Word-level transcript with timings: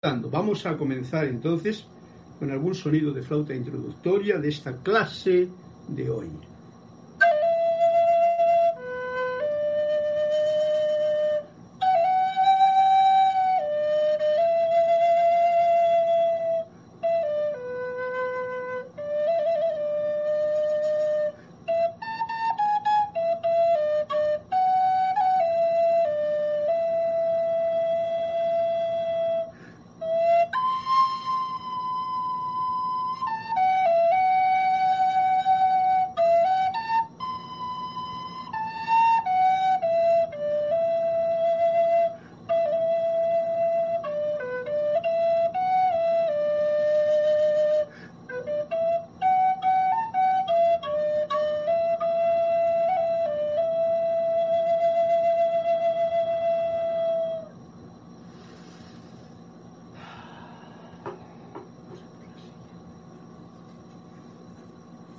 Vamos 0.00 0.64
a 0.64 0.76
comenzar 0.76 1.24
entonces 1.24 1.84
con 2.38 2.52
algún 2.52 2.72
sonido 2.72 3.12
de 3.12 3.20
flauta 3.20 3.52
introductoria 3.52 4.38
de 4.38 4.48
esta 4.48 4.76
clase 4.76 5.48
de 5.88 6.08
hoy. 6.08 6.28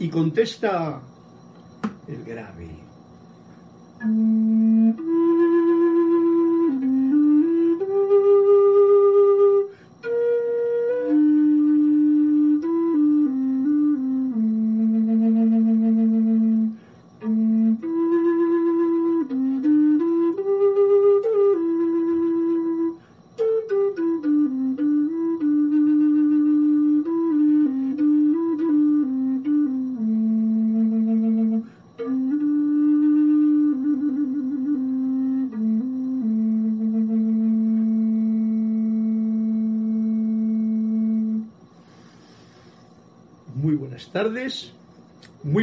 Contesta 0.09 1.01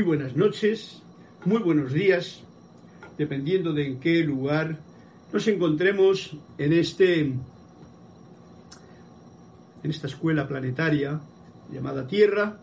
buenas 0.07 0.37
noches, 0.37 1.03
muy 1.45 1.61
buenos 1.61 1.93
días, 1.93 2.41
dependiendo 3.19 3.73
de 3.73 3.87
en 3.87 3.99
qué 3.99 4.23
lugar 4.23 4.79
nos 5.33 5.49
encontremos 5.49 6.37
en 6.59 6.73
este 6.73 7.23
en 7.23 7.41
esta 9.83 10.07
escuela 10.07 10.47
planetaria 10.47 11.21
llamada 11.73 12.07
Tierra. 12.07 12.61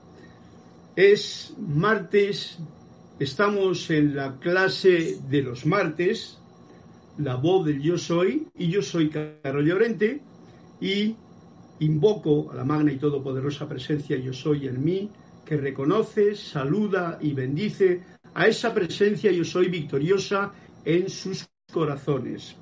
Es 0.95 1.53
martes, 1.59 2.59
estamos 3.19 3.89
en 3.89 4.15
la 4.15 4.39
clase 4.39 5.17
de 5.29 5.41
los 5.41 5.65
martes, 5.65 6.37
la 7.17 7.35
voz 7.35 7.65
del 7.65 7.81
yo 7.81 7.97
soy, 7.97 8.47
y 8.57 8.69
yo 8.69 8.81
soy 8.81 9.09
Carlos 9.09 9.65
Llorente, 9.65 10.21
y 10.79 11.17
invoco 11.79 12.53
a 12.53 12.55
la 12.55 12.63
magna 12.63 12.93
y 12.93 12.97
todopoderosa 12.97 13.67
presencia 13.67 14.15
yo 14.15 14.31
soy 14.31 14.67
en 14.67 14.81
mí, 14.81 15.11
que 15.45 15.57
reconoce, 15.57 16.35
saluda 16.35 17.17
y 17.21 17.33
bendice 17.33 18.01
a 18.33 18.47
esa 18.47 18.73
presencia 18.73 19.31
yo 19.31 19.43
soy 19.43 19.67
victoriosa 19.69 20.53
en 20.85 21.09
sus 21.09 21.47
corazones. 21.71 22.55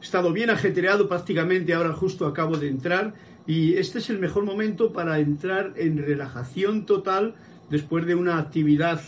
He 0.00 0.04
estado 0.04 0.32
bien 0.32 0.50
ajetreado 0.50 1.08
prácticamente, 1.08 1.74
ahora 1.74 1.92
justo 1.92 2.26
acabo 2.26 2.56
de 2.56 2.68
entrar 2.68 3.14
y 3.46 3.74
este 3.74 3.98
es 3.98 4.10
el 4.10 4.18
mejor 4.18 4.44
momento 4.44 4.92
para 4.92 5.18
entrar 5.18 5.72
en 5.76 5.98
relajación 5.98 6.86
total 6.86 7.34
después 7.70 8.06
de 8.06 8.14
una 8.14 8.38
actividad 8.38 9.00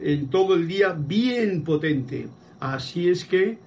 en 0.00 0.30
todo 0.30 0.54
el 0.54 0.66
día 0.66 0.96
bien 0.96 1.62
potente. 1.64 2.28
Así 2.60 3.08
es 3.08 3.24
que 3.24 3.58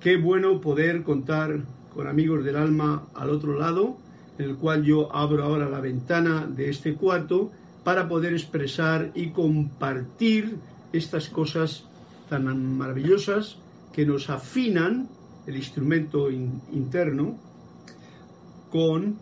qué 0.00 0.16
bueno 0.16 0.60
poder 0.60 1.02
contar 1.02 1.60
con 1.94 2.06
amigos 2.06 2.44
del 2.44 2.56
alma 2.56 3.06
al 3.14 3.30
otro 3.30 3.58
lado 3.58 3.96
en 4.38 4.50
el 4.50 4.56
cual 4.56 4.82
yo 4.84 5.14
abro 5.14 5.44
ahora 5.44 5.68
la 5.68 5.80
ventana 5.80 6.46
de 6.46 6.70
este 6.70 6.94
cuarto 6.94 7.50
para 7.84 8.08
poder 8.08 8.32
expresar 8.32 9.12
y 9.14 9.30
compartir 9.30 10.56
estas 10.92 11.28
cosas 11.28 11.84
tan 12.28 12.76
maravillosas 12.76 13.58
que 13.92 14.06
nos 14.06 14.30
afinan 14.30 15.08
el 15.46 15.56
instrumento 15.56 16.30
interno 16.30 17.38
con 18.70 19.16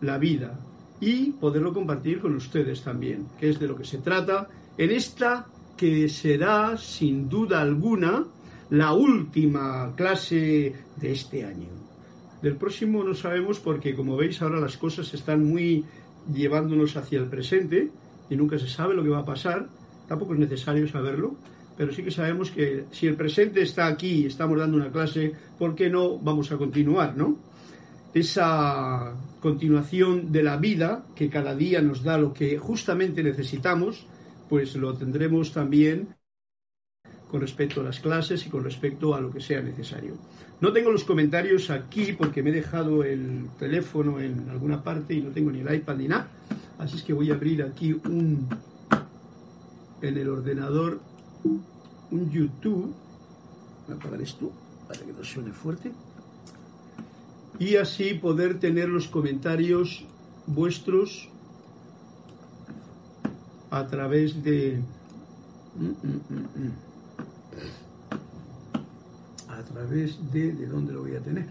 la 0.00 0.18
vida 0.18 0.58
y 1.00 1.32
poderlo 1.32 1.72
compartir 1.72 2.20
con 2.20 2.34
ustedes 2.34 2.82
también, 2.82 3.26
que 3.38 3.50
es 3.50 3.58
de 3.58 3.68
lo 3.68 3.76
que 3.76 3.84
se 3.84 3.98
trata 3.98 4.48
en 4.76 4.90
esta 4.90 5.46
que 5.76 6.08
será 6.08 6.76
sin 6.76 7.28
duda 7.28 7.62
alguna 7.62 8.26
la 8.68 8.92
última 8.92 9.94
clase 9.96 10.74
de 10.96 11.12
este 11.12 11.44
año. 11.44 11.79
Del 12.42 12.56
próximo 12.56 13.04
no 13.04 13.14
sabemos 13.14 13.60
porque, 13.60 13.94
como 13.94 14.16
veis, 14.16 14.40
ahora 14.40 14.60
las 14.60 14.76
cosas 14.76 15.12
están 15.12 15.44
muy 15.44 15.84
llevándonos 16.32 16.96
hacia 16.96 17.18
el 17.18 17.26
presente 17.26 17.90
y 18.30 18.36
nunca 18.36 18.58
se 18.58 18.68
sabe 18.68 18.94
lo 18.94 19.02
que 19.02 19.10
va 19.10 19.20
a 19.20 19.24
pasar. 19.24 19.68
Tampoco 20.08 20.32
es 20.34 20.40
necesario 20.40 20.88
saberlo, 20.88 21.36
pero 21.76 21.92
sí 21.92 22.02
que 22.02 22.10
sabemos 22.10 22.50
que 22.50 22.84
si 22.92 23.06
el 23.06 23.16
presente 23.16 23.62
está 23.62 23.86
aquí 23.86 24.26
estamos 24.26 24.58
dando 24.58 24.76
una 24.76 24.90
clase, 24.90 25.32
¿por 25.58 25.74
qué 25.74 25.90
no 25.90 26.18
vamos 26.18 26.50
a 26.50 26.56
continuar, 26.56 27.16
no? 27.16 27.38
Esa 28.12 29.14
continuación 29.40 30.32
de 30.32 30.42
la 30.42 30.56
vida 30.56 31.04
que 31.14 31.28
cada 31.28 31.54
día 31.54 31.80
nos 31.80 32.02
da 32.02 32.18
lo 32.18 32.32
que 32.32 32.58
justamente 32.58 33.22
necesitamos, 33.22 34.06
pues 34.48 34.74
lo 34.76 34.94
tendremos 34.94 35.52
también 35.52 36.16
con 37.30 37.40
respecto 37.40 37.80
a 37.80 37.84
las 37.84 38.00
clases 38.00 38.44
y 38.44 38.50
con 38.50 38.64
respecto 38.64 39.14
a 39.14 39.20
lo 39.20 39.30
que 39.30 39.40
sea 39.40 39.62
necesario. 39.62 40.14
No 40.60 40.72
tengo 40.72 40.90
los 40.90 41.04
comentarios 41.04 41.70
aquí 41.70 42.12
porque 42.12 42.42
me 42.42 42.50
he 42.50 42.52
dejado 42.52 43.04
el 43.04 43.48
teléfono 43.58 44.20
en 44.20 44.48
alguna 44.50 44.82
parte 44.82 45.14
y 45.14 45.22
no 45.22 45.30
tengo 45.30 45.50
ni 45.50 45.60
el 45.60 45.72
iPad 45.72 45.96
ni 45.96 46.08
nada. 46.08 46.28
Así 46.78 46.96
es 46.96 47.02
que 47.02 47.12
voy 47.12 47.30
a 47.30 47.34
abrir 47.34 47.62
aquí 47.62 47.92
un 47.92 48.48
en 50.02 50.16
el 50.16 50.28
ordenador 50.28 51.00
un 52.10 52.30
YouTube. 52.30 52.92
Voy 53.86 53.94
a 53.94 53.98
apagar 53.98 54.20
esto 54.20 54.50
para 54.88 55.00
que 55.00 55.12
no 55.12 55.22
suene 55.22 55.52
fuerte. 55.52 55.92
Y 57.58 57.76
así 57.76 58.14
poder 58.14 58.58
tener 58.58 58.88
los 58.88 59.06
comentarios 59.06 60.04
vuestros 60.46 61.28
a 63.70 63.86
través 63.86 64.42
de... 64.42 64.80
Mm, 65.76 65.84
mm, 65.84 66.64
mm, 66.64 66.89
a 69.60 69.64
través 69.64 70.18
de, 70.32 70.52
¿de 70.52 70.66
dónde 70.66 70.92
lo 70.92 71.02
voy 71.02 71.14
a 71.14 71.20
tener? 71.20 71.46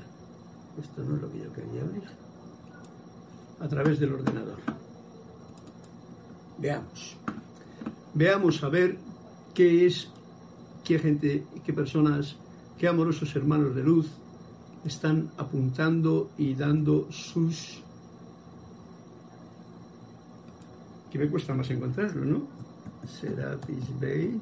Esto 0.81 1.03
no 1.03 1.15
es 1.15 1.21
lo 1.21 1.31
que 1.31 1.39
yo 1.39 1.53
quería 1.53 1.81
abrir. 1.81 2.03
A 3.59 3.67
través 3.67 3.99
del 3.99 4.13
ordenador. 4.13 4.57
Veamos. 6.57 7.17
Veamos 8.15 8.63
a 8.63 8.69
ver 8.69 8.97
qué 9.53 9.85
es, 9.85 10.09
qué 10.83 10.97
gente, 10.97 11.45
qué 11.63 11.71
personas, 11.73 12.35
qué 12.79 12.87
amorosos 12.87 13.35
hermanos 13.35 13.75
de 13.75 13.83
luz 13.83 14.09
están 14.85 15.29
apuntando 15.37 16.31
y 16.37 16.55
dando 16.55 17.11
sus... 17.11 17.83
que 21.11 21.19
me 21.19 21.29
cuesta 21.29 21.53
más 21.53 21.69
encontrarlo, 21.69 22.23
¿no? 22.25 22.41
Serapis 23.07 23.99
Bay 23.99 24.39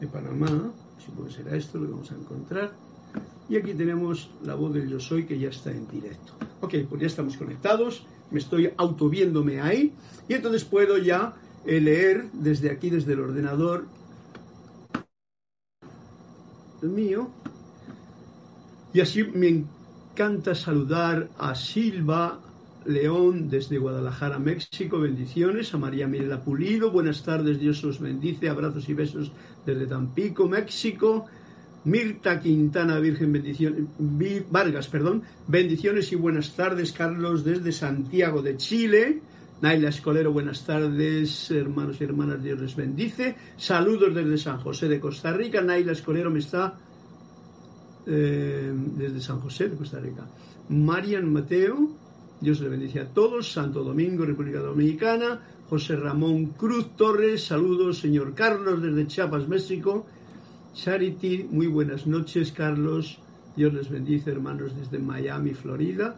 de 0.00 0.06
Panamá, 0.06 0.70
supongo 1.04 1.28
que 1.28 1.34
será 1.34 1.56
esto 1.56 1.78
lo 1.78 1.90
vamos 1.90 2.10
a 2.12 2.14
encontrar. 2.14 2.72
Y 3.48 3.56
aquí 3.56 3.74
tenemos 3.74 4.30
la 4.42 4.54
voz 4.54 4.74
del 4.74 4.88
yo 4.88 4.98
soy 4.98 5.24
que 5.24 5.38
ya 5.38 5.48
está 5.48 5.70
en 5.70 5.86
directo. 5.88 6.32
Ok, 6.60 6.74
pues 6.88 7.00
ya 7.00 7.06
estamos 7.06 7.36
conectados, 7.36 8.04
me 8.30 8.40
estoy 8.40 8.72
autoviéndome 8.76 9.60
ahí 9.60 9.94
y 10.28 10.34
entonces 10.34 10.64
puedo 10.64 10.98
ya 10.98 11.34
eh, 11.64 11.80
leer 11.80 12.28
desde 12.32 12.70
aquí, 12.70 12.90
desde 12.90 13.12
el 13.12 13.20
ordenador 13.20 13.86
mío 16.82 17.30
y 18.92 19.00
así 19.00 19.24
me 19.24 19.48
encanta 19.48 20.54
saludar 20.54 21.28
a 21.38 21.54
Silva 21.54 22.40
León 22.86 23.48
desde 23.48 23.78
Guadalajara, 23.78 24.38
México. 24.38 25.00
Bendiciones. 25.00 25.74
A 25.74 25.78
María 25.78 26.06
Mirela 26.06 26.42
Pulido. 26.42 26.90
Buenas 26.90 27.22
tardes. 27.22 27.58
Dios 27.58 27.82
os 27.84 28.00
bendice. 28.00 28.48
Abrazos 28.48 28.88
y 28.88 28.94
besos 28.94 29.32
desde 29.64 29.86
Tampico, 29.86 30.48
México. 30.48 31.26
Mirta 31.86 32.40
Quintana 32.40 32.98
Virgen 32.98 33.32
bendiciones, 33.32 33.84
Vargas, 34.50 34.88
perdón, 34.88 35.22
bendiciones 35.46 36.10
y 36.10 36.16
buenas 36.16 36.56
tardes, 36.56 36.90
Carlos, 36.90 37.44
desde 37.44 37.70
Santiago 37.70 38.42
de 38.42 38.56
Chile. 38.56 39.20
Naila 39.60 39.90
Escolero, 39.90 40.32
buenas 40.32 40.66
tardes, 40.66 41.48
hermanos 41.52 42.00
y 42.00 42.04
hermanas, 42.04 42.42
Dios 42.42 42.60
les 42.60 42.74
bendice. 42.74 43.36
Saludos 43.56 44.12
desde 44.16 44.36
San 44.36 44.58
José 44.58 44.88
de 44.88 44.98
Costa 44.98 45.32
Rica. 45.32 45.62
Naila 45.62 45.92
Escolero 45.92 46.28
me 46.28 46.40
está 46.40 46.76
eh, 48.04 48.72
desde 48.74 49.20
San 49.20 49.38
José 49.38 49.68
de 49.68 49.76
Costa 49.76 50.00
Rica. 50.00 50.26
Marian 50.68 51.32
Mateo, 51.32 51.90
Dios 52.40 52.60
les 52.60 52.70
bendice 52.70 53.00
a 53.00 53.08
todos. 53.08 53.52
Santo 53.52 53.82
Domingo, 53.82 54.24
República 54.24 54.60
Dominicana. 54.60 55.40
José 55.68 55.96
Ramón 55.96 56.46
Cruz 56.56 56.94
Torres, 56.96 57.44
saludos, 57.44 57.98
señor 57.98 58.34
Carlos, 58.34 58.82
desde 58.82 59.06
Chiapas, 59.06 59.48
México. 59.48 60.06
Charity, 60.74 61.48
muy 61.50 61.66
buenas 61.66 62.06
noches, 62.06 62.52
Carlos. 62.52 63.18
Dios 63.56 63.72
les 63.72 63.88
bendice, 63.88 64.30
hermanos, 64.30 64.76
desde 64.76 64.98
Miami, 64.98 65.54
Florida. 65.54 66.16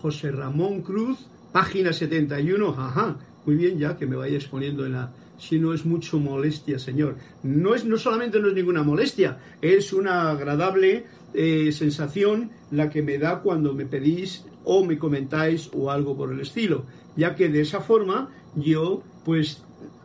José 0.00 0.32
Ramón 0.32 0.82
Cruz, 0.82 1.18
Página 1.52 1.92
71, 1.92 2.74
ajá, 2.76 3.18
muy 3.46 3.54
bien 3.54 3.78
ya 3.78 3.96
que 3.96 4.06
me 4.06 4.16
vaya 4.16 4.36
exponiendo 4.36 4.84
en 4.84 4.92
la... 4.92 5.12
Si 5.38 5.58
no 5.58 5.74
es 5.74 5.84
mucho 5.84 6.18
molestia, 6.18 6.78
Señor. 6.78 7.16
No, 7.42 7.74
es, 7.74 7.84
no 7.84 7.96
solamente 7.98 8.40
no 8.40 8.48
es 8.48 8.54
ninguna 8.54 8.82
molestia, 8.82 9.38
es 9.60 9.92
una 9.92 10.30
agradable 10.30 11.04
eh, 11.34 11.72
sensación 11.72 12.50
la 12.70 12.90
que 12.90 13.02
me 13.02 13.18
da 13.18 13.40
cuando 13.40 13.74
me 13.74 13.86
pedís 13.86 14.44
o 14.64 14.84
me 14.84 14.98
comentáis 14.98 15.70
o 15.74 15.90
algo 15.90 16.16
por 16.16 16.32
el 16.32 16.40
estilo, 16.40 16.84
ya 17.16 17.34
que 17.34 17.48
de 17.48 17.60
esa 17.60 17.80
forma 17.80 18.30
yo 18.54 19.02
pues 19.24 19.62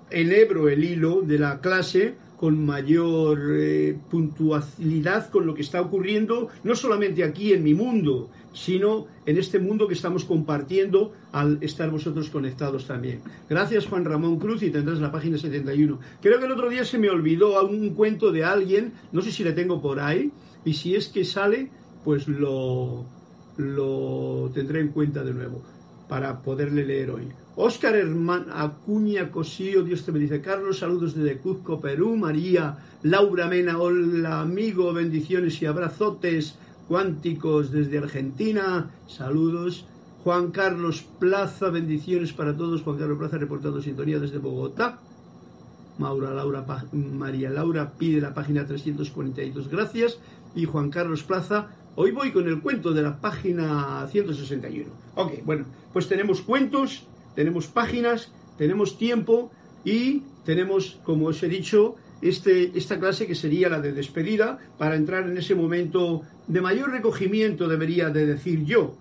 enhebro 0.10 0.70
el 0.70 0.84
hilo 0.84 1.22
de 1.22 1.40
la 1.40 1.60
clase 1.60 2.16
con 2.38 2.64
mayor 2.66 3.40
eh, 3.56 3.98
puntualidad 4.10 5.30
con 5.32 5.48
lo 5.48 5.56
que 5.56 5.64
está 5.64 5.82
ocurriendo, 5.82 6.50
no 6.64 6.76
solamente 6.76 7.24
aquí 7.24 7.52
en 7.52 7.64
mi 7.64 7.74
mundo, 7.74 8.30
sino 8.54 9.08
en 9.26 9.38
este 9.38 9.60
mundo 9.60 9.88
que 9.88 9.96
estamos 9.96 10.24
compartiendo 10.24 11.14
al 11.32 11.58
estar 11.62 11.90
vosotros 11.90 12.30
conectados 12.30 12.86
también. 12.86 13.22
Gracias 13.50 13.88
Juan 13.88 14.06
Ramón 14.06 14.38
Cruz 14.38 14.62
y 14.62 14.70
tendrás 14.70 15.00
la 15.00 15.12
página 15.12 15.38
71. 15.38 16.00
Creo 16.22 16.40
que 16.40 16.46
el 16.46 16.52
otro 16.52 16.70
día 16.70 16.86
se 16.86 17.00
me 17.00 17.10
olvidó 17.10 17.64
un 17.66 17.96
cuento 17.96 18.32
de 18.32 18.44
alguien, 18.44 18.94
no 19.12 19.22
sé 19.22 19.32
si 19.32 19.44
le 19.44 19.54
tengo 19.54 19.82
por 19.82 20.00
ahí, 20.00 20.32
y 20.64 20.74
si 20.74 20.96
es 20.96 21.08
que 21.08 21.24
sale, 21.24 21.70
pues 22.04 22.28
lo, 22.28 23.06
lo 23.58 24.50
tendré 24.54 24.82
en 24.82 24.90
cuenta 24.90 25.24
de 25.24 25.34
nuevo 25.34 25.62
para 26.08 26.42
poderle 26.42 26.86
leer 26.86 27.12
hoy. 27.12 27.28
Óscar 27.56 27.96
Herman 27.96 28.46
Acuña 28.52 29.32
Cosío, 29.32 29.84
Dios 29.84 30.06
te 30.06 30.12
bendice. 30.12 30.42
Carlos, 30.42 30.80
saludos 30.80 31.16
desde 31.16 31.40
Cuzco, 31.40 31.82
Perú. 31.82 32.16
María 32.16 32.78
Laura 33.04 33.48
Mena, 33.48 33.80
hola 33.80 34.42
amigo, 34.42 34.94
bendiciones 34.94 35.62
y 35.62 35.66
abrazotes 35.66 36.56
cuánticos 36.88 37.72
desde 37.72 37.98
Argentina. 37.98 38.90
Saludos. 39.08 39.86
Juan 40.24 40.52
Carlos 40.52 41.06
Plaza, 41.20 41.70
bendiciones 41.70 42.34
para 42.34 42.56
todos. 42.56 42.82
Juan 42.82 42.98
Carlos 42.98 43.18
Plaza 43.18 43.38
reportando 43.38 43.82
sintonía 43.82 44.20
desde 44.20 44.40
Bogotá. 44.40 45.00
María 45.98 47.50
Laura 47.50 47.92
pide 47.98 48.22
la 48.22 48.34
página 48.34 48.66
342, 48.66 49.68
gracias. 49.70 50.20
Y 50.56 50.66
Juan 50.66 50.90
Carlos 50.90 51.24
Plaza, 51.24 51.70
hoy 51.98 52.12
voy 52.12 52.32
con 52.32 52.48
el 52.48 52.62
cuento 52.62 52.94
de 52.94 53.02
la 53.02 53.20
página 53.20 54.08
161. 54.10 54.90
Ok, 55.16 55.34
bueno, 55.44 55.66
pues 55.92 56.08
tenemos 56.08 56.42
cuentos 56.42 57.06
tenemos 57.38 57.68
páginas, 57.68 58.32
tenemos 58.58 58.98
tiempo 58.98 59.52
y 59.86 60.24
tenemos, 60.44 61.00
como 61.04 61.28
os 61.28 61.44
he 61.44 61.48
dicho, 61.48 61.96
este, 62.24 62.72
esta 62.74 63.00
clase 63.00 63.28
que 63.28 63.36
sería 63.36 63.70
la 63.70 63.80
de 63.80 63.92
despedida 63.92 64.58
para 64.80 64.96
entrar 64.96 65.30
en 65.30 65.38
ese 65.38 65.54
momento 65.54 66.24
de 66.48 66.62
mayor 66.62 66.90
recogimiento, 66.90 67.68
debería 67.68 68.10
de 68.10 68.26
decir 68.26 68.66
yo. 68.66 68.96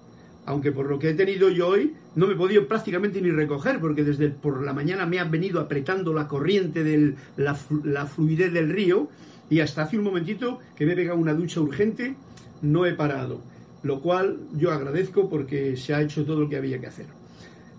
Aunque 0.44 0.70
por 0.70 0.90
lo 0.90 0.98
que 0.98 1.08
he 1.08 1.14
tenido 1.14 1.48
yo 1.48 1.68
hoy 1.68 1.94
no 2.14 2.26
me 2.26 2.34
he 2.34 2.36
podido 2.36 2.68
prácticamente 2.68 3.22
ni 3.22 3.30
recoger 3.30 3.80
porque 3.80 4.04
desde 4.04 4.28
por 4.28 4.62
la 4.62 4.74
mañana 4.74 5.06
me 5.06 5.18
ha 5.18 5.24
venido 5.24 5.58
apretando 5.58 6.12
la 6.12 6.28
corriente 6.28 6.84
de 6.84 7.14
la, 7.38 7.56
la 7.84 8.04
fluidez 8.04 8.52
del 8.52 8.68
río 8.68 9.08
y 9.48 9.60
hasta 9.60 9.80
hace 9.80 9.96
un 9.96 10.04
momentito 10.04 10.60
que 10.76 10.84
me 10.84 10.92
he 10.92 10.96
pegado 10.96 11.18
una 11.18 11.32
ducha 11.32 11.62
urgente 11.62 12.16
no 12.62 12.86
he 12.86 12.94
parado. 12.94 13.40
Lo 13.82 14.00
cual 14.00 14.38
yo 14.54 14.72
agradezco 14.72 15.28
porque 15.28 15.76
se 15.76 15.94
ha 15.94 16.02
hecho 16.02 16.24
todo 16.24 16.40
lo 16.40 16.48
que 16.48 16.56
había 16.56 16.80
que 16.80 16.86
hacer. 16.86 17.06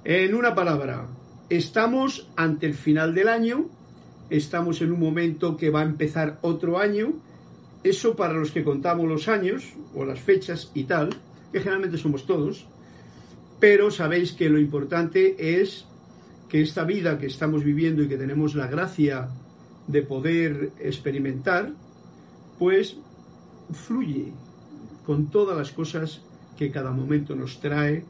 En 0.03 0.35
una 0.35 0.55
palabra, 0.55 1.07
estamos 1.49 2.29
ante 2.35 2.65
el 2.65 2.75
final 2.75 3.13
del 3.13 3.27
año, 3.27 3.65
estamos 4.29 4.81
en 4.81 4.91
un 4.91 4.99
momento 4.99 5.57
que 5.57 5.69
va 5.69 5.81
a 5.81 5.85
empezar 5.85 6.39
otro 6.41 6.79
año, 6.79 7.13
eso 7.83 8.15
para 8.15 8.33
los 8.33 8.51
que 8.51 8.63
contamos 8.63 9.07
los 9.07 9.27
años 9.27 9.73
o 9.93 10.05
las 10.05 10.19
fechas 10.19 10.71
y 10.73 10.85
tal, 10.85 11.09
que 11.51 11.59
generalmente 11.59 11.97
somos 11.97 12.25
todos, 12.25 12.67
pero 13.59 13.91
sabéis 13.91 14.33
que 14.33 14.49
lo 14.49 14.59
importante 14.59 15.61
es 15.61 15.85
que 16.49 16.61
esta 16.61 16.83
vida 16.83 17.17
que 17.17 17.27
estamos 17.27 17.63
viviendo 17.63 18.03
y 18.03 18.07
que 18.07 18.17
tenemos 18.17 18.55
la 18.55 18.67
gracia 18.67 19.29
de 19.87 20.01
poder 20.01 20.71
experimentar, 20.79 21.73
pues 22.59 22.97
fluye 23.71 24.31
con 25.07 25.27
todas 25.27 25.57
las 25.57 25.71
cosas 25.71 26.19
que 26.57 26.69
cada 26.69 26.91
momento 26.91 27.33
nos 27.33 27.61
trae 27.61 28.03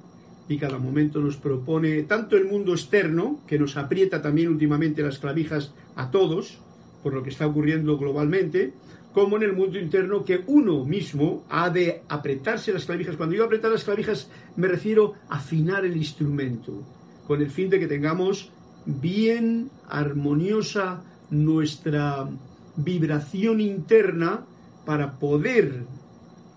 y 0.50 0.58
cada 0.58 0.80
momento 0.80 1.20
nos 1.20 1.38
propone 1.38 2.02
tanto 2.04 2.36
el 2.36 2.46
mundo 2.46 2.72
externo, 2.72 3.40
que 3.46 3.60
nos 3.60 3.78
aprieta 3.78 4.20
también 4.24 4.48
últimamente 4.48 5.04
las 5.04 5.20
clavijas 5.20 5.76
a 5.96 6.10
todos, 6.10 6.58
por 7.04 7.14
lo 7.14 7.22
que 7.22 7.30
está 7.30 7.46
ocurriendo 7.46 8.00
globalmente, 8.00 8.74
como 9.14 9.38
en 9.38 9.44
el 9.44 9.54
mundo 9.54 9.78
interno 9.78 10.26
que 10.26 10.42
uno 10.48 10.86
mismo 10.86 11.46
ha 11.50 11.70
de 11.70 12.02
apretarse 12.10 12.74
las 12.74 12.86
clavijas. 12.86 13.16
Cuando 13.16 13.36
yo 13.36 13.46
apretar 13.46 13.70
las 13.70 13.84
clavijas 13.84 14.32
me 14.56 14.68
refiero 14.68 15.14
a 15.30 15.36
afinar 15.36 15.86
el 15.86 15.96
instrumento, 15.96 16.82
con 17.28 17.44
el 17.44 17.52
fin 17.52 17.70
de 17.70 17.80
que 17.80 17.88
tengamos 17.88 18.50
bien 18.88 19.70
armoniosa 19.88 21.04
nuestra 21.30 22.28
vibración 22.76 23.62
interna 23.62 24.46
para 24.84 25.20
poder 25.20 25.86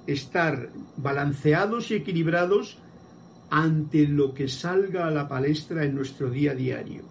estar 0.06 0.70
balanceados 0.96 1.90
y 1.90 1.94
equilibrados 1.94 2.78
ante 3.50 4.06
lo 4.06 4.32
que 4.32 4.48
salga 4.48 5.06
a 5.06 5.10
la 5.10 5.28
palestra 5.28 5.84
en 5.84 5.94
nuestro 5.94 6.30
día 6.30 6.52
a 6.52 6.54
diario. 6.54 7.02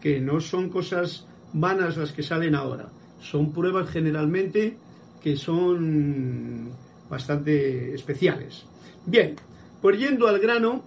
Que 0.00 0.20
no 0.20 0.40
son 0.40 0.70
cosas 0.70 1.26
vanas 1.52 1.96
las 1.96 2.12
que 2.12 2.22
salen 2.22 2.54
ahora, 2.54 2.88
son 3.20 3.52
pruebas 3.52 3.90
generalmente 3.90 4.78
que 5.22 5.36
son 5.36 6.70
bastante 7.10 7.94
especiales. 7.94 8.64
Bien, 9.06 9.36
pues 9.80 9.98
yendo 9.98 10.28
al 10.28 10.38
grano, 10.38 10.84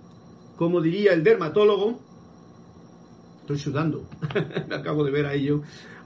como 0.56 0.82
diría 0.82 1.14
el 1.14 1.24
dermatólogo, 1.24 2.00
estoy 3.42 3.58
sudando, 3.58 4.08
acabo 4.72 5.04
de 5.04 5.12
ver 5.12 5.26
a 5.26 5.34
ello, 5.34 5.62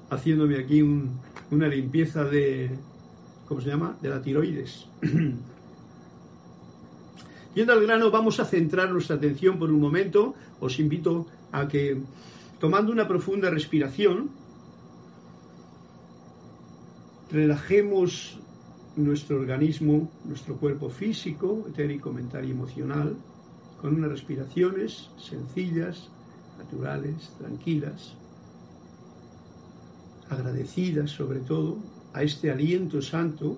haciéndome 0.10 0.58
aquí 0.58 0.82
una 1.51 1.68
limpieza 1.68 2.24
de, 2.24 2.72
¿cómo 3.48 3.62
se 3.62 3.70
llama?, 3.70 3.98
de 4.02 4.10
la 4.10 4.22
tiroides. 4.22 4.88
Yendo 7.56 7.74
al 7.74 7.82
grano, 7.82 8.12
vamos 8.12 8.40
a 8.40 8.46
centrar 8.46 8.92
nuestra 8.92 9.16
atención 9.16 9.58
por 9.58 9.72
un 9.72 9.80
momento. 9.80 10.36
Os 10.60 10.78
invito 10.80 11.25
a 11.54 11.68
que, 11.68 12.02
tomando 12.60 12.92
una 12.92 13.08
profunda 13.08 13.50
respiración, 13.50 14.30
relajemos 17.32 18.38
nuestro 18.98 19.38
organismo, 19.38 20.12
nuestro 20.25 20.58
cuerpo 20.58 20.90
físico, 20.90 21.66
etérico, 21.70 22.12
mental 22.12 22.46
y 22.46 22.52
emocional, 22.52 23.16
con 23.82 23.96
unas 23.96 24.12
respiraciones 24.12 25.10
sencillas, 25.18 26.10
naturales, 26.58 27.32
tranquilas, 27.38 28.16
agradecidas 30.30 31.12
sobre 31.12 31.40
todo 31.40 31.78
a 32.15 32.24
este 32.24 32.50
aliento 32.50 33.01
santo 33.01 33.57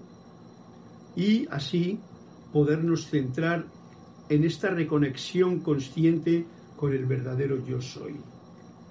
y 1.16 1.48
así 1.52 2.00
podernos 2.52 3.06
centrar 3.06 3.66
en 4.30 4.44
esta 4.44 4.72
reconexión 4.72 5.60
consciente 5.60 6.44
con 6.76 6.92
el 6.92 7.06
verdadero 7.06 7.64
yo 7.66 7.80
soy, 7.80 8.16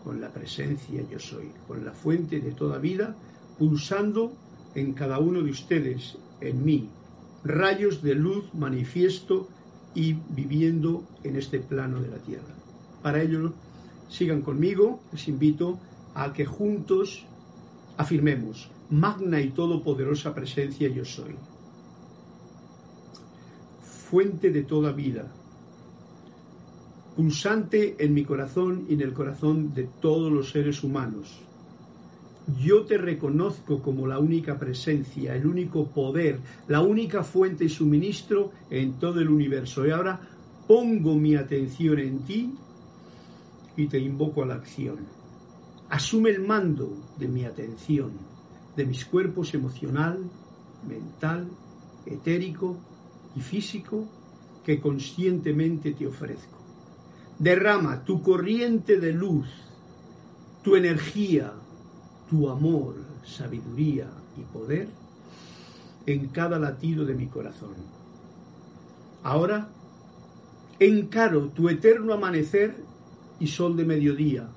con 0.04 0.20
la 0.20 0.30
presencia 0.30 1.02
yo 1.10 1.18
soy, 1.18 1.50
con 1.66 1.84
la 1.84 1.90
fuente 1.90 2.38
de 2.40 2.52
toda 2.52 2.78
vida, 2.78 3.16
pulsando 3.58 4.32
en 4.76 4.92
cada 4.92 5.18
uno 5.18 5.42
de 5.42 5.50
ustedes, 5.50 6.16
en 6.40 6.64
mí, 6.64 6.88
rayos 7.42 8.02
de 8.02 8.14
luz 8.14 8.44
manifiesto 8.54 9.48
y 9.96 10.12
viviendo 10.12 11.02
en 11.24 11.34
este 11.34 11.58
plano 11.58 12.00
de 12.00 12.08
la 12.08 12.18
tierra. 12.18 12.54
Para 13.02 13.20
ello, 13.20 13.52
sigan 14.08 14.42
conmigo, 14.42 15.00
les 15.10 15.26
invito 15.26 15.80
a 16.14 16.32
que 16.32 16.46
juntos 16.46 17.26
afirmemos, 17.96 18.70
magna 18.90 19.40
y 19.40 19.50
todopoderosa 19.50 20.34
presencia 20.34 20.88
yo 20.88 21.04
soy 21.04 21.34
fuente 24.10 24.50
de 24.50 24.62
toda 24.62 24.92
vida, 24.92 25.26
pulsante 27.16 27.96
en 27.98 28.14
mi 28.14 28.24
corazón 28.24 28.86
y 28.88 28.94
en 28.94 29.00
el 29.00 29.12
corazón 29.12 29.74
de 29.74 29.88
todos 30.00 30.30
los 30.30 30.50
seres 30.50 30.84
humanos. 30.84 31.40
Yo 32.62 32.84
te 32.84 32.96
reconozco 32.96 33.82
como 33.82 34.06
la 34.06 34.20
única 34.20 34.56
presencia, 34.56 35.34
el 35.34 35.46
único 35.46 35.86
poder, 35.88 36.38
la 36.68 36.80
única 36.82 37.24
fuente 37.24 37.64
y 37.64 37.68
suministro 37.68 38.52
en 38.70 38.92
todo 39.00 39.20
el 39.20 39.28
universo. 39.28 39.84
Y 39.84 39.90
ahora 39.90 40.20
pongo 40.68 41.16
mi 41.16 41.34
atención 41.34 41.98
en 41.98 42.20
ti 42.20 42.54
y 43.76 43.88
te 43.88 43.98
invoco 43.98 44.44
a 44.44 44.46
la 44.46 44.54
acción. 44.54 44.98
Asume 45.88 46.30
el 46.30 46.46
mando 46.46 46.96
de 47.18 47.26
mi 47.26 47.44
atención, 47.44 48.12
de 48.76 48.86
mis 48.86 49.04
cuerpos 49.04 49.54
emocional, 49.54 50.18
mental, 50.86 51.48
etérico 52.04 52.76
y 53.34 53.40
físico 53.40 54.04
que 54.64 54.80
conscientemente 54.80 55.92
te 55.92 56.06
ofrezco. 56.06 56.58
Derrama 57.38 58.04
tu 58.04 58.22
corriente 58.22 58.98
de 58.98 59.12
luz, 59.12 59.48
tu 60.62 60.76
energía, 60.76 61.52
tu 62.28 62.48
amor, 62.48 62.94
sabiduría 63.24 64.08
y 64.36 64.42
poder 64.42 64.88
en 66.06 66.28
cada 66.28 66.58
latido 66.58 67.04
de 67.04 67.14
mi 67.14 67.26
corazón. 67.26 67.74
Ahora 69.22 69.68
encaro 70.78 71.48
tu 71.48 71.68
eterno 71.68 72.12
amanecer 72.12 72.76
y 73.40 73.46
sol 73.46 73.76
de 73.76 73.84
mediodía. 73.84 74.48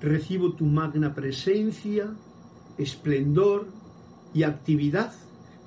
Recibo 0.00 0.52
tu 0.52 0.66
magna 0.66 1.14
presencia, 1.14 2.12
esplendor 2.78 3.66
y 4.34 4.42
actividad 4.42 5.12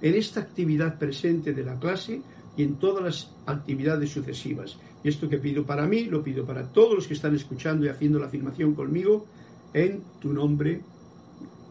en 0.01 0.15
esta 0.15 0.41
actividad 0.41 0.98
presente 0.98 1.53
de 1.53 1.63
la 1.63 1.79
clase 1.79 2.21
y 2.55 2.63
en 2.63 2.75
todas 2.75 3.03
las 3.03 3.31
actividades 3.45 4.12
sucesivas. 4.12 4.77
Y 5.03 5.09
esto 5.09 5.29
que 5.29 5.38
pido 5.38 5.65
para 5.65 5.88
mí, 5.88 6.05
lo 6.05 6.24
pido 6.24 6.45
para 6.45 6.67
todos 6.67 6.95
los 6.95 7.07
que 7.07 7.13
están 7.13 7.36
escuchando 7.36 7.86
y 7.86 7.89
haciendo 7.89 8.19
la 8.19 8.27
afirmación 8.27 8.75
conmigo, 8.75 9.25
en 9.74 10.03
tu 10.19 10.33
nombre 10.33 10.81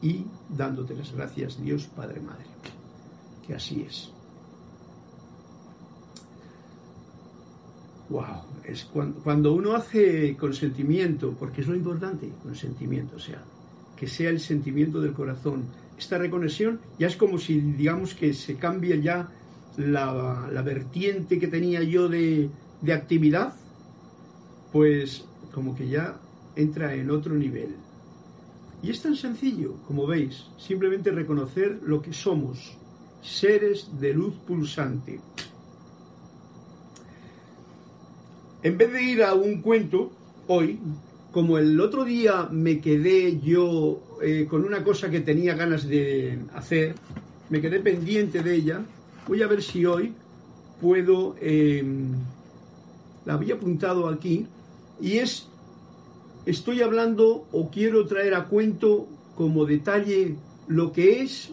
y 0.03 0.25
dándote 0.57 0.95
las 0.95 1.13
gracias, 1.13 1.61
Dios 1.63 1.87
Padre 1.87 2.21
Madre. 2.21 2.47
Que 3.47 3.55
así 3.55 3.85
es. 3.87 4.13
Wow, 8.11 8.43
es 8.65 8.85
cuando, 8.85 9.21
cuando 9.21 9.53
uno 9.53 9.75
hace 9.75 10.37
consentimiento, 10.37 11.35
porque 11.39 11.61
es 11.61 11.67
lo 11.67 11.77
importante, 11.77 12.31
consentimiento, 12.43 13.17
o 13.17 13.21
sea, 13.21 13.43
que 13.97 14.07
sea 14.07 14.31
el 14.31 14.41
sentimiento 14.41 15.01
del 15.01 15.13
corazón. 15.13 15.65
Esta 15.99 16.17
reconexión 16.17 16.81
ya 16.99 17.09
es 17.09 17.17
como 17.17 17.39
si, 17.39 17.61
digamos, 17.61 18.15
que 18.15 18.33
se 18.33 18.57
cambia 18.57 18.97
ya 18.97 19.29
la, 19.77 20.63
vertiente 20.65 21.39
que 21.39 21.49
tenía 21.49 21.83
yo 21.83 22.09
de, 22.09 22.49
de 22.81 22.93
actividad, 22.93 23.55
pues 24.73 25.25
como 25.53 25.75
que 25.75 25.89
ya 25.89 26.19
entra 26.57 26.95
en 26.95 27.11
otro 27.11 27.35
nivel. 27.35 27.77
Y 28.83 28.91
es 28.91 29.03
tan 29.03 29.17
sencillo, 29.17 29.75
como 29.87 30.07
veis, 30.07 30.47
simplemente 30.57 31.11
reconocer 31.11 31.81
lo 31.83 32.01
que 32.01 32.13
somos, 32.13 32.77
seres 33.23 33.89
de 34.01 34.15
luz 34.15 34.35
pulsante. 34.47 35.21
En 38.63 38.77
vez 38.77 38.93
de 38.93 39.03
ir 39.03 39.23
a 39.23 39.35
un 39.35 39.63
cuento, 39.63 40.11
hoy, 40.49 40.81
como 41.31 41.59
el 41.59 41.81
otro 41.81 42.05
día 42.05 42.49
me 42.51 42.81
quedé 42.81 43.39
yo 43.39 44.01
eh, 44.21 44.47
con 44.51 44.65
una 44.65 44.83
cosa 44.83 45.11
que 45.11 45.21
tenía 45.21 45.55
ganas 45.55 45.87
de 45.87 46.41
hacer, 46.55 46.97
me 47.51 47.61
quedé 47.61 47.79
pendiente 47.79 48.43
de 48.43 48.55
ella, 48.57 48.85
voy 49.29 49.43
a 49.43 49.47
ver 49.47 49.63
si 49.63 49.87
hoy 49.87 50.13
puedo, 50.81 51.37
em, 51.41 52.15
la 53.25 53.35
había 53.35 53.55
apuntado 53.55 54.09
aquí, 54.09 54.47
y 55.01 55.19
es, 55.19 55.47
estoy 56.45 56.83
hablando 56.83 57.47
o 57.53 57.71
quiero 57.71 58.07
traer 58.07 58.35
a 58.35 58.47
cuento 58.47 59.07
como 59.37 59.67
detalle 59.67 60.35
lo 60.67 60.93
que 60.93 61.23
es 61.23 61.51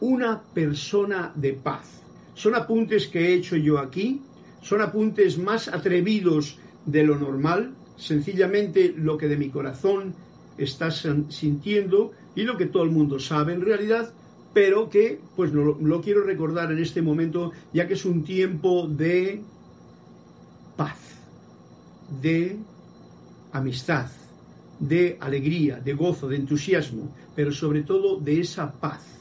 una 0.00 0.42
persona 0.54 1.32
de 1.34 1.52
paz. 1.52 2.00
Son 2.34 2.54
apuntes 2.54 3.06
que 3.08 3.28
he 3.28 3.34
hecho 3.34 3.56
yo 3.56 3.78
aquí, 3.78 4.22
son 4.62 4.80
apuntes 4.80 5.38
más 5.38 5.68
atrevidos 5.68 6.58
de 6.84 7.02
lo 7.02 7.16
normal, 7.16 7.74
sencillamente 7.96 8.94
lo 8.96 9.16
que 9.16 9.28
de 9.28 9.36
mi 9.36 9.50
corazón 9.50 10.14
estás 10.58 11.06
sintiendo 11.28 12.12
y 12.34 12.42
lo 12.42 12.56
que 12.56 12.66
todo 12.66 12.82
el 12.82 12.90
mundo 12.90 13.18
sabe 13.18 13.52
en 13.52 13.62
realidad, 13.62 14.12
pero 14.52 14.88
que 14.88 15.20
pues 15.34 15.52
lo, 15.52 15.78
lo 15.80 16.00
quiero 16.00 16.22
recordar 16.22 16.72
en 16.72 16.78
este 16.78 17.02
momento 17.02 17.52
ya 17.72 17.86
que 17.86 17.94
es 17.94 18.04
un 18.04 18.24
tiempo 18.24 18.86
de 18.88 19.42
paz, 20.76 20.98
de 22.22 22.56
amistad, 23.52 24.10
de 24.78 25.16
alegría, 25.20 25.80
de 25.80 25.94
gozo, 25.94 26.28
de 26.28 26.36
entusiasmo, 26.36 27.14
pero 27.34 27.52
sobre 27.52 27.82
todo 27.82 28.18
de 28.18 28.40
esa 28.40 28.72
paz. 28.72 29.15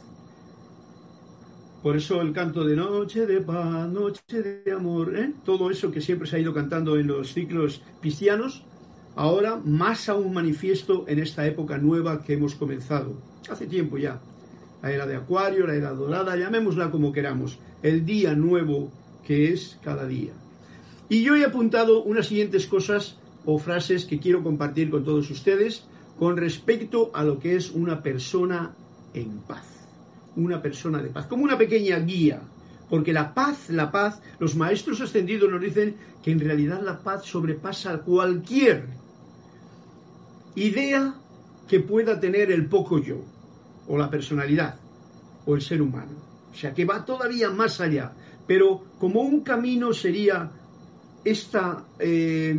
Por 1.85 1.97
eso 1.97 2.19
el 2.19 2.33
canto 2.33 2.65
de 2.65 2.75
noche 2.75 3.27
de 3.27 3.41
paz, 3.41 3.87
noche 3.87 4.41
de 4.41 4.71
amor, 4.71 5.15
¿eh? 5.15 5.31
todo 5.45 5.69
eso 5.69 5.91
que 5.91 6.01
siempre 6.01 6.27
se 6.27 6.35
ha 6.35 6.39
ido 6.39 6.51
cantando 6.51 6.97
en 6.97 7.05
los 7.05 7.31
ciclos 7.31 7.83
cristianos, 8.01 8.63
ahora 9.15 9.61
más 9.63 10.09
aún 10.09 10.33
manifiesto 10.33 11.05
en 11.07 11.19
esta 11.19 11.45
época 11.45 11.77
nueva 11.77 12.23
que 12.23 12.33
hemos 12.33 12.55
comenzado, 12.55 13.13
hace 13.51 13.67
tiempo 13.67 13.99
ya. 13.99 14.19
La 14.81 14.93
era 14.93 15.05
de 15.05 15.15
Acuario, 15.15 15.67
la 15.67 15.75
era 15.75 15.91
dorada, 15.91 16.35
llamémosla 16.35 16.89
como 16.89 17.13
queramos, 17.13 17.59
el 17.83 18.03
día 18.03 18.33
nuevo 18.33 18.91
que 19.23 19.53
es 19.53 19.77
cada 19.83 20.07
día. 20.07 20.33
Y 21.07 21.21
yo 21.21 21.35
he 21.35 21.45
apuntado 21.45 22.01
unas 22.01 22.25
siguientes 22.25 22.65
cosas 22.65 23.19
o 23.45 23.59
frases 23.59 24.05
que 24.05 24.19
quiero 24.19 24.41
compartir 24.41 24.89
con 24.89 25.03
todos 25.03 25.29
ustedes 25.29 25.85
con 26.17 26.35
respecto 26.35 27.11
a 27.13 27.23
lo 27.23 27.37
que 27.37 27.55
es 27.55 27.69
una 27.69 28.01
persona 28.01 28.73
en 29.13 29.37
paz 29.41 29.74
una 30.35 30.61
persona 30.61 31.01
de 31.01 31.09
paz, 31.09 31.27
como 31.27 31.43
una 31.43 31.57
pequeña 31.57 31.99
guía, 31.99 32.41
porque 32.89 33.13
la 33.13 33.33
paz, 33.33 33.69
la 33.69 33.91
paz, 33.91 34.21
los 34.39 34.55
maestros 34.55 35.01
ascendidos 35.01 35.49
nos 35.49 35.61
dicen 35.61 35.95
que 36.23 36.31
en 36.31 36.39
realidad 36.39 36.81
la 36.81 36.99
paz 36.99 37.25
sobrepasa 37.25 37.99
cualquier 37.99 38.85
idea 40.55 41.15
que 41.67 41.79
pueda 41.79 42.19
tener 42.19 42.51
el 42.51 42.67
poco 42.67 42.99
yo, 42.99 43.23
o 43.87 43.97
la 43.97 44.09
personalidad, 44.09 44.75
o 45.45 45.55
el 45.55 45.61
ser 45.61 45.81
humano. 45.81 46.11
O 46.51 46.55
sea, 46.55 46.73
que 46.73 46.85
va 46.85 47.03
todavía 47.03 47.49
más 47.49 47.81
allá. 47.81 48.13
Pero 48.47 48.83
como 48.99 49.21
un 49.21 49.41
camino 49.41 49.93
sería 49.93 50.51
esta, 51.23 51.83
eh, 51.99 52.55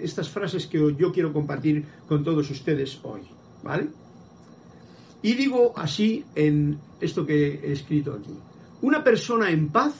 estas 0.00 0.28
frases 0.28 0.66
que 0.66 0.78
yo 0.96 1.12
quiero 1.12 1.32
compartir 1.32 1.84
con 2.08 2.24
todos 2.24 2.50
ustedes 2.50 2.98
hoy. 3.02 3.22
¿Vale? 3.62 3.88
Y 5.22 5.34
digo 5.34 5.72
así 5.76 6.24
en 6.34 6.78
esto 7.00 7.26
que 7.26 7.54
he 7.54 7.72
escrito 7.72 8.12
aquí. 8.12 8.34
Una 8.82 9.02
persona 9.02 9.50
en 9.50 9.68
paz 9.68 9.94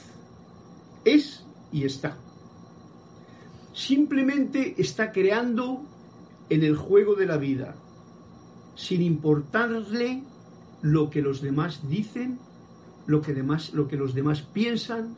es 1.04 1.44
y 1.72 1.84
está. 1.84 2.16
Simplemente 3.72 4.74
está 4.78 5.12
creando 5.12 5.82
en 6.48 6.62
el 6.62 6.76
juego 6.76 7.14
de 7.14 7.26
la 7.26 7.36
vida, 7.36 7.74
sin 8.74 9.02
importarle 9.02 10.22
lo 10.82 11.10
que 11.10 11.22
los 11.22 11.40
demás 11.42 11.88
dicen, 11.88 12.38
lo 13.06 13.20
que, 13.20 13.34
lo 13.72 13.88
que 13.88 13.96
los 13.96 14.14
demás 14.14 14.42
piensan, 14.42 15.16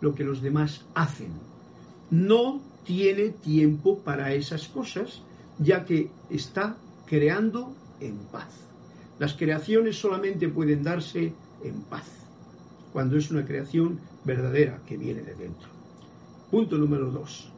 lo 0.00 0.14
que 0.14 0.24
los 0.24 0.42
demás 0.42 0.84
hacen. 0.94 1.32
No 2.10 2.60
tiene 2.84 3.30
tiempo 3.30 3.98
para 4.00 4.34
esas 4.34 4.68
cosas, 4.68 5.22
ya 5.58 5.84
que 5.84 6.10
está 6.28 6.76
creando 7.06 7.74
en 8.00 8.16
paz. 8.32 8.69
Las 9.20 9.34
creaciones 9.34 10.00
solamente 10.00 10.48
pueden 10.48 10.82
darse 10.82 11.34
en 11.62 11.82
paz, 11.82 12.06
cuando 12.90 13.18
es 13.18 13.30
una 13.30 13.44
creación 13.44 14.00
verdadera 14.24 14.80
que 14.86 14.96
viene 14.96 15.20
de 15.20 15.34
dentro. 15.34 15.68
Punto 16.50 16.78
número 16.78 17.10
dos. 17.10 17.52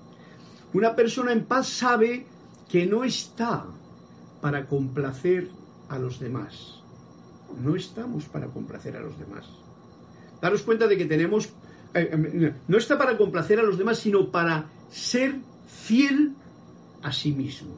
Una 0.72 0.96
persona 0.96 1.32
en 1.32 1.44
paz 1.44 1.68
sabe 1.68 2.26
que 2.68 2.84
no 2.84 3.04
está 3.04 3.64
para 4.40 4.66
complacer 4.66 5.50
a 5.88 6.00
los 6.00 6.18
demás. 6.18 6.82
No 7.62 7.76
estamos 7.76 8.24
para 8.24 8.48
complacer 8.48 8.96
a 8.96 9.00
los 9.00 9.16
demás. 9.16 9.46
Daros 10.40 10.62
cuenta 10.62 10.88
de 10.88 10.98
que 10.98 11.04
tenemos, 11.04 11.46
eh, 11.94 12.10
eh, 12.12 12.54
no 12.66 12.76
está 12.76 12.98
para 12.98 13.16
complacer 13.16 13.60
a 13.60 13.62
los 13.62 13.78
demás, 13.78 14.00
sino 14.00 14.32
para 14.32 14.66
ser 14.90 15.36
fiel 15.68 16.34
a 17.02 17.12
sí 17.12 17.30
mismo. 17.30 17.76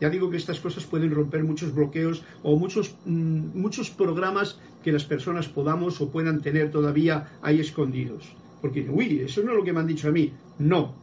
Ya 0.00 0.10
digo 0.10 0.30
que 0.30 0.36
estas 0.36 0.60
cosas 0.60 0.84
pueden 0.84 1.10
romper 1.10 1.42
muchos 1.44 1.74
bloqueos 1.74 2.22
o 2.42 2.56
muchos, 2.58 2.94
mm, 3.06 3.58
muchos 3.58 3.90
programas 3.90 4.58
que 4.84 4.92
las 4.92 5.04
personas 5.04 5.48
podamos 5.48 6.00
o 6.00 6.10
puedan 6.10 6.42
tener 6.42 6.70
todavía 6.70 7.38
ahí 7.42 7.60
escondidos. 7.60 8.34
Porque, 8.60 8.88
uy, 8.88 9.20
eso 9.20 9.42
no 9.42 9.52
es 9.52 9.56
lo 9.56 9.64
que 9.64 9.72
me 9.72 9.80
han 9.80 9.86
dicho 9.86 10.08
a 10.08 10.12
mí. 10.12 10.32
No, 10.58 10.94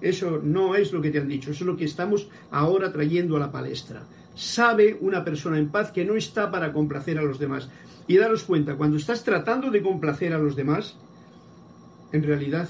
eso 0.00 0.40
no 0.42 0.74
es 0.74 0.92
lo 0.92 1.00
que 1.00 1.10
te 1.10 1.18
han 1.18 1.28
dicho, 1.28 1.50
eso 1.50 1.64
es 1.64 1.66
lo 1.66 1.76
que 1.76 1.84
estamos 1.84 2.28
ahora 2.50 2.92
trayendo 2.92 3.36
a 3.36 3.40
la 3.40 3.52
palestra. 3.52 4.04
sabe 4.36 4.98
una 5.00 5.24
persona 5.24 5.60
en 5.60 5.68
paz 5.68 5.92
que 5.92 6.04
no 6.04 6.16
está 6.16 6.50
para 6.50 6.72
complacer 6.72 7.18
a 7.18 7.22
los 7.22 7.38
demás. 7.38 7.68
Y 8.08 8.16
daros 8.16 8.42
cuenta, 8.42 8.76
cuando 8.76 8.96
estás 8.96 9.22
tratando 9.22 9.70
de 9.70 9.80
complacer 9.80 10.32
a 10.32 10.38
los 10.38 10.56
demás, 10.56 10.96
en 12.10 12.24
realidad 12.24 12.68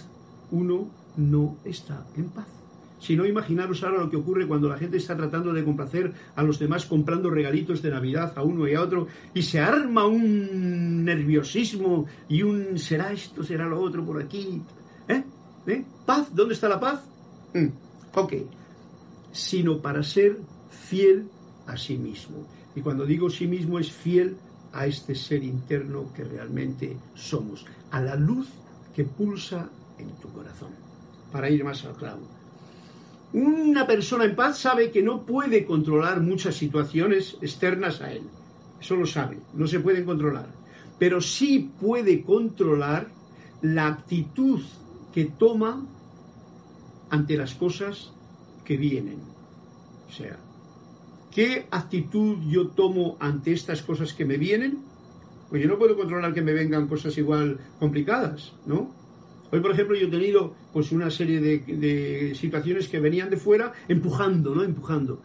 uno 0.51 0.91
no 1.17 1.57
está 1.65 2.07
en 2.17 2.29
paz. 2.29 2.64
Si 3.05 3.17
no, 3.17 3.27
imaginaros 3.27 3.83
ahora 3.83 3.99
lo 3.99 4.09
que 4.09 4.17
ocurre 4.17 4.49
cuando 4.49 4.67
la 4.67 4.79
gente 4.79 4.97
está 4.97 5.15
tratando 5.15 5.53
de 5.53 5.63
complacer 5.63 6.15
a 6.37 6.43
los 6.43 6.59
demás 6.59 6.87
comprando 6.87 7.29
regalitos 7.29 7.83
de 7.83 7.91
Navidad 7.91 8.33
a 8.35 8.43
uno 8.43 8.67
y 8.67 8.75
a 8.75 8.81
otro 8.81 9.09
y 9.35 9.43
se 9.43 9.61
arma 9.61 10.07
un 10.07 11.05
nerviosismo 11.05 12.07
y 12.31 12.43
un 12.43 12.79
será 12.79 13.13
esto, 13.13 13.45
será 13.45 13.67
lo 13.67 13.79
otro 13.79 14.03
por 14.07 14.23
aquí. 14.23 14.63
¿Eh? 15.07 15.23
¿Eh? 15.67 15.85
¿Paz? 16.07 16.35
¿Dónde 16.35 16.55
está 16.55 16.67
la 16.67 16.81
paz? 16.81 17.05
Mm. 17.53 17.67
Ok. 18.15 18.33
Sino 19.33 19.83
para 19.83 20.03
ser 20.03 20.39
fiel 20.71 21.29
a 21.67 21.77
sí 21.77 21.99
mismo. 21.99 22.47
Y 22.75 22.81
cuando 22.81 23.05
digo 23.05 23.29
sí 23.29 23.47
mismo 23.47 23.79
es 23.79 23.93
fiel 23.93 24.39
a 24.73 24.87
este 24.87 25.15
ser 25.15 25.45
interno 25.45 26.11
que 26.15 26.25
realmente 26.25 26.97
somos, 27.15 27.67
a 27.91 28.01
la 28.01 28.17
luz 28.17 28.49
que 28.97 29.05
pulsa 29.05 29.69
en 29.99 30.09
tu 30.23 30.33
corazón. 30.33 30.71
Para 31.31 31.51
ir 31.51 31.63
más 31.65 31.85
al 31.85 31.97
clavo. 31.97 32.34
Una 33.35 33.85
persona 33.85 34.27
en 34.27 34.37
paz 34.37 34.59
sabe 34.59 34.93
que 34.93 35.03
no 35.03 35.27
puede 35.27 35.65
controlar 35.65 36.21
muchas 36.21 36.55
situaciones 36.55 37.37
externas 37.43 38.01
a 38.01 38.13
él. 38.13 38.23
Eso 38.81 38.95
lo 38.95 39.07
sabe, 39.07 39.41
no 39.55 39.67
se 39.67 39.81
pueden 39.81 40.05
controlar. 40.05 40.47
Pero 41.01 41.21
sí 41.21 41.73
puede 41.81 42.23
controlar 42.23 43.09
la 43.61 43.89
actitud 43.89 44.61
que 45.13 45.25
toma 45.25 45.85
ante 47.11 47.37
las 47.37 47.55
cosas 47.55 48.13
que 48.65 48.77
vienen. 48.77 49.19
O 50.09 50.13
sea, 50.13 50.39
¿qué 51.33 51.67
actitud 51.73 52.39
yo 52.47 52.69
tomo 52.69 53.17
ante 53.19 53.53
estas 53.53 53.83
cosas 53.83 54.13
que 54.13 54.25
me 54.25 54.37
vienen? 54.37 54.79
Pues 55.51 55.61
yo 55.61 55.69
no 55.69 55.77
puedo 55.77 55.97
controlar 55.97 56.35
que 56.35 56.43
me 56.43 56.53
vengan 56.53 56.87
cosas 56.87 57.19
igual 57.19 57.59
complicadas, 57.81 58.53
¿no? 58.65 58.95
Hoy, 59.51 59.61
por 59.61 59.73
ejemplo, 59.73 59.97
yo 59.97 60.09
he 60.09 60.11
tenido 60.11 60.55
pues 60.73 60.91
una 60.93 61.11
serie 61.11 61.41
de, 61.41 62.35
situaciones 62.35 62.89
que 62.89 62.99
venían 62.99 63.31
de 63.31 63.37
fuera 63.37 63.73
empujando, 63.89 64.55
¿no? 64.55 64.63
Empujando. 64.63 65.21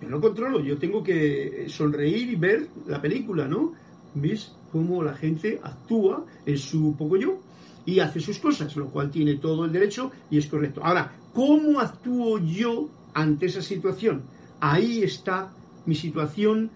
Yo 0.00 0.08
no 0.08 0.20
controlo, 0.20 0.60
yo 0.60 0.78
tengo 0.78 1.02
que 1.02 1.66
sonreír 1.68 2.30
y 2.30 2.36
ver 2.36 2.68
la 2.86 3.00
película, 3.00 3.46
¿no? 3.46 3.72
¿Ves 4.14 4.52
cómo 4.72 5.02
la 5.02 5.14
gente 5.14 5.60
actúa 5.62 6.24
en 6.46 6.58
su 6.58 6.96
poco 6.96 7.16
yo 7.16 7.40
y 7.86 8.00
hace 8.00 8.20
sus 8.20 8.38
cosas, 8.38 8.74
lo 8.76 8.88
cual 8.88 9.10
tiene 9.10 9.36
todo 9.36 9.64
el 9.64 9.72
derecho 9.72 10.10
y 10.30 10.38
es 10.38 10.46
correcto. 10.46 10.80
Ahora, 10.82 11.12
¿cómo 11.32 11.80
actúo 11.80 12.38
yo 12.38 12.88
ante 13.12 13.46
esa 13.46 13.62
situación? 13.62 14.22
Ahí 14.60 15.02
está 15.02 15.52
mi 15.86 15.94
situación 15.94 16.70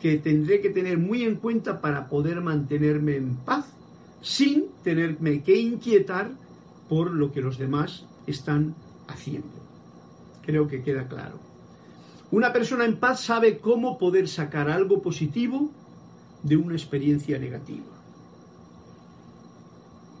que 0.00 0.16
tendré 0.16 0.60
que 0.60 0.70
tener 0.70 0.98
muy 0.98 1.22
en 1.22 1.36
cuenta 1.36 1.80
para 1.80 2.08
poder 2.08 2.40
mantenerme 2.40 3.16
en 3.16 3.36
paz 3.36 3.66
sin 4.20 4.66
tenerme 4.82 5.42
que 5.42 5.56
inquietar 5.56 6.32
por 6.88 7.12
lo 7.12 7.32
que 7.32 7.40
los 7.40 7.58
demás 7.58 8.04
están 8.26 8.74
haciendo. 9.08 9.48
Creo 10.42 10.68
que 10.68 10.82
queda 10.82 11.08
claro. 11.08 11.38
Una 12.30 12.52
persona 12.52 12.84
en 12.84 12.96
paz 12.96 13.20
sabe 13.20 13.58
cómo 13.58 13.98
poder 13.98 14.28
sacar 14.28 14.68
algo 14.68 15.02
positivo 15.02 15.70
de 16.42 16.56
una 16.56 16.74
experiencia 16.74 17.38
negativa. 17.38 17.94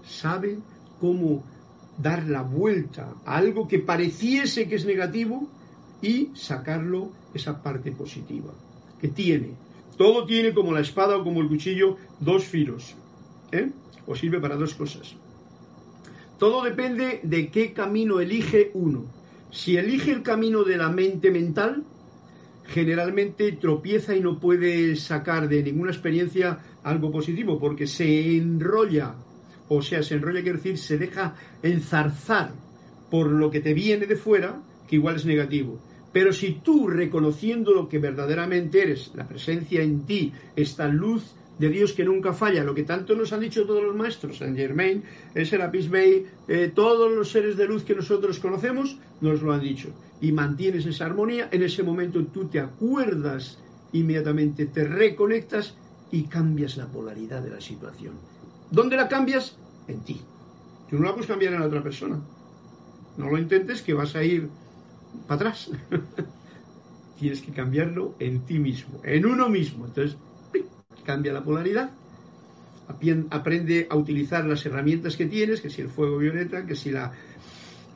Sabe 0.04 0.58
cómo 1.00 1.42
dar 1.98 2.24
la 2.24 2.42
vuelta 2.42 3.14
a 3.24 3.36
algo 3.36 3.68
que 3.68 3.78
pareciese 3.78 4.68
que 4.68 4.76
es 4.76 4.84
negativo 4.84 5.48
y 6.02 6.30
sacarlo 6.34 7.10
esa 7.34 7.62
parte 7.62 7.92
positiva 7.92 8.52
que 9.00 9.08
tiene. 9.08 9.50
Todo 9.96 10.26
tiene 10.26 10.54
como 10.54 10.72
la 10.72 10.80
espada 10.80 11.16
o 11.16 11.24
como 11.24 11.40
el 11.40 11.48
cuchillo 11.48 11.96
dos 12.20 12.44
filos. 12.44 12.94
¿eh? 13.52 13.70
O 14.06 14.14
sirve 14.14 14.40
para 14.40 14.56
dos 14.56 14.74
cosas. 14.74 15.14
Todo 16.38 16.64
depende 16.64 17.20
de 17.22 17.48
qué 17.48 17.72
camino 17.72 18.20
elige 18.20 18.70
uno. 18.74 19.04
Si 19.50 19.76
elige 19.76 20.10
el 20.10 20.22
camino 20.22 20.64
de 20.64 20.76
la 20.76 20.90
mente 20.90 21.30
mental, 21.30 21.84
generalmente 22.66 23.52
tropieza 23.52 24.16
y 24.16 24.20
no 24.20 24.40
puede 24.40 24.96
sacar 24.96 25.48
de 25.48 25.62
ninguna 25.62 25.92
experiencia 25.92 26.58
algo 26.82 27.12
positivo, 27.12 27.58
porque 27.58 27.86
se 27.86 28.36
enrolla, 28.36 29.14
o 29.68 29.80
sea, 29.80 30.02
se 30.02 30.14
enrolla 30.14 30.42
quiere 30.42 30.58
decir, 30.58 30.78
se 30.78 30.98
deja 30.98 31.34
enzarzar 31.62 32.52
por 33.10 33.30
lo 33.30 33.50
que 33.50 33.60
te 33.60 33.74
viene 33.74 34.06
de 34.06 34.16
fuera, 34.16 34.60
que 34.88 34.96
igual 34.96 35.16
es 35.16 35.26
negativo. 35.26 35.78
Pero 36.12 36.32
si 36.32 36.60
tú, 36.62 36.86
reconociendo 36.86 37.72
lo 37.72 37.88
que 37.88 37.98
verdaderamente 37.98 38.82
eres, 38.82 39.12
la 39.14 39.26
presencia 39.26 39.82
en 39.82 40.04
ti, 40.04 40.32
esta 40.56 40.88
luz 40.88 41.34
de 41.58 41.68
Dios 41.68 41.92
que 41.92 42.04
nunca 42.04 42.32
falla, 42.32 42.64
lo 42.64 42.74
que 42.74 42.82
tanto 42.82 43.14
nos 43.14 43.32
han 43.32 43.40
dicho 43.40 43.66
todos 43.66 43.82
los 43.82 43.94
maestros, 43.94 44.38
Saint 44.38 44.56
Germain, 44.56 45.04
el 45.34 45.46
Serapis 45.46 45.88
Bay, 45.88 46.26
eh, 46.48 46.72
todos 46.74 47.12
los 47.12 47.30
seres 47.30 47.56
de 47.56 47.66
luz 47.66 47.84
que 47.84 47.94
nosotros 47.94 48.40
conocemos, 48.40 48.98
nos 49.20 49.42
lo 49.42 49.52
han 49.52 49.60
dicho. 49.60 49.90
Y 50.20 50.32
mantienes 50.32 50.86
esa 50.86 51.06
armonía, 51.06 51.48
en 51.52 51.62
ese 51.62 51.82
momento 51.82 52.24
tú 52.26 52.46
te 52.46 52.60
acuerdas, 52.60 53.58
inmediatamente 53.92 54.66
te 54.66 54.84
reconectas 54.84 55.76
y 56.10 56.24
cambias 56.24 56.76
la 56.76 56.86
polaridad 56.86 57.42
de 57.42 57.50
la 57.50 57.60
situación. 57.60 58.14
¿Dónde 58.70 58.96
la 58.96 59.08
cambias? 59.08 59.56
En 59.86 60.00
ti. 60.00 60.20
Tú 60.90 60.96
no 60.96 61.04
la 61.04 61.12
puedes 61.12 61.28
cambiar 61.28 61.54
en 61.54 61.60
la 61.60 61.66
otra 61.66 61.82
persona. 61.82 62.20
No 63.16 63.30
lo 63.30 63.38
intentes 63.38 63.82
que 63.82 63.94
vas 63.94 64.16
a 64.16 64.24
ir 64.24 64.48
para 65.26 65.36
atrás. 65.36 65.70
Tienes 67.18 67.40
que 67.40 67.52
cambiarlo 67.52 68.14
en 68.18 68.40
ti 68.40 68.58
mismo, 68.58 69.00
en 69.04 69.24
uno 69.26 69.48
mismo. 69.48 69.86
Entonces, 69.86 70.16
cambia 71.04 71.32
la 71.32 71.44
polaridad, 71.44 71.90
aprende 73.30 73.86
a 73.88 73.96
utilizar 73.96 74.44
las 74.44 74.64
herramientas 74.66 75.16
que 75.16 75.26
tienes, 75.26 75.60
que 75.60 75.70
si 75.70 75.80
el 75.82 75.88
fuego 75.88 76.18
violeta, 76.18 76.66
que 76.66 76.76
si 76.76 76.90
la 76.90 77.12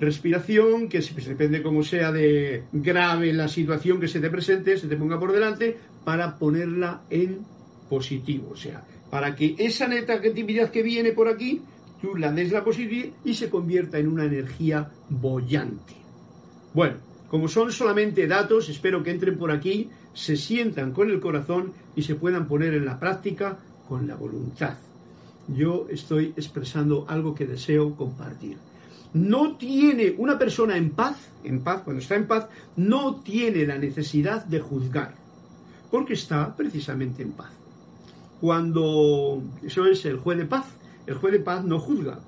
respiración, 0.00 0.88
que 0.88 1.02
si 1.02 1.12
pues, 1.12 1.26
depende 1.26 1.62
cómo 1.62 1.82
sea 1.82 2.12
de 2.12 2.62
grave 2.72 3.32
la 3.32 3.48
situación 3.48 4.00
que 4.00 4.08
se 4.08 4.20
te 4.20 4.30
presente, 4.30 4.78
se 4.78 4.88
te 4.88 4.96
ponga 4.96 5.18
por 5.18 5.32
delante, 5.32 5.76
para 6.04 6.38
ponerla 6.38 7.02
en 7.10 7.44
positivo, 7.88 8.50
o 8.52 8.56
sea, 8.56 8.84
para 9.10 9.34
que 9.34 9.56
esa 9.58 9.88
negatividad 9.88 10.70
que 10.70 10.82
viene 10.82 11.12
por 11.12 11.28
aquí, 11.28 11.62
tú 12.00 12.14
la 12.16 12.32
des 12.32 12.52
la 12.52 12.64
positividad 12.64 13.14
y 13.24 13.34
se 13.34 13.50
convierta 13.50 13.98
en 13.98 14.08
una 14.08 14.24
energía 14.24 14.90
bollante. 15.08 15.94
Bueno, 16.74 16.96
como 17.28 17.48
son 17.48 17.72
solamente 17.72 18.26
datos, 18.26 18.68
espero 18.68 19.02
que 19.02 19.10
entren 19.10 19.36
por 19.36 19.50
aquí 19.50 19.90
se 20.14 20.36
sientan 20.36 20.92
con 20.92 21.10
el 21.10 21.20
corazón 21.20 21.72
y 21.94 22.02
se 22.02 22.14
puedan 22.14 22.48
poner 22.48 22.74
en 22.74 22.84
la 22.84 22.98
práctica 22.98 23.58
con 23.88 24.06
la 24.06 24.16
voluntad. 24.16 24.74
Yo 25.48 25.86
estoy 25.90 26.34
expresando 26.36 27.06
algo 27.08 27.34
que 27.34 27.46
deseo 27.46 27.96
compartir. 27.96 28.58
No 29.14 29.56
tiene 29.56 30.14
una 30.18 30.38
persona 30.38 30.76
en 30.76 30.90
paz, 30.90 31.16
en 31.42 31.60
paz, 31.60 31.82
cuando 31.82 32.02
está 32.02 32.14
en 32.14 32.26
paz, 32.26 32.48
no 32.76 33.16
tiene 33.16 33.66
la 33.66 33.78
necesidad 33.78 34.44
de 34.44 34.60
juzgar, 34.60 35.14
porque 35.90 36.12
está 36.12 36.54
precisamente 36.54 37.22
en 37.22 37.32
paz. 37.32 37.50
Cuando 38.40 39.42
eso 39.62 39.86
es 39.86 40.04
el 40.04 40.18
juez 40.18 40.38
de 40.38 40.44
paz, 40.44 40.66
el 41.06 41.14
juez 41.14 41.32
de 41.32 41.40
paz 41.40 41.64
no 41.64 41.78
juzga. 41.80 42.20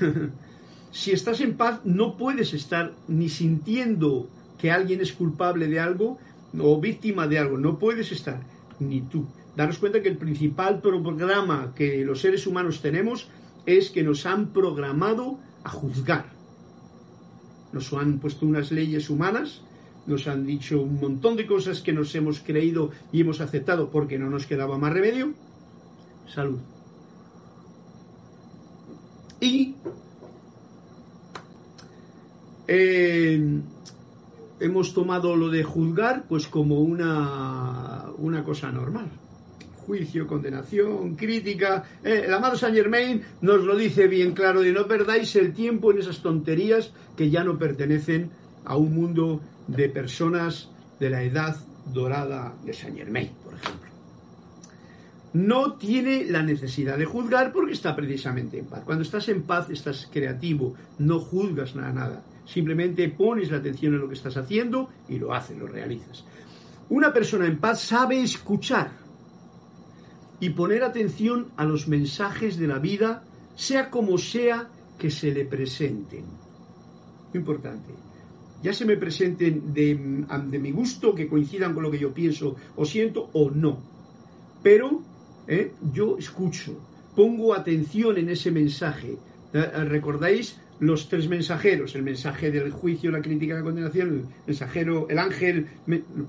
si 0.90 1.12
estás 1.12 1.40
en 1.40 1.56
paz, 1.56 1.80
no 1.84 2.16
puedes 2.16 2.52
estar 2.52 2.92
ni 3.06 3.28
sintiendo 3.28 4.28
que 4.58 4.72
alguien 4.72 5.00
es 5.00 5.12
culpable 5.12 5.68
de 5.68 5.78
algo, 5.78 6.18
o 6.60 6.80
víctima 6.80 7.26
de 7.26 7.38
algo, 7.38 7.58
no 7.58 7.78
puedes 7.78 8.12
estar, 8.12 8.40
ni 8.78 9.00
tú. 9.02 9.26
Daros 9.56 9.78
cuenta 9.78 10.02
que 10.02 10.08
el 10.08 10.16
principal 10.16 10.80
programa 10.80 11.72
que 11.74 12.04
los 12.04 12.20
seres 12.20 12.46
humanos 12.46 12.80
tenemos 12.80 13.28
es 13.66 13.90
que 13.90 14.02
nos 14.02 14.26
han 14.26 14.48
programado 14.52 15.38
a 15.62 15.70
juzgar. 15.70 16.26
Nos 17.72 17.92
han 17.92 18.18
puesto 18.18 18.46
unas 18.46 18.70
leyes 18.72 19.10
humanas, 19.10 19.62
nos 20.06 20.26
han 20.28 20.46
dicho 20.46 20.82
un 20.82 21.00
montón 21.00 21.36
de 21.36 21.46
cosas 21.46 21.80
que 21.80 21.92
nos 21.92 22.14
hemos 22.14 22.40
creído 22.40 22.90
y 23.12 23.20
hemos 23.20 23.40
aceptado 23.40 23.90
porque 23.90 24.18
no 24.18 24.28
nos 24.28 24.46
quedaba 24.46 24.76
más 24.78 24.92
remedio. 24.92 25.32
Salud. 26.26 26.58
Y 29.40 29.74
eh, 32.66 33.60
hemos 34.64 34.94
tomado 34.94 35.36
lo 35.36 35.50
de 35.50 35.62
juzgar 35.62 36.24
pues 36.26 36.48
como 36.48 36.80
una, 36.80 38.06
una 38.16 38.42
cosa 38.42 38.72
normal. 38.72 39.10
Juicio, 39.86 40.26
condenación, 40.26 41.14
crítica. 41.14 41.84
Eh, 42.02 42.22
el 42.24 42.32
amado 42.32 42.56
Saint 42.56 42.74
Germain 42.74 43.22
nos 43.42 43.62
lo 43.62 43.76
dice 43.76 44.08
bien 44.08 44.32
claro 44.32 44.62
de 44.62 44.72
no 44.72 44.86
perdáis 44.86 45.36
el 45.36 45.52
tiempo 45.52 45.92
en 45.92 45.98
esas 45.98 46.22
tonterías 46.22 46.92
que 47.14 47.28
ya 47.28 47.44
no 47.44 47.58
pertenecen 47.58 48.30
a 48.64 48.76
un 48.76 48.94
mundo 48.94 49.42
de 49.68 49.90
personas 49.90 50.70
de 50.98 51.10
la 51.10 51.22
edad 51.22 51.56
dorada 51.92 52.54
de 52.64 52.72
Saint 52.72 52.96
Germain, 52.96 53.30
por 53.44 53.52
ejemplo. 53.52 53.90
No 55.34 55.74
tiene 55.74 56.24
la 56.24 56.42
necesidad 56.42 56.96
de 56.96 57.04
juzgar 57.04 57.52
porque 57.52 57.72
está 57.72 57.94
precisamente 57.94 58.58
en 58.58 58.66
paz. 58.66 58.82
Cuando 58.86 59.02
estás 59.02 59.28
en 59.28 59.42
paz 59.42 59.68
estás 59.68 60.08
creativo, 60.10 60.74
no 60.98 61.18
juzgas 61.18 61.74
nada, 61.74 61.92
nada 61.92 62.22
Simplemente 62.46 63.08
pones 63.08 63.50
la 63.50 63.58
atención 63.58 63.94
en 63.94 64.00
lo 64.00 64.08
que 64.08 64.14
estás 64.14 64.36
haciendo 64.36 64.90
y 65.08 65.18
lo 65.18 65.32
haces, 65.32 65.58
lo 65.58 65.66
realizas. 65.66 66.24
Una 66.90 67.12
persona 67.12 67.46
en 67.46 67.58
paz 67.58 67.80
sabe 67.80 68.20
escuchar 68.20 68.92
y 70.40 70.50
poner 70.50 70.82
atención 70.82 71.48
a 71.56 71.64
los 71.64 71.88
mensajes 71.88 72.58
de 72.58 72.66
la 72.66 72.78
vida, 72.78 73.24
sea 73.54 73.90
como 73.90 74.18
sea 74.18 74.68
que 74.98 75.10
se 75.10 75.32
le 75.32 75.44
presenten. 75.46 76.24
Importante. 77.32 77.94
Ya 78.62 78.72
se 78.72 78.84
me 78.84 78.96
presenten 78.96 79.72
de, 79.72 79.94
de 79.94 80.58
mi 80.58 80.70
gusto, 80.70 81.14
que 81.14 81.28
coincidan 81.28 81.74
con 81.74 81.82
lo 81.82 81.90
que 81.90 81.98
yo 81.98 82.12
pienso 82.12 82.56
o 82.76 82.84
siento 82.84 83.30
o 83.32 83.50
no. 83.50 83.78
Pero 84.62 85.02
¿eh? 85.46 85.72
yo 85.92 86.16
escucho, 86.18 86.78
pongo 87.14 87.54
atención 87.54 88.16
en 88.18 88.30
ese 88.30 88.50
mensaje. 88.50 89.18
Eh, 89.52 89.84
¿Recordáis 89.84 90.58
los 90.80 91.08
tres 91.08 91.28
mensajeros? 91.28 91.94
El 91.94 92.02
mensaje 92.02 92.50
del 92.50 92.70
juicio, 92.70 93.10
la 93.10 93.22
crítica, 93.22 93.54
la 93.54 93.62
condenación, 93.62 94.08
el 94.08 94.26
mensajero, 94.46 95.08
el 95.08 95.18
ángel, 95.18 95.66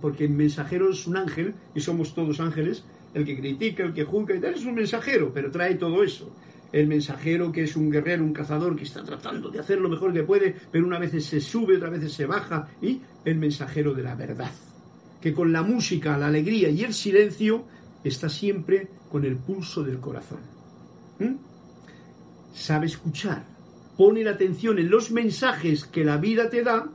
porque 0.01 0.25
el 0.25 0.31
mensajero 0.31 0.91
es 0.91 1.08
un 1.08 1.17
ángel 1.17 1.53
y 1.73 1.81
somos 1.81 2.13
todos 2.13 2.39
ángeles, 2.39 2.84
el 3.13 3.25
que 3.25 3.38
critica, 3.38 3.84
el 3.84 3.93
que 3.93 4.03
juzga 4.03 4.36
y 4.36 4.39
tal, 4.39 4.53
es 4.53 4.65
un 4.65 4.75
mensajero, 4.75 5.31
pero 5.34 5.49
trae 5.51 5.75
todo 5.75 6.03
eso. 6.03 6.36
El 6.71 6.88
mensajero 6.88 7.51
que 7.51 7.63
es 7.63 7.75
un 7.75 7.89
guerrero, 7.89 8.23
un 8.23 8.34
cazador 8.34 8.75
que 8.75 8.84
está 8.84 9.03
tratando 9.03 9.49
de 9.49 9.60
hacer 9.60 9.79
lo 9.79 9.88
mejor 9.88 10.13
que 10.13 10.23
puede, 10.23 10.55
pero 10.71 10.86
una 10.86 10.99
vez 10.99 11.23
se 11.23 11.39
sube, 11.39 11.77
otra 11.77 11.89
vez 11.89 12.12
se 12.12 12.25
baja, 12.25 12.67
y 12.81 13.01
el 13.23 13.38
mensajero 13.38 13.93
de 13.93 14.03
la 14.03 14.15
verdad, 14.15 14.51
que 15.21 15.34
con 15.34 15.53
la 15.53 15.63
música, 15.63 16.17
la 16.17 16.27
alegría 16.27 16.69
y 16.69 16.84
el 16.84 16.93
silencio 16.93 17.65
está 18.03 18.27
siempre 18.27 18.89
con 19.10 19.23
el 19.23 19.38
pulso 19.38 19.84
del 19.84 19.99
corazón. 19.99 20.39
¿Mm? 21.19 21.36
Sabe 22.53 22.88
escuchar, 22.88 23.45
pone 23.97 24.23
la 24.23 24.31
atención 24.31 24.79
en 24.79 24.89
los 24.89 25.12
mensajes 25.12 25.86
que 25.86 26.03
la 26.03 26.17
vida 26.17 26.49
te 26.49 26.63
da, 26.63 26.89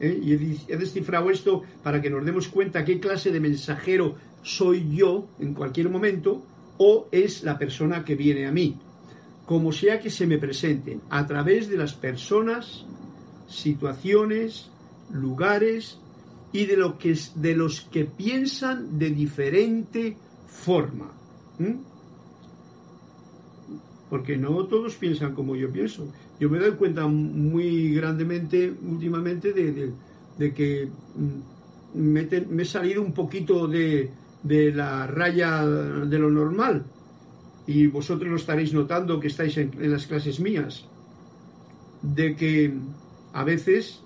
¿eh? 0.00 0.18
y 0.22 0.32
he 0.68 0.76
descifrado 0.76 1.30
esto 1.30 1.62
para 1.82 2.00
que 2.00 2.10
nos 2.10 2.24
demos 2.24 2.48
cuenta 2.48 2.84
qué 2.84 3.00
clase 3.00 3.30
de 3.30 3.40
mensajero 3.40 4.16
soy 4.42 4.94
yo 4.94 5.28
en 5.40 5.54
cualquier 5.54 5.88
momento 5.88 6.42
o 6.78 7.08
es 7.10 7.42
la 7.42 7.58
persona 7.58 8.04
que 8.04 8.14
viene 8.14 8.46
a 8.46 8.52
mí, 8.52 8.76
como 9.44 9.72
sea 9.72 10.00
que 10.00 10.10
se 10.10 10.26
me 10.26 10.38
presenten, 10.38 11.00
a 11.10 11.26
través 11.26 11.68
de 11.68 11.76
las 11.76 11.94
personas, 11.94 12.84
situaciones, 13.48 14.70
lugares 15.12 15.98
y 16.52 16.66
de, 16.66 16.76
que, 16.98 17.18
de 17.34 17.54
los 17.54 17.80
que 17.80 18.04
piensan 18.04 18.98
de 18.98 19.10
diferente 19.10 20.16
forma. 20.46 21.10
Porque 24.10 24.36
no 24.36 24.66
todos 24.66 24.94
piensan 24.94 25.34
como 25.34 25.56
yo 25.56 25.70
pienso. 25.70 26.06
Yo 26.38 26.50
me 26.50 26.58
doy 26.58 26.72
cuenta 26.72 27.06
muy 27.06 27.94
grandemente 27.94 28.70
últimamente 28.82 29.52
de, 29.52 30.54
que 30.54 30.88
mm, 31.14 31.98
me, 31.98 32.62
he 32.62 32.64
salido 32.64 33.02
un 33.02 33.12
poquito 33.12 33.66
de, 33.66 34.10
de 34.42 34.72
la 34.72 35.06
raya 35.06 35.64
de 35.66 36.18
lo 36.18 36.30
normal. 36.30 36.84
Y 37.66 37.86
vosotros 37.86 38.30
lo 38.30 38.36
estaréis 38.36 38.72
notando 38.72 39.18
que 39.18 39.28
estáis 39.28 39.56
en, 39.56 39.72
las 39.90 40.06
clases 40.06 40.38
mías. 40.40 40.84
De 42.02 42.36
que 42.36 42.72
a 43.32 43.42
veces 43.42 44.00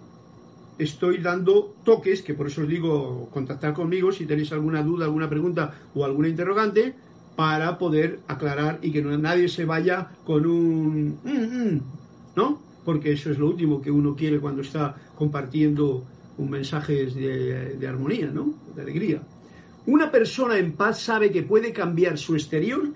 estoy 0.78 1.18
dando 1.18 1.74
toques, 1.84 2.22
que 2.22 2.34
por 2.34 2.46
eso 2.46 2.62
os 2.62 2.68
digo 2.68 3.28
contactar 3.30 3.74
conmigo 3.74 4.12
si 4.12 4.24
tenéis 4.24 4.52
alguna 4.52 4.82
duda, 4.82 5.04
alguna 5.04 5.28
pregunta 5.28 5.74
o 5.94 6.04
alguna 6.04 6.28
interrogante, 6.28 6.94
para 7.36 7.76
poder 7.78 8.20
aclarar 8.28 8.78
y 8.82 8.92
que 8.92 9.02
no, 9.02 9.16
nadie 9.18 9.48
se 9.48 9.64
vaya 9.64 10.08
con 10.24 10.46
un... 10.46 11.20
Mm, 11.24 11.74
mm", 11.74 11.99
¿No? 12.40 12.58
Porque 12.86 13.12
eso 13.12 13.30
es 13.30 13.38
lo 13.38 13.48
último 13.48 13.82
que 13.82 13.90
uno 13.90 14.16
quiere 14.16 14.40
cuando 14.40 14.62
está 14.62 14.96
compartiendo 15.14 16.02
un 16.38 16.48
mensaje 16.48 16.94
de, 17.04 17.86
armonía, 17.86 18.30
¿no? 18.30 18.54
De 18.74 18.80
alegría. 18.80 19.20
Una 19.84 20.10
persona 20.10 20.56
en 20.56 20.72
paz 20.72 21.02
sabe 21.02 21.30
que 21.30 21.42
puede 21.42 21.74
cambiar 21.74 22.16
su 22.16 22.34
exterior 22.34 22.88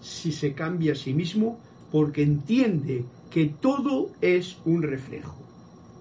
si 0.00 0.32
se 0.32 0.54
cambia 0.54 0.92
a 0.94 0.96
sí 0.96 1.14
mismo 1.14 1.60
porque 1.92 2.22
entiende 2.22 3.04
que 3.30 3.46
todo 3.46 4.10
es 4.20 4.56
un 4.64 4.82
reflejo. 4.82 5.36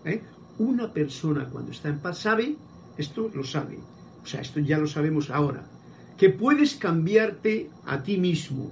¿eh? 0.06 0.24
Una 0.58 0.92
persona 0.92 1.46
cuando 1.46 1.72
está 1.72 1.90
en 1.90 2.00
paz 2.00 2.18
sabe, 2.18 2.56
esto 2.98 3.30
lo 3.36 3.44
sabe, 3.44 3.78
o 4.24 4.26
sea, 4.26 4.42
esto 4.42 4.60
ya 4.60 4.80
lo 4.80 4.88
sabemos 4.88 5.30
ahora, 5.30 5.64
que 6.18 6.30
puedes 6.32 6.76
cambiarte 6.76 7.70
a 7.86 8.02
ti 8.02 8.18
mismo, 8.18 8.72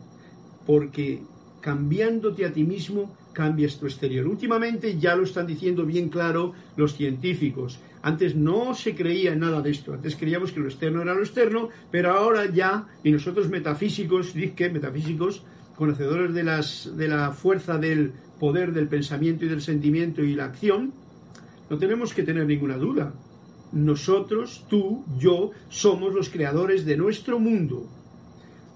porque 0.65 1.21
cambiándote 1.61 2.45
a 2.45 2.53
ti 2.53 2.63
mismo 2.63 3.15
cambias 3.37 3.77
tu 3.77 3.85
exterior. 3.85 4.25
Últimamente 4.27 4.97
ya 4.97 5.15
lo 5.15 5.23
están 5.23 5.45
diciendo 5.45 5.85
bien 5.85 6.09
claro 6.09 6.53
los 6.75 6.95
científicos. 6.95 7.79
Antes 8.01 8.35
no 8.35 8.73
se 8.73 8.95
creía 8.95 9.33
en 9.33 9.41
nada 9.41 9.61
de 9.61 9.69
esto. 9.69 9.93
Antes 9.93 10.15
creíamos 10.15 10.51
que 10.51 10.59
lo 10.59 10.65
externo 10.65 11.03
era 11.03 11.13
lo 11.13 11.21
externo, 11.21 11.69
pero 11.91 12.13
ahora 12.13 12.51
ya, 12.51 12.87
y 13.03 13.11
nosotros 13.11 13.47
metafísicos, 13.47 14.33
que 14.55 14.69
metafísicos, 14.71 15.43
conocedores 15.75 16.33
de, 16.33 16.43
las, 16.43 16.91
de 16.97 17.07
la 17.07 17.31
fuerza 17.31 17.77
del 17.77 18.11
poder 18.39 18.73
del 18.73 18.87
pensamiento 18.87 19.45
y 19.45 19.49
del 19.49 19.61
sentimiento 19.61 20.23
y 20.23 20.33
la 20.33 20.45
acción, 20.45 20.91
no 21.69 21.77
tenemos 21.77 22.15
que 22.15 22.23
tener 22.23 22.47
ninguna 22.47 22.77
duda. 22.77 23.13
Nosotros, 23.71 24.65
tú, 24.67 25.05
yo, 25.19 25.51
somos 25.69 26.11
los 26.11 26.29
creadores 26.29 26.85
de 26.85 26.97
nuestro 26.97 27.37
mundo. 27.37 27.87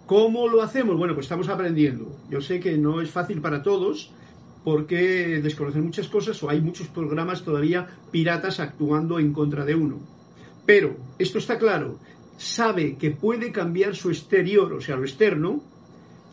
¿Cómo 0.05 0.47
lo 0.47 0.61
hacemos? 0.61 0.97
Bueno, 0.97 1.15
pues 1.15 1.25
estamos 1.25 1.49
aprendiendo. 1.49 2.15
Yo 2.29 2.41
sé 2.41 2.59
que 2.59 2.77
no 2.77 3.01
es 3.01 3.09
fácil 3.09 3.41
para 3.41 3.63
todos, 3.63 4.11
porque 4.63 5.39
desconocen 5.41 5.83
muchas 5.83 6.07
cosas 6.07 6.41
o 6.43 6.49
hay 6.49 6.61
muchos 6.61 6.87
programas 6.87 7.43
todavía 7.43 7.87
piratas 8.11 8.59
actuando 8.59 9.19
en 9.19 9.33
contra 9.33 9.65
de 9.65 9.75
uno. 9.75 9.99
Pero 10.65 10.95
esto 11.17 11.39
está 11.39 11.57
claro, 11.57 11.99
sabe 12.37 12.95
que 12.95 13.11
puede 13.11 13.51
cambiar 13.51 13.95
su 13.95 14.09
exterior, 14.09 14.71
o 14.73 14.81
sea, 14.81 14.95
lo 14.95 15.03
externo, 15.03 15.61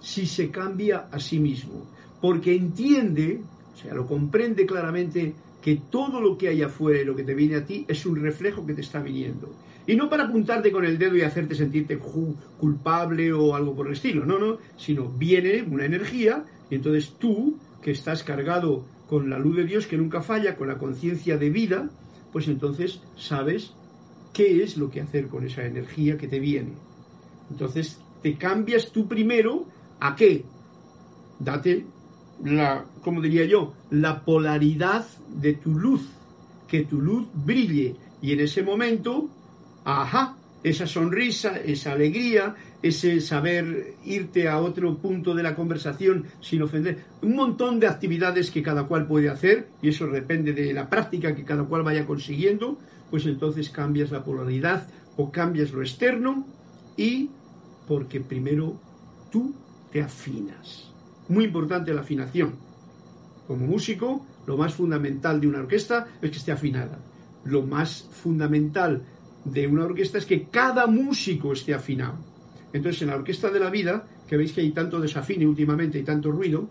si 0.01 0.27
se 0.27 0.51
cambia 0.51 1.09
a 1.11 1.19
sí 1.19 1.38
mismo, 1.38 1.87
porque 2.21 2.55
entiende, 2.55 3.41
o 3.75 3.79
sea, 3.79 3.95
lo 3.95 4.07
comprende 4.07 4.67
claramente 4.67 5.35
que 5.62 5.81
todo 5.91 6.21
lo 6.21 6.38
que 6.38 6.49
hay 6.49 6.62
afuera 6.62 7.01
y 7.01 7.05
lo 7.05 7.17
que 7.17 7.25
te 7.25 7.35
viene 7.35 7.57
a 7.57 7.64
ti 7.64 7.85
es 7.88 8.07
un 8.07 8.17
reflejo 8.17 8.64
que 8.64 8.75
te 8.75 8.83
está 8.83 9.01
viniendo. 9.01 9.55
Y 9.87 9.97
no 9.97 10.11
para 10.11 10.25
apuntarte 10.25 10.71
con 10.71 10.85
el 10.85 10.99
dedo 10.99 11.17
y 11.17 11.23
hacerte 11.23 11.55
sentirte 11.55 11.99
culpable 11.99 13.33
o 13.33 13.55
algo 13.55 13.75
por 13.75 13.87
el 13.87 13.95
estilo, 13.95 14.25
no, 14.27 14.38
no, 14.38 14.59
sino 14.77 15.09
viene 15.09 15.62
una 15.62 15.87
energía 15.87 16.45
y 16.71 16.75
entonces 16.75 17.14
tú 17.19 17.59
que 17.83 17.91
estás 17.91 18.23
cargado 18.23 18.85
con 19.09 19.31
la 19.31 19.38
luz 19.38 19.57
de 19.57 19.64
Dios 19.64 19.87
que 19.87 19.97
nunca 19.97 20.23
falla, 20.23 20.57
con 20.57 20.69
la 20.69 20.79
conciencia 20.79 21.38
de 21.38 21.51
vida, 21.51 21.91
pues 22.33 22.49
entonces 22.49 23.01
sabes 23.17 23.73
qué 24.33 24.62
es 24.62 24.77
lo 24.77 24.91
que 24.91 25.01
hacer 25.01 25.29
con 25.29 25.47
esa 25.47 25.64
energía 25.64 26.19
que 26.19 26.29
te 26.29 26.41
viene. 26.41 26.73
Entonces 27.51 27.99
te 28.23 28.37
cambias 28.37 28.93
tú 28.93 29.09
primero 29.09 29.67
a 30.01 30.14
qué? 30.14 30.45
Date 31.38 31.87
la, 32.45 32.85
como 33.03 33.21
diría 33.21 33.45
yo, 33.47 33.73
la 33.91 34.25
polaridad 34.25 35.07
de 35.29 35.55
tu 35.55 35.71
luz, 35.71 36.09
que 36.67 36.85
tu 36.85 37.01
luz 37.01 37.27
brille 37.33 37.97
y 38.21 38.33
en 38.33 38.41
ese 38.41 38.62
momento, 38.62 39.29
ajá, 39.85 40.37
esa 40.62 40.87
sonrisa, 40.87 41.59
esa 41.59 41.93
alegría, 41.93 42.55
ese 42.83 43.21
saber 43.21 43.95
irte 44.05 44.49
a 44.49 44.61
otro 44.61 44.99
punto 44.99 45.35
de 45.35 45.43
la 45.43 45.55
conversación 45.55 46.27
sin 46.41 46.62
ofender, 46.62 47.05
un 47.23 47.35
montón 47.35 47.81
de 47.81 47.88
actividades 47.88 48.51
que 48.51 48.62
cada 48.62 48.85
cual 48.85 49.07
puede 49.07 49.29
hacer, 49.29 49.69
y 49.83 49.88
eso 49.88 50.07
depende 50.07 50.53
de 50.53 50.73
la 50.73 50.88
práctica 50.88 51.35
que 51.35 51.45
cada 51.45 51.64
cual 51.64 51.83
vaya 51.83 52.07
consiguiendo, 52.07 52.79
pues 53.11 53.27
entonces 53.27 53.71
cambias 53.71 54.11
la 54.11 54.23
polaridad 54.23 54.87
o 55.17 55.33
cambias 55.33 55.73
lo 55.73 55.83
externo 55.83 56.47
y 56.97 57.31
porque 57.87 58.21
primero 58.21 58.79
tú 59.33 59.55
te 59.91 60.03
afinas. 60.03 60.93
Muy 61.29 61.45
importante 61.47 61.93
la 61.93 62.03
afinación. 62.03 62.55
Como 63.47 63.67
músico, 63.67 64.25
lo 64.47 64.57
más 64.57 64.75
fundamental 64.75 65.41
de 65.41 65.49
una 65.49 65.61
orquesta 65.61 66.07
es 66.21 66.31
que 66.31 66.37
esté 66.37 66.53
afinada. 66.53 66.99
Lo 67.45 67.62
más 67.62 68.09
fundamental 68.12 69.03
de 69.45 69.67
una 69.67 69.85
orquesta 69.85 70.19
es 70.19 70.27
que 70.27 70.45
cada 70.45 70.87
músico 70.87 71.53
esté 71.53 71.75
afinado. 71.75 72.19
Entonces, 72.72 73.02
en 73.02 73.09
la 73.09 73.16
orquesta 73.16 73.50
de 73.50 73.61
la 73.61 73.70
vida, 73.70 74.07
que 74.26 74.37
veis 74.37 74.52
que 74.52 74.61
hay 74.61 74.72
tanto 74.72 75.00
desafine 75.00 75.46
últimamente 75.46 75.98
y 75.98 76.02
tanto 76.02 76.31
ruido, 76.31 76.68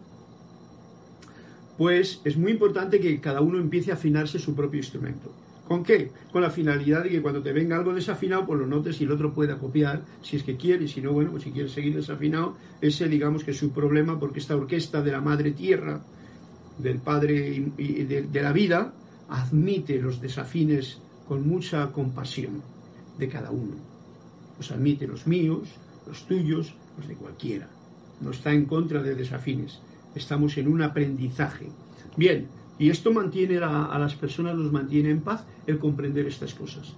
pues 1.78 2.22
es 2.24 2.38
muy 2.38 2.52
importante 2.52 3.00
que 3.00 3.20
cada 3.20 3.42
uno 3.42 3.60
empiece 3.60 3.92
a 3.92 3.96
afinarse 3.96 4.40
su 4.40 4.56
propio 4.56 4.80
instrumento. 4.80 5.32
¿Con 5.68 5.84
qué? 5.84 6.12
Con 6.32 6.42
la 6.42 6.50
finalidad 6.50 7.04
de 7.04 7.10
que 7.10 7.22
cuando 7.22 7.42
te 7.42 7.52
venga 7.52 7.76
algo 7.76 7.94
desafinado, 7.94 8.46
pues 8.46 8.60
lo 8.60 8.68
notes 8.68 9.02
y 9.02 9.04
el 9.04 9.12
otro 9.12 9.34
pueda 9.34 9.58
copiar, 9.58 10.02
si 10.22 10.38
es 10.38 10.44
que 10.44 10.56
quiere, 10.56 10.86
y 10.86 10.88
si 10.88 11.02
no, 11.02 11.12
bueno, 11.12 11.32
pues 11.32 11.44
si 11.44 11.52
quiere 11.52 11.68
seguir 11.68 11.96
desafinado, 11.96 12.56
ese 12.80 13.08
digamos 13.10 13.44
que 13.44 13.52
es 13.52 13.58
su 13.58 13.72
problema, 13.72 14.18
porque 14.18 14.40
esta 14.40 14.56
orquesta 14.56 15.02
de 15.02 15.12
la 15.12 15.20
madre 15.20 15.52
tierra, 15.52 16.02
del 16.78 17.00
padre 17.00 17.72
y 17.78 18.04
de 18.04 18.42
la 18.42 18.54
vida, 18.54 18.94
admite 19.30 20.00
los 20.00 20.22
desafines 20.22 21.00
con 21.28 21.48
mucha 21.48 21.92
compasión 21.92 22.62
de 23.18 23.28
cada 23.28 23.52
uno. 23.52 23.76
Los 24.58 24.72
admite 24.72 25.06
los 25.06 25.28
míos, 25.28 25.68
los 26.08 26.26
tuyos, 26.26 26.74
los 26.98 27.08
de 27.08 27.16
cualquiera. 27.16 27.68
No 28.22 28.32
está 28.32 28.54
en 28.54 28.66
contra 28.66 29.04
de 29.04 29.16
desafines. 29.16 29.80
Estamos 30.16 30.58
en 30.58 30.68
un 30.68 30.82
aprendizaje. 30.82 31.68
Bien, 32.16 32.48
y 32.80 32.90
esto 32.90 33.12
mantiene 33.12 33.58
a, 33.58 33.98
las 34.00 34.16
personas, 34.16 34.56
los 34.56 34.72
mantiene 34.72 35.10
en 35.10 35.22
paz 35.22 35.44
el 35.66 35.80
comprender 35.80 36.28
estas 36.28 36.54
cosas. 36.54 36.94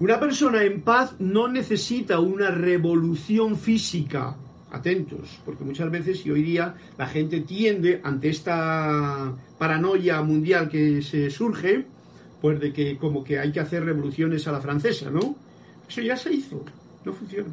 Una 0.00 0.18
persona 0.18 0.62
en 0.64 0.82
paz 0.82 1.14
no 1.18 1.48
necesita 1.48 2.20
una 2.20 2.50
revolución 2.50 3.56
física. 3.56 4.36
Atentos, 4.70 5.40
porque 5.44 5.62
muchas 5.62 5.88
veces 5.88 6.26
y 6.26 6.32
hoy 6.32 6.42
día 6.42 6.74
la 6.98 7.06
gente 7.06 7.40
tiende 7.40 8.00
ante 8.02 8.28
esta 8.28 9.32
paranoia 9.56 10.20
mundial 10.22 10.68
que 10.68 11.00
se 11.00 11.30
surge, 11.30 11.86
pues 12.40 12.58
de 12.58 12.72
que 12.72 12.98
como 12.98 13.22
que 13.22 13.38
hay 13.38 13.52
que 13.52 13.60
hacer 13.60 13.84
revoluciones 13.84 14.48
a 14.48 14.52
la 14.52 14.60
francesa, 14.60 15.10
¿no? 15.10 15.36
Eso 15.88 16.00
ya 16.00 16.16
se 16.16 16.32
hizo, 16.32 16.64
no 17.04 17.12
funciona. 17.12 17.50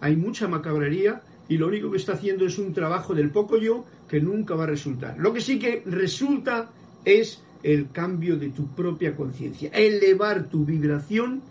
Hay 0.00 0.16
mucha 0.16 0.48
macabrería 0.48 1.22
y 1.48 1.58
lo 1.58 1.66
único 1.66 1.90
que 1.90 1.96
está 1.96 2.12
haciendo 2.12 2.46
es 2.46 2.58
un 2.58 2.72
trabajo 2.72 3.14
del 3.14 3.30
poco 3.30 3.58
yo 3.58 3.84
que 4.08 4.20
nunca 4.20 4.54
va 4.54 4.64
a 4.64 4.68
resultar. 4.68 5.18
Lo 5.18 5.32
que 5.32 5.40
sí 5.40 5.58
que 5.58 5.82
resulta 5.84 6.70
es 7.04 7.42
el 7.62 7.90
cambio 7.90 8.36
de 8.36 8.50
tu 8.50 8.68
propia 8.68 9.14
conciencia, 9.14 9.70
elevar 9.70 10.48
tu 10.48 10.64
vibración 10.64 11.42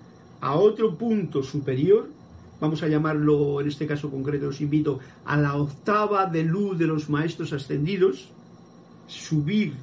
a 0.41 0.55
otro 0.55 0.97
punto 0.97 1.43
superior, 1.43 2.09
vamos 2.59 2.81
a 2.81 2.87
llamarlo 2.87 3.61
en 3.61 3.67
este 3.67 3.85
caso 3.85 4.09
concreto, 4.09 4.47
os 4.47 4.61
invito 4.61 4.99
a 5.25 5.37
la 5.37 5.55
octava 5.55 6.25
de 6.25 6.43
luz 6.43 6.77
de 6.77 6.87
los 6.87 7.09
maestros 7.09 7.53
ascendidos, 7.53 8.29
subir 9.07 9.73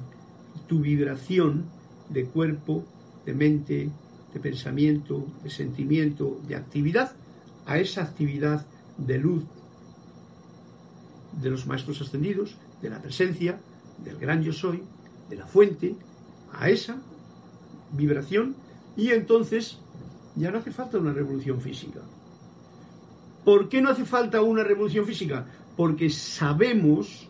tu 0.67 0.79
vibración 0.79 1.65
de 2.09 2.25
cuerpo, 2.25 2.83
de 3.25 3.33
mente, 3.33 3.89
de 4.33 4.39
pensamiento, 4.39 5.25
de 5.43 5.49
sentimiento, 5.49 6.39
de 6.47 6.55
actividad, 6.55 7.11
a 7.67 7.77
esa 7.77 8.01
actividad 8.01 8.65
de 8.97 9.19
luz 9.19 9.43
de 11.33 11.49
los 11.51 11.67
maestros 11.67 12.01
ascendidos, 12.01 12.55
de 12.81 12.89
la 12.89 13.01
presencia, 13.01 13.59
del 14.03 14.17
gran 14.17 14.41
yo 14.41 14.53
soy, 14.53 14.83
de 15.29 15.35
la 15.35 15.45
fuente, 15.45 15.95
a 16.53 16.69
esa 16.69 16.97
vibración 17.91 18.55
y 18.95 19.11
entonces 19.11 19.77
ya 20.35 20.49
no 20.49 20.59
hace 20.59 20.71
falta 20.71 20.97
una 20.97 21.13
revolución 21.13 21.61
física. 21.61 21.99
¿Por 23.43 23.69
qué 23.69 23.81
no 23.81 23.89
hace 23.89 24.05
falta 24.05 24.41
una 24.41 24.63
revolución 24.63 25.05
física? 25.05 25.45
Porque 25.75 26.09
sabemos, 26.09 27.27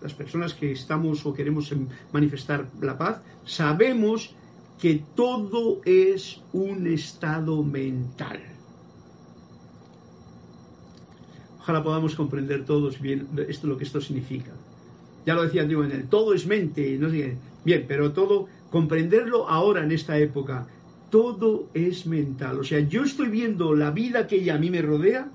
las 0.00 0.14
personas 0.14 0.54
que 0.54 0.72
estamos 0.72 1.24
o 1.26 1.34
queremos 1.34 1.72
manifestar 2.12 2.66
la 2.80 2.96
paz, 2.96 3.20
sabemos 3.44 4.34
que 4.80 5.02
todo 5.14 5.80
es 5.84 6.40
un 6.52 6.86
estado 6.86 7.62
mental. 7.62 8.53
Ojalá 11.64 11.82
podamos 11.82 12.14
comprender 12.14 12.66
todos 12.66 13.00
bien 13.00 13.26
esto 13.48 13.66
lo 13.66 13.78
que 13.78 13.84
esto 13.84 13.98
significa. 13.98 14.52
Ya 15.24 15.32
lo 15.32 15.44
decía 15.44 15.62
en 15.62 15.92
el 15.92 16.08
todo 16.08 16.34
es 16.34 16.46
mente, 16.46 16.98
no 16.98 17.08
sé 17.08 17.38
Bien, 17.64 17.86
pero 17.88 18.12
todo, 18.12 18.48
comprenderlo 18.68 19.48
ahora 19.48 19.82
en 19.82 19.90
esta 19.90 20.18
época, 20.18 20.66
todo 21.08 21.70
es 21.72 22.04
mental. 22.04 22.60
O 22.60 22.64
sea, 22.64 22.80
yo 22.80 23.02
estoy 23.02 23.28
viendo 23.28 23.74
la 23.74 23.90
vida 23.92 24.26
que 24.26 24.50
a 24.50 24.58
mí 24.58 24.68
me 24.68 24.82
rodea 24.82 25.26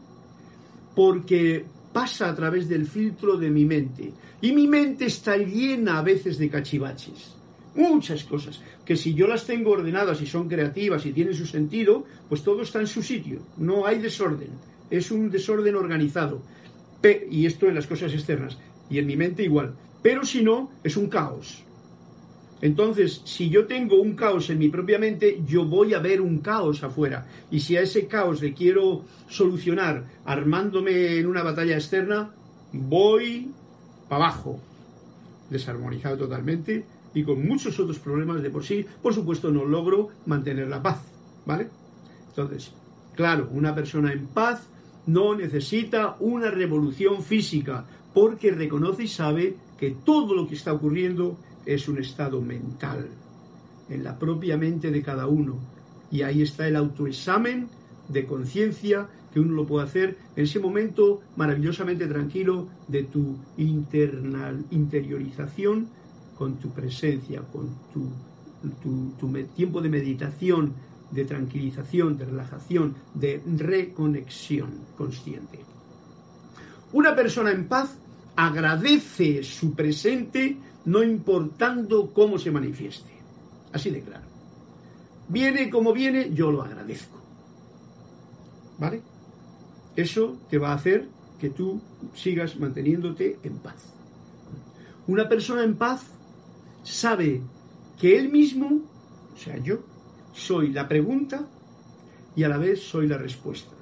porque 0.95 1.65
pasa 1.91 2.29
a 2.29 2.35
través 2.35 2.69
del 2.69 2.85
filtro 2.85 3.35
de 3.35 3.49
mi 3.49 3.65
mente. 3.65 4.13
Y 4.39 4.51
mi 4.51 4.67
mente 4.67 5.05
está 5.05 5.35
llena 5.35 5.97
a 5.97 6.03
veces 6.03 6.37
de 6.37 6.47
cachivaches. 6.47 7.33
Muchas 7.73 8.23
cosas, 8.23 8.61
que 8.85 8.95
si 8.95 9.15
yo 9.15 9.25
las 9.25 9.47
tengo 9.47 9.71
ordenadas 9.71 10.21
y 10.21 10.27
son 10.27 10.47
creativas 10.47 11.07
y 11.07 11.11
tienen 11.11 11.33
su 11.33 11.47
sentido, 11.47 12.05
pues 12.27 12.43
todo 12.43 12.61
está 12.61 12.79
en 12.79 12.87
su 12.87 13.01
sitio. 13.01 13.39
No 13.57 13.87
hay 13.87 13.97
desorden. 13.97 14.68
Es 14.89 15.11
un 15.11 15.29
desorden 15.29 15.75
organizado. 15.75 16.41
y 17.31 17.45
esto 17.45 17.67
en 17.67 17.75
las 17.75 17.87
cosas 17.87 18.13
externas. 18.13 18.57
Y 18.89 18.99
en 18.99 19.07
mi 19.07 19.15
mente 19.15 19.43
igual. 19.43 19.73
Pero 20.01 20.25
si 20.25 20.43
no, 20.43 20.71
es 20.83 20.97
un 20.97 21.07
caos. 21.07 21.63
Entonces, 22.61 23.21
si 23.23 23.49
yo 23.49 23.67
tengo 23.67 24.01
un 24.01 24.15
caos 24.15 24.49
en 24.49 24.59
mi 24.59 24.67
propia 24.67 24.99
mente, 24.99 25.41
yo 25.47 25.63
voy 25.63 25.93
a 25.93 25.99
ver 25.99 26.19
un 26.19 26.39
caos 26.39 26.83
afuera. 26.83 27.25
Y 27.49 27.61
si 27.61 27.77
a 27.77 27.81
ese 27.81 28.07
caos 28.07 28.41
le 28.41 28.53
quiero 28.53 29.05
solucionar 29.29 30.05
armándome 30.25 31.17
en 31.17 31.27
una 31.27 31.43
batalla 31.43 31.75
externa, 31.75 32.31
voy 32.73 33.51
para 34.09 34.25
abajo, 34.25 34.59
desarmonizado 35.49 36.17
totalmente 36.17 36.83
y 37.13 37.23
con 37.23 37.47
muchos 37.47 37.79
otros 37.79 37.99
problemas 37.99 38.41
de 38.41 38.49
por 38.49 38.65
sí. 38.65 38.85
Por 39.01 39.13
supuesto, 39.13 39.51
no 39.51 39.63
logro 39.63 40.09
mantener 40.25 40.67
la 40.67 40.81
paz, 40.81 41.01
¿vale? 41.45 41.69
Entonces, 42.29 42.73
claro, 43.15 43.49
una 43.53 43.73
persona 43.73 44.11
en 44.11 44.27
paz 44.27 44.67
no 45.09 45.35
necesita 45.35 46.15
una 46.19 46.51
revolución 46.51 47.23
física 47.23 47.85
porque 48.13 48.51
reconoce 48.51 49.03
y 49.03 49.07
sabe 49.07 49.55
que 49.79 49.91
todo 49.91 50.35
lo 50.35 50.47
que 50.47 50.55
está 50.55 50.71
ocurriendo 50.71 51.37
es 51.65 51.87
un 51.87 51.97
estado 51.97 52.41
mental, 52.41 53.07
en 53.89 54.03
la 54.03 54.17
propia 54.19 54.55
mente 54.57 54.91
de 54.91 55.01
cada 55.01 55.25
uno. 55.25 55.57
Y 56.11 56.21
ahí 56.21 56.43
está 56.43 56.67
el 56.67 56.75
autoexamen 56.75 57.69
de 58.07 58.25
conciencia 58.25 59.07
que 59.33 59.39
uno 59.39 59.53
lo 59.53 59.65
puede 59.65 59.85
hacer 59.85 60.17
en 60.35 60.43
ese 60.43 60.59
momento 60.59 61.21
maravillosamente 61.35 62.07
tranquilo 62.07 62.67
de 62.87 63.03
tu 63.03 63.35
internal, 63.57 64.63
interiorización 64.69 65.87
con 66.37 66.55
tu 66.57 66.69
presencia, 66.69 67.41
con 67.51 67.69
tu, 67.93 68.09
tu 69.19 69.33
tiempo 69.55 69.81
de 69.81 69.89
meditación, 69.89 70.73
de 71.11 71.25
tranquilización, 71.25 72.17
de 72.17 72.25
relajación, 72.25 72.95
de 73.13 73.41
reconexión 73.57 74.71
consciente. 74.97 75.59
Una 76.91 77.15
persona 77.15 77.51
en 77.51 77.67
paz 77.67 77.97
agradece 78.35 79.43
su 79.43 79.73
presente 79.73 80.57
no 80.85 81.03
importando 81.03 82.11
cómo 82.13 82.37
se 82.37 82.51
manifieste. 82.51 83.11
Así 83.73 83.89
de 83.89 84.01
claro. 84.01 84.25
Viene 85.27 85.69
como 85.69 85.93
viene, 85.93 86.33
yo 86.33 86.51
lo 86.51 86.63
agradezco. 86.63 87.19
¿Vale? 88.79 89.01
Eso 89.95 90.37
te 90.49 90.57
va 90.57 90.71
a 90.71 90.75
hacer 90.75 91.07
que 91.39 91.49
tú 91.49 91.81
sigas 92.15 92.57
manteniéndote 92.57 93.39
en 93.43 93.57
paz. 93.57 93.93
Una 95.07 95.27
persona 95.27 95.63
en 95.63 95.75
paz 95.75 96.05
sabe 96.83 97.41
que 97.99 98.17
él 98.17 98.29
mismo, 98.29 98.81
o 99.33 99.37
sea, 99.37 99.57
yo, 99.57 99.79
soy 100.33 100.69
la 100.69 100.87
pregunta 100.87 101.47
y 102.35 102.43
a 102.43 102.49
la 102.49 102.57
vez 102.57 102.81
soy 102.81 103.07
la 103.07 103.17
respuesta. 103.17 103.75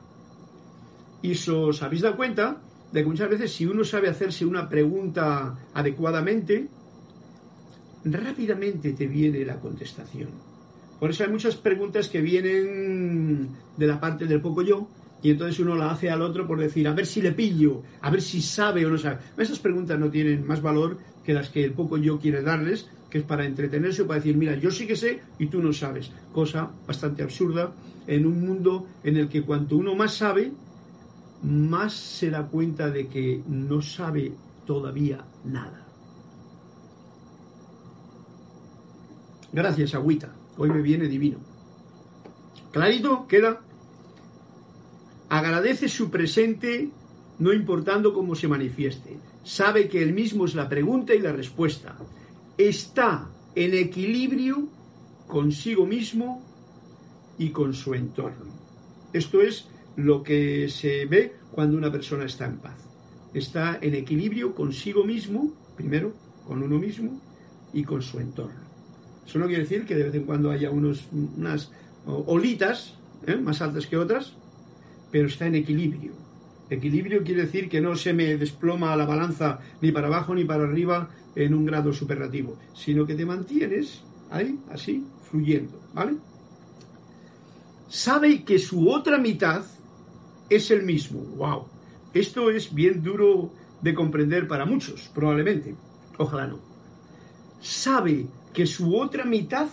Y 1.22 1.34
os 1.50 1.82
habéis 1.84 2.02
dado 2.02 2.16
cuenta 2.16 2.62
de 2.92 3.02
que 3.02 3.08
muchas 3.08 3.30
veces 3.30 3.52
si 3.52 3.66
uno 3.66 3.84
sabe 3.84 4.10
hacerse 4.10 4.46
una 4.46 4.70
pregunta 4.70 5.58
adecuadamente, 5.74 6.68
rápidamente 8.06 8.94
te 8.94 9.08
viene 9.08 9.46
la 9.46 9.60
contestación. 9.60 10.30
Por 11.00 11.12
eso 11.12 11.24
hay 11.24 11.30
muchas 11.30 11.56
preguntas 11.56 12.08
que 12.08 12.22
vienen 12.22 13.50
de 13.76 13.88
la 13.88 14.00
parte 14.00 14.26
del 14.26 14.42
poco 14.42 14.62
yo, 14.62 14.88
y 15.22 15.32
entonces 15.32 15.60
uno 15.60 15.76
la 15.76 15.92
hace 15.92 16.10
al 16.10 16.22
otro 16.22 16.48
por 16.48 16.60
decir, 16.60 16.88
a 16.88 16.94
ver 16.94 17.06
si 17.06 17.22
le 17.22 17.32
pillo, 17.32 17.82
a 18.02 18.10
ver 18.10 18.22
si 18.22 18.42
sabe 18.42 18.86
o 18.86 18.90
no 18.90 18.98
sabe. 18.98 19.20
Esas 19.38 19.60
preguntas 19.60 20.00
no 20.00 20.10
tienen 20.10 20.46
más 20.46 20.62
valor 20.62 20.98
que 21.26 21.34
las 21.34 21.50
que 21.50 21.64
el 21.64 21.74
poco 21.74 21.98
yo 21.98 22.20
quiere 22.20 22.42
darles, 22.42 22.88
que 23.10 23.20
es 23.20 23.24
para 23.24 23.46
entretenerse 23.46 24.04
o 24.04 24.08
para 24.08 24.20
decir, 24.20 24.38
mira, 24.38 24.56
yo 24.56 24.72
sí 24.72 24.86
que 24.86 24.96
sé 24.96 25.22
y 25.40 25.48
tú 25.48 25.62
no 25.62 25.74
sabes. 25.74 26.12
Cosa 26.32 26.70
bastante 26.86 27.24
absurda 27.24 27.74
en 28.06 28.26
un 28.26 28.46
mundo 28.46 28.86
en 29.04 29.18
el 29.18 29.28
que 29.28 29.44
cuanto 29.44 29.78
uno 29.78 29.96
más 29.96 30.16
sabe, 30.16 30.52
más 31.44 31.94
se 31.94 32.30
da 32.30 32.48
cuenta 32.48 32.90
de 32.90 33.08
que 33.08 33.42
no 33.48 33.82
sabe 33.82 34.34
todavía 34.66 35.24
nada. 35.46 35.86
Gracias, 39.52 39.96
agüita. 39.96 40.34
Hoy 40.58 40.70
me 40.70 40.82
viene 40.82 41.08
divino. 41.08 41.40
¿Clarito? 42.72 43.26
¿Queda? 43.28 43.62
Agradece 45.30 45.90
su 45.90 46.10
presente 46.10 46.90
no 47.40 47.54
importando 47.54 48.14
cómo 48.14 48.36
se 48.36 48.48
manifieste. 48.48 49.18
Sabe 49.44 49.88
que 49.88 50.02
él 50.02 50.14
mismo 50.14 50.46
es 50.46 50.56
la 50.56 50.70
pregunta 50.70 51.14
y 51.14 51.20
la 51.20 51.32
respuesta. 51.32 51.98
Está 52.58 53.30
en 53.56 53.74
equilibrio 53.74 54.68
consigo 55.28 55.86
mismo 55.86 56.44
y 57.38 57.50
con 57.50 57.74
su 57.74 57.94
entorno. 57.94 58.46
Esto 59.14 59.42
es 59.42 59.68
lo 59.96 60.24
que 60.24 60.70
se 60.70 61.06
ve 61.06 61.36
cuando 61.52 61.78
una 61.78 61.92
persona 61.92 62.26
está 62.26 62.46
en 62.46 62.58
paz. 62.58 62.78
Está 63.34 63.78
en 63.82 63.96
equilibrio 63.96 64.56
consigo 64.56 65.04
mismo, 65.04 65.54
primero, 65.76 66.14
con 66.46 66.64
uno 66.64 66.80
mismo 66.80 67.20
y 67.74 67.84
con 67.84 68.02
su 68.02 68.20
entorno. 68.20 68.62
Eso 69.26 69.40
no 69.40 69.48
quiere 69.48 69.64
decir 69.64 69.86
que 69.86 69.96
de 69.96 70.04
vez 70.04 70.16
en 70.16 70.24
cuando 70.24 70.50
haya 70.50 70.72
unos, 70.72 71.08
unas 71.12 71.72
olitas 72.06 72.94
¿eh? 73.26 73.36
más 73.36 73.62
altas 73.62 73.86
que 73.86 73.98
otras, 73.98 74.34
pero 75.12 75.28
está 75.28 75.48
en 75.48 75.56
equilibrio. 75.56 76.14
Equilibrio 76.70 77.24
quiere 77.24 77.44
decir 77.44 77.70
que 77.70 77.80
no 77.80 77.96
se 77.96 78.14
me 78.14 78.36
desploma 78.38 78.96
la 78.96 79.06
balanza 79.06 79.60
ni 79.82 79.92
para 79.92 80.08
abajo 80.08 80.36
ni 80.36 80.44
para 80.44 80.64
arriba 80.64 81.10
en 81.36 81.54
un 81.54 81.66
grado 81.66 81.94
superlativo, 81.94 82.58
sino 82.74 83.06
que 83.06 83.16
te 83.16 83.26
mantienes 83.26 84.02
ahí, 84.30 84.60
así, 84.70 85.06
fluyendo, 85.30 85.80
¿vale? 85.94 86.18
Sabe 87.88 88.44
que 88.44 88.60
su 88.60 88.90
otra 88.90 89.18
mitad 89.18 89.64
es 90.50 90.72
el 90.72 90.84
mismo. 90.84 91.22
¡Wow! 91.38 91.68
Esto 92.14 92.50
es 92.50 92.74
bien 92.74 93.02
duro 93.02 93.52
de 93.82 93.94
comprender 93.94 94.48
para 94.48 94.66
muchos, 94.66 95.10
probablemente. 95.14 95.76
Ojalá 96.18 96.48
no. 96.48 96.60
Sabe 97.62 98.28
que 98.54 98.66
su 98.66 98.98
otra 98.98 99.24
mitad 99.24 99.68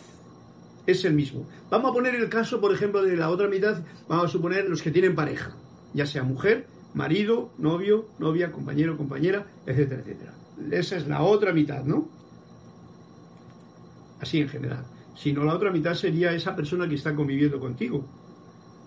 es 0.86 1.04
el 1.04 1.14
mismo. 1.14 1.46
Vamos 1.70 1.90
a 1.90 1.94
poner 1.94 2.14
el 2.14 2.28
caso, 2.28 2.60
por 2.60 2.72
ejemplo, 2.72 3.02
de 3.02 3.16
la 3.16 3.30
otra 3.30 3.48
mitad, 3.48 3.82
vamos 4.08 4.26
a 4.26 4.28
suponer 4.28 4.68
los 4.68 4.82
que 4.82 4.90
tienen 4.90 5.14
pareja, 5.14 5.56
ya 5.92 6.06
sea 6.06 6.22
mujer, 6.22 6.66
marido, 6.94 7.50
novio, 7.58 8.06
novia, 8.18 8.52
compañero, 8.52 8.96
compañera, 8.96 9.46
etcétera, 9.66 10.02
etcétera. 10.02 10.34
Esa 10.70 10.96
es 10.96 11.06
la 11.06 11.22
otra 11.22 11.52
mitad, 11.52 11.84
¿no? 11.84 12.08
Así 14.20 14.40
en 14.40 14.48
general. 14.48 14.84
Si 15.16 15.32
no, 15.32 15.44
la 15.44 15.54
otra 15.54 15.70
mitad 15.70 15.94
sería 15.94 16.32
esa 16.32 16.54
persona 16.56 16.88
que 16.88 16.94
está 16.94 17.14
conviviendo 17.14 17.60
contigo, 17.60 18.04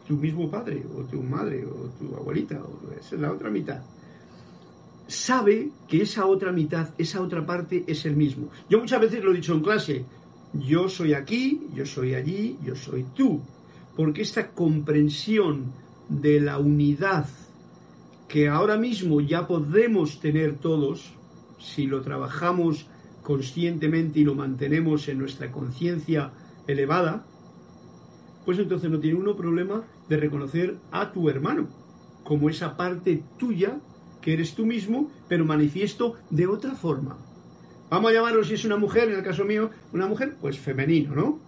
tu 0.08 0.16
mismo 0.16 0.50
padre, 0.50 0.86
o 0.96 1.04
tu 1.04 1.22
madre, 1.22 1.66
o 1.66 1.90
tu 2.00 2.16
abuelita, 2.16 2.62
o 2.62 2.92
esa 2.98 3.16
es 3.16 3.22
la 3.22 3.32
otra 3.32 3.50
mitad 3.50 3.82
sabe 5.08 5.72
que 5.88 6.02
esa 6.02 6.26
otra 6.26 6.52
mitad, 6.52 6.90
esa 6.98 7.22
otra 7.22 7.46
parte 7.46 7.84
es 7.88 8.06
el 8.06 8.16
mismo. 8.16 8.50
Yo 8.70 8.80
muchas 8.80 9.00
veces 9.02 9.24
lo 9.24 9.32
he 9.32 9.36
dicho 9.36 9.54
en 9.54 9.62
clase, 9.62 10.06
yo 10.60 10.90
soy 10.90 11.14
aquí, 11.14 11.68
yo 11.74 11.86
soy 11.86 12.16
allí, 12.16 12.58
yo 12.64 12.76
soy 12.76 13.06
tú, 13.16 13.42
porque 13.96 14.22
esta 14.22 14.52
comprensión 14.52 15.74
de 16.10 16.40
la 16.40 16.58
unidad 16.58 17.28
que 18.28 18.48
ahora 18.50 18.78
mismo 18.78 19.22
ya 19.22 19.48
podemos 19.48 20.20
tener 20.20 20.58
todos, 20.58 21.14
si 21.60 21.88
lo 21.88 22.02
trabajamos 22.02 22.88
conscientemente 23.24 24.20
y 24.20 24.24
lo 24.24 24.36
mantenemos 24.36 25.08
en 25.08 25.20
nuestra 25.20 25.52
conciencia 25.52 26.32
elevada, 26.68 27.26
pues 28.46 28.60
entonces 28.60 28.90
no 28.90 29.00
tiene 29.00 29.20
uno 29.20 29.36
problema 29.36 29.84
de 30.08 30.18
reconocer 30.18 30.78
a 30.92 31.12
tu 31.12 31.30
hermano 31.30 31.68
como 32.24 32.50
esa 32.50 32.76
parte 32.76 33.24
tuya 33.38 33.80
que 34.22 34.34
eres 34.34 34.54
tú 34.54 34.66
mismo, 34.66 35.10
pero 35.30 35.46
manifiesto 35.46 36.16
de 36.30 36.48
otra 36.48 36.76
forma. 36.76 37.18
Vamos 37.90 38.12
a 38.12 38.14
llamarlo, 38.14 38.44
si 38.44 38.56
es 38.56 38.66
una 38.66 38.78
mujer, 38.78 39.10
en 39.10 39.16
el 39.16 39.24
caso 39.24 39.46
mío, 39.46 39.70
una 39.94 40.08
mujer, 40.08 40.36
pues 40.42 40.60
femenino, 40.60 41.16
¿no? 41.16 41.40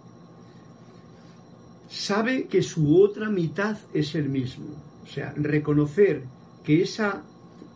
Sabe 1.89 2.47
que 2.47 2.61
su 2.61 3.01
otra 3.01 3.29
mitad 3.29 3.77
es 3.93 4.15
el 4.15 4.29
mismo. 4.29 4.67
O 5.03 5.07
sea, 5.07 5.33
reconocer 5.35 6.23
que 6.63 6.81
esa... 6.81 7.23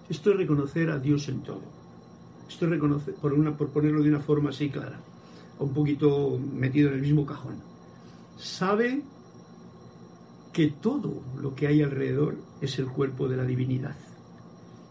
Esto 0.09 0.31
es 0.31 0.37
reconocer 0.37 0.89
a 0.89 0.99
Dios 0.99 1.27
en 1.29 1.41
todo. 1.41 1.61
Esto 2.47 2.65
es 2.65 2.71
reconocer, 2.71 3.15
por, 3.15 3.33
una, 3.33 3.57
por 3.57 3.69
ponerlo 3.69 4.03
de 4.03 4.09
una 4.09 4.19
forma 4.19 4.51
así 4.51 4.69
clara, 4.69 4.99
un 5.59 5.73
poquito 5.73 6.37
metido 6.37 6.89
en 6.89 6.95
el 6.95 7.01
mismo 7.01 7.25
cajón. 7.25 7.55
Sabe 8.37 9.01
que 10.51 10.67
todo 10.67 11.21
lo 11.41 11.55
que 11.55 11.67
hay 11.67 11.81
alrededor 11.81 12.35
es 12.61 12.77
el 12.79 12.85
cuerpo 12.85 13.27
de 13.27 13.37
la 13.37 13.45
divinidad 13.45 13.95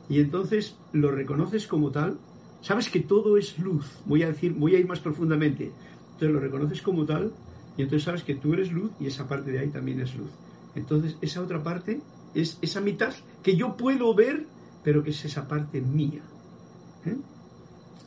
y 0.09 0.21
entonces 0.21 0.77
lo 0.93 1.11
reconoces 1.11 1.67
como 1.67 1.91
tal, 1.91 2.19
sabes 2.63 2.89
que 2.89 3.01
todo 3.01 3.37
es 3.37 3.59
luz, 3.59 3.87
voy 4.07 4.23
a 4.23 4.29
decir, 4.29 4.55
voy 4.55 4.75
a 4.75 4.79
ir 4.79 4.87
más 4.87 5.01
profundamente, 5.01 5.73
entonces 6.13 6.31
lo 6.31 6.41
reconoces 6.41 6.81
como 6.81 7.05
tal 7.05 7.33
y 7.77 7.83
entonces 7.83 8.05
sabes 8.05 8.23
que 8.23 8.35
tú 8.35 8.55
eres 8.55 8.73
luz 8.73 8.91
y 9.01 9.07
esa 9.07 9.29
parte 9.29 9.51
de 9.51 9.59
ahí 9.59 9.69
también 9.69 10.01
es 10.01 10.15
luz. 10.15 10.31
Entonces 10.75 11.17
esa 11.21 11.43
otra 11.43 11.63
parte 11.63 12.01
es 12.35 12.59
esa 12.63 12.81
mitad 12.81 13.13
que 13.43 13.57
yo 13.57 13.77
puedo 13.77 14.15
ver, 14.15 14.47
pero 14.85 15.03
que 15.03 15.11
es 15.11 15.25
esa 15.25 15.47
parte 15.49 15.81
mía. 15.81 16.23
¿eh? 17.05 17.17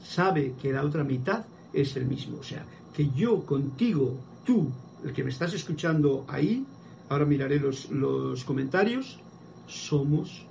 Sabe 0.04 0.56
que 0.62 0.72
la 0.72 0.84
otra 0.84 1.04
mitad 1.04 1.46
es 1.74 1.96
el 1.98 2.06
mismo, 2.06 2.38
o 2.40 2.44
sea, 2.44 2.66
que 2.94 3.10
yo 3.10 3.46
contigo, 3.46 4.18
tú, 4.46 4.72
el 5.04 5.14
que 5.14 5.24
me 5.24 5.30
estás 5.30 5.54
escuchando 5.54 6.26
ahí, 6.28 6.66
ahora 7.10 7.26
miraré 7.26 7.60
los, 7.60 7.90
los 7.90 8.46
comentarios, 8.46 9.20
somos 9.68 10.46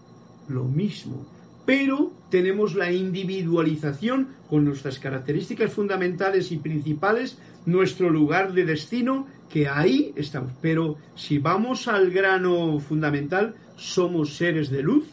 lo 0.49 0.65
mismo, 0.65 1.25
pero 1.67 2.13
tenemos 2.31 2.75
la 2.75 2.93
individualización 2.93 4.29
con 4.49 4.65
nuestras 4.65 4.99
características 4.99 5.73
fundamentales 5.73 6.53
y 6.53 6.59
principales, 6.59 7.39
nuestro 7.65 8.11
lugar 8.11 8.53
de 8.53 8.65
destino, 8.65 9.27
que 9.49 9.69
ahí 9.69 10.13
estamos. 10.17 10.53
Pero 10.61 10.97
si 11.15 11.39
vamos 11.39 11.89
al 11.89 12.11
grano 12.11 12.79
fundamental, 12.81 13.55
somos 13.77 14.37
seres 14.37 14.71
de 14.71 14.83
luz, 14.83 15.07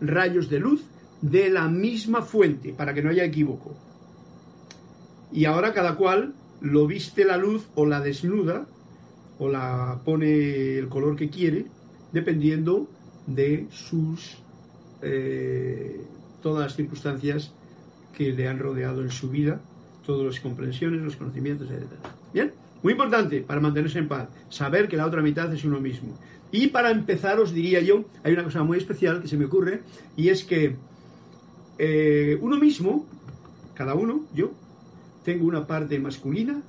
rayos 0.00 0.48
de 0.48 0.60
luz, 0.60 0.84
de 1.20 1.50
la 1.50 1.68
misma 1.68 2.22
fuente, 2.22 2.72
para 2.72 2.94
que 2.94 3.02
no 3.02 3.10
haya 3.10 3.24
equívoco. 3.24 3.76
Y 5.32 5.44
ahora 5.44 5.74
cada 5.74 5.96
cual 5.96 6.34
lo 6.60 6.86
viste 6.86 7.24
la 7.24 7.36
luz 7.36 7.68
o 7.74 7.84
la 7.84 8.00
desnuda, 8.00 8.66
o 9.38 9.48
la 9.48 10.00
pone 10.04 10.78
el 10.78 10.88
color 10.88 11.16
que 11.16 11.30
quiere, 11.30 11.66
dependiendo 12.12 12.88
de 13.26 13.66
sus 13.70 14.38
eh, 15.02 16.00
todas 16.42 16.64
las 16.64 16.76
circunstancias 16.76 17.52
que 18.16 18.32
le 18.32 18.48
han 18.48 18.58
rodeado 18.58 19.02
en 19.02 19.10
su 19.10 19.30
vida, 19.30 19.60
todas 20.04 20.26
las 20.26 20.40
comprensiones, 20.40 21.00
los 21.00 21.16
conocimientos, 21.16 21.70
etc. 21.70 21.86
Bien, 22.32 22.52
muy 22.82 22.92
importante 22.92 23.40
para 23.40 23.60
mantenerse 23.60 23.98
en 23.98 24.08
paz, 24.08 24.28
saber 24.48 24.88
que 24.88 24.96
la 24.96 25.06
otra 25.06 25.22
mitad 25.22 25.52
es 25.52 25.64
uno 25.64 25.80
mismo. 25.80 26.16
Y 26.52 26.68
para 26.68 26.90
empezar, 26.90 27.38
os 27.38 27.52
diría 27.52 27.80
yo, 27.80 28.04
hay 28.24 28.32
una 28.32 28.44
cosa 28.44 28.62
muy 28.62 28.78
especial 28.78 29.22
que 29.22 29.28
se 29.28 29.36
me 29.36 29.44
ocurre, 29.44 29.82
y 30.16 30.28
es 30.28 30.44
que 30.44 30.76
eh, 31.78 32.36
uno 32.40 32.58
mismo, 32.58 33.06
cada 33.74 33.94
uno, 33.94 34.26
yo, 34.34 34.52
tengo 35.24 35.46
una 35.46 35.66
parte 35.66 35.98
masculina 35.98 36.60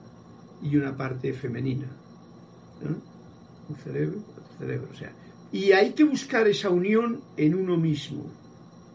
y 0.61 0.77
una 0.77 0.95
parte 0.95 1.33
femenina. 1.33 1.87
Un 3.69 3.75
cerebro, 3.77 4.19
otro 4.19 4.43
cerebro. 4.59 4.87
O 4.91 4.95
sea, 4.95 5.11
y 5.51 5.73
hay 5.73 5.91
que 5.91 6.03
buscar 6.03 6.47
esa 6.47 6.69
unión 6.69 7.21
en 7.37 7.55
uno 7.55 7.77
mismo, 7.77 8.25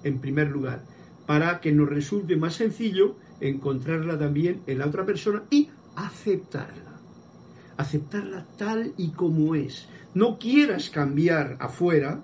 en 0.05 0.19
primer 0.19 0.49
lugar, 0.49 0.85
para 1.27 1.61
que 1.61 1.73
nos 1.73 1.89
resulte 1.89 2.37
más 2.37 2.55
sencillo 2.55 3.17
encontrarla 3.41 4.19
también 4.19 4.63
en 4.67 4.79
la 4.79 4.87
otra 4.87 5.05
persona 5.05 5.43
y 5.51 5.69
aceptarla. 5.97 7.01
Aceptarla 7.77 8.47
tal 8.57 8.95
y 8.97 9.11
como 9.11 9.55
es. 9.55 9.87
No 10.15 10.39
quieras 10.39 10.89
cambiar 10.89 11.57
afuera, 11.61 12.23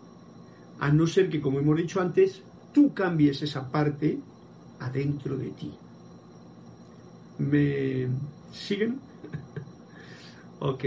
a 0.80 0.90
no 0.90 1.06
ser 1.06 1.28
que, 1.28 1.40
como 1.40 1.58
hemos 1.58 1.76
dicho 1.76 2.00
antes, 2.00 2.42
tú 2.72 2.94
cambies 2.94 3.42
esa 3.42 3.70
parte 3.70 4.18
adentro 4.80 5.36
de 5.36 5.50
ti. 5.50 5.72
¿Me 7.38 8.08
siguen? 8.52 8.98
ok. 10.60 10.84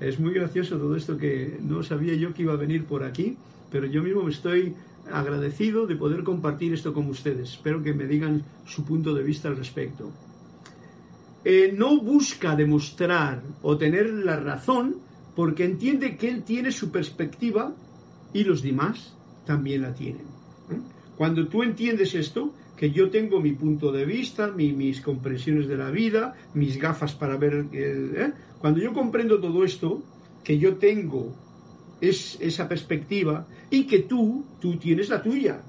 Es 0.00 0.18
muy 0.18 0.32
gracioso 0.32 0.78
todo 0.78 0.96
esto 0.96 1.18
que 1.18 1.58
no 1.60 1.82
sabía 1.82 2.14
yo 2.14 2.32
que 2.32 2.42
iba 2.42 2.54
a 2.54 2.56
venir 2.56 2.86
por 2.86 3.04
aquí, 3.04 3.36
pero 3.70 3.86
yo 3.86 4.02
mismo 4.02 4.22
me 4.22 4.30
estoy 4.30 4.74
agradecido 5.12 5.86
de 5.86 5.96
poder 5.96 6.24
compartir 6.24 6.72
esto 6.72 6.94
con 6.94 7.06
ustedes. 7.08 7.50
Espero 7.52 7.82
que 7.82 7.92
me 7.92 8.06
digan 8.06 8.42
su 8.66 8.84
punto 8.84 9.14
de 9.14 9.22
vista 9.22 9.48
al 9.48 9.56
respecto. 9.56 10.10
Eh, 11.44 11.74
no 11.76 12.00
busca 12.00 12.56
demostrar 12.56 13.42
o 13.62 13.76
tener 13.76 14.10
la 14.10 14.36
razón 14.36 14.96
porque 15.36 15.64
entiende 15.64 16.16
que 16.16 16.28
él 16.28 16.44
tiene 16.44 16.72
su 16.72 16.90
perspectiva 16.90 17.74
y 18.32 18.44
los 18.44 18.62
demás 18.62 19.14
también 19.46 19.82
la 19.82 19.94
tienen. 19.94 20.26
¿eh? 20.70 20.80
Cuando 21.16 21.46
tú 21.46 21.62
entiendes 21.62 22.14
esto, 22.14 22.54
que 22.80 22.90
yo 22.92 23.10
tengo 23.10 23.42
mi 23.42 23.52
punto 23.52 23.92
de 23.92 24.06
vista, 24.06 24.46
mis 24.46 25.02
comprensiones 25.02 25.68
de 25.68 25.76
la 25.76 25.90
vida, 25.90 26.34
mis 26.54 26.78
gafas 26.78 27.12
para 27.12 27.36
ver... 27.36 27.66
¿eh? 27.74 28.32
Cuando 28.58 28.80
yo 28.80 28.94
comprendo 28.94 29.38
todo 29.38 29.64
esto, 29.64 30.02
que 30.42 30.56
yo 30.56 30.76
tengo 30.76 31.36
es, 32.00 32.38
esa 32.40 32.70
perspectiva 32.70 33.46
y 33.68 33.84
que 33.84 33.98
tú, 33.98 34.46
tú 34.62 34.78
tienes 34.78 35.10
la 35.10 35.22
tuya. 35.22 35.60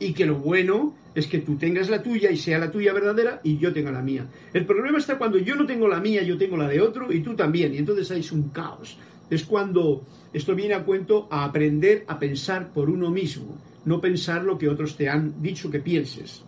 Y 0.00 0.12
que 0.12 0.26
lo 0.26 0.40
bueno 0.40 0.92
es 1.14 1.28
que 1.28 1.38
tú 1.38 1.54
tengas 1.56 1.88
la 1.88 2.02
tuya 2.02 2.32
y 2.32 2.36
sea 2.36 2.58
la 2.58 2.72
tuya 2.72 2.92
verdadera 2.92 3.40
y 3.44 3.58
yo 3.58 3.72
tenga 3.72 3.92
la 3.92 4.02
mía. 4.02 4.26
El 4.52 4.66
problema 4.66 4.98
está 4.98 5.18
cuando 5.18 5.38
yo 5.38 5.54
no 5.54 5.66
tengo 5.66 5.86
la 5.86 6.00
mía, 6.00 6.24
yo 6.24 6.36
tengo 6.36 6.56
la 6.56 6.66
de 6.66 6.80
otro 6.80 7.12
y 7.12 7.20
tú 7.20 7.36
también. 7.36 7.74
Y 7.74 7.78
entonces 7.78 8.10
hay 8.10 8.26
un 8.36 8.48
caos. 8.48 8.98
Es 9.30 9.44
cuando 9.44 10.04
esto 10.32 10.56
viene 10.56 10.74
a 10.74 10.84
cuento 10.84 11.28
a 11.30 11.44
aprender 11.44 12.04
a 12.08 12.18
pensar 12.18 12.72
por 12.72 12.90
uno 12.90 13.08
mismo 13.12 13.56
no 13.84 14.00
pensar 14.00 14.44
lo 14.44 14.58
que 14.58 14.68
otros 14.68 14.96
te 14.96 15.08
han 15.08 15.42
dicho 15.42 15.70
que 15.70 15.80
pienses. 15.80 16.44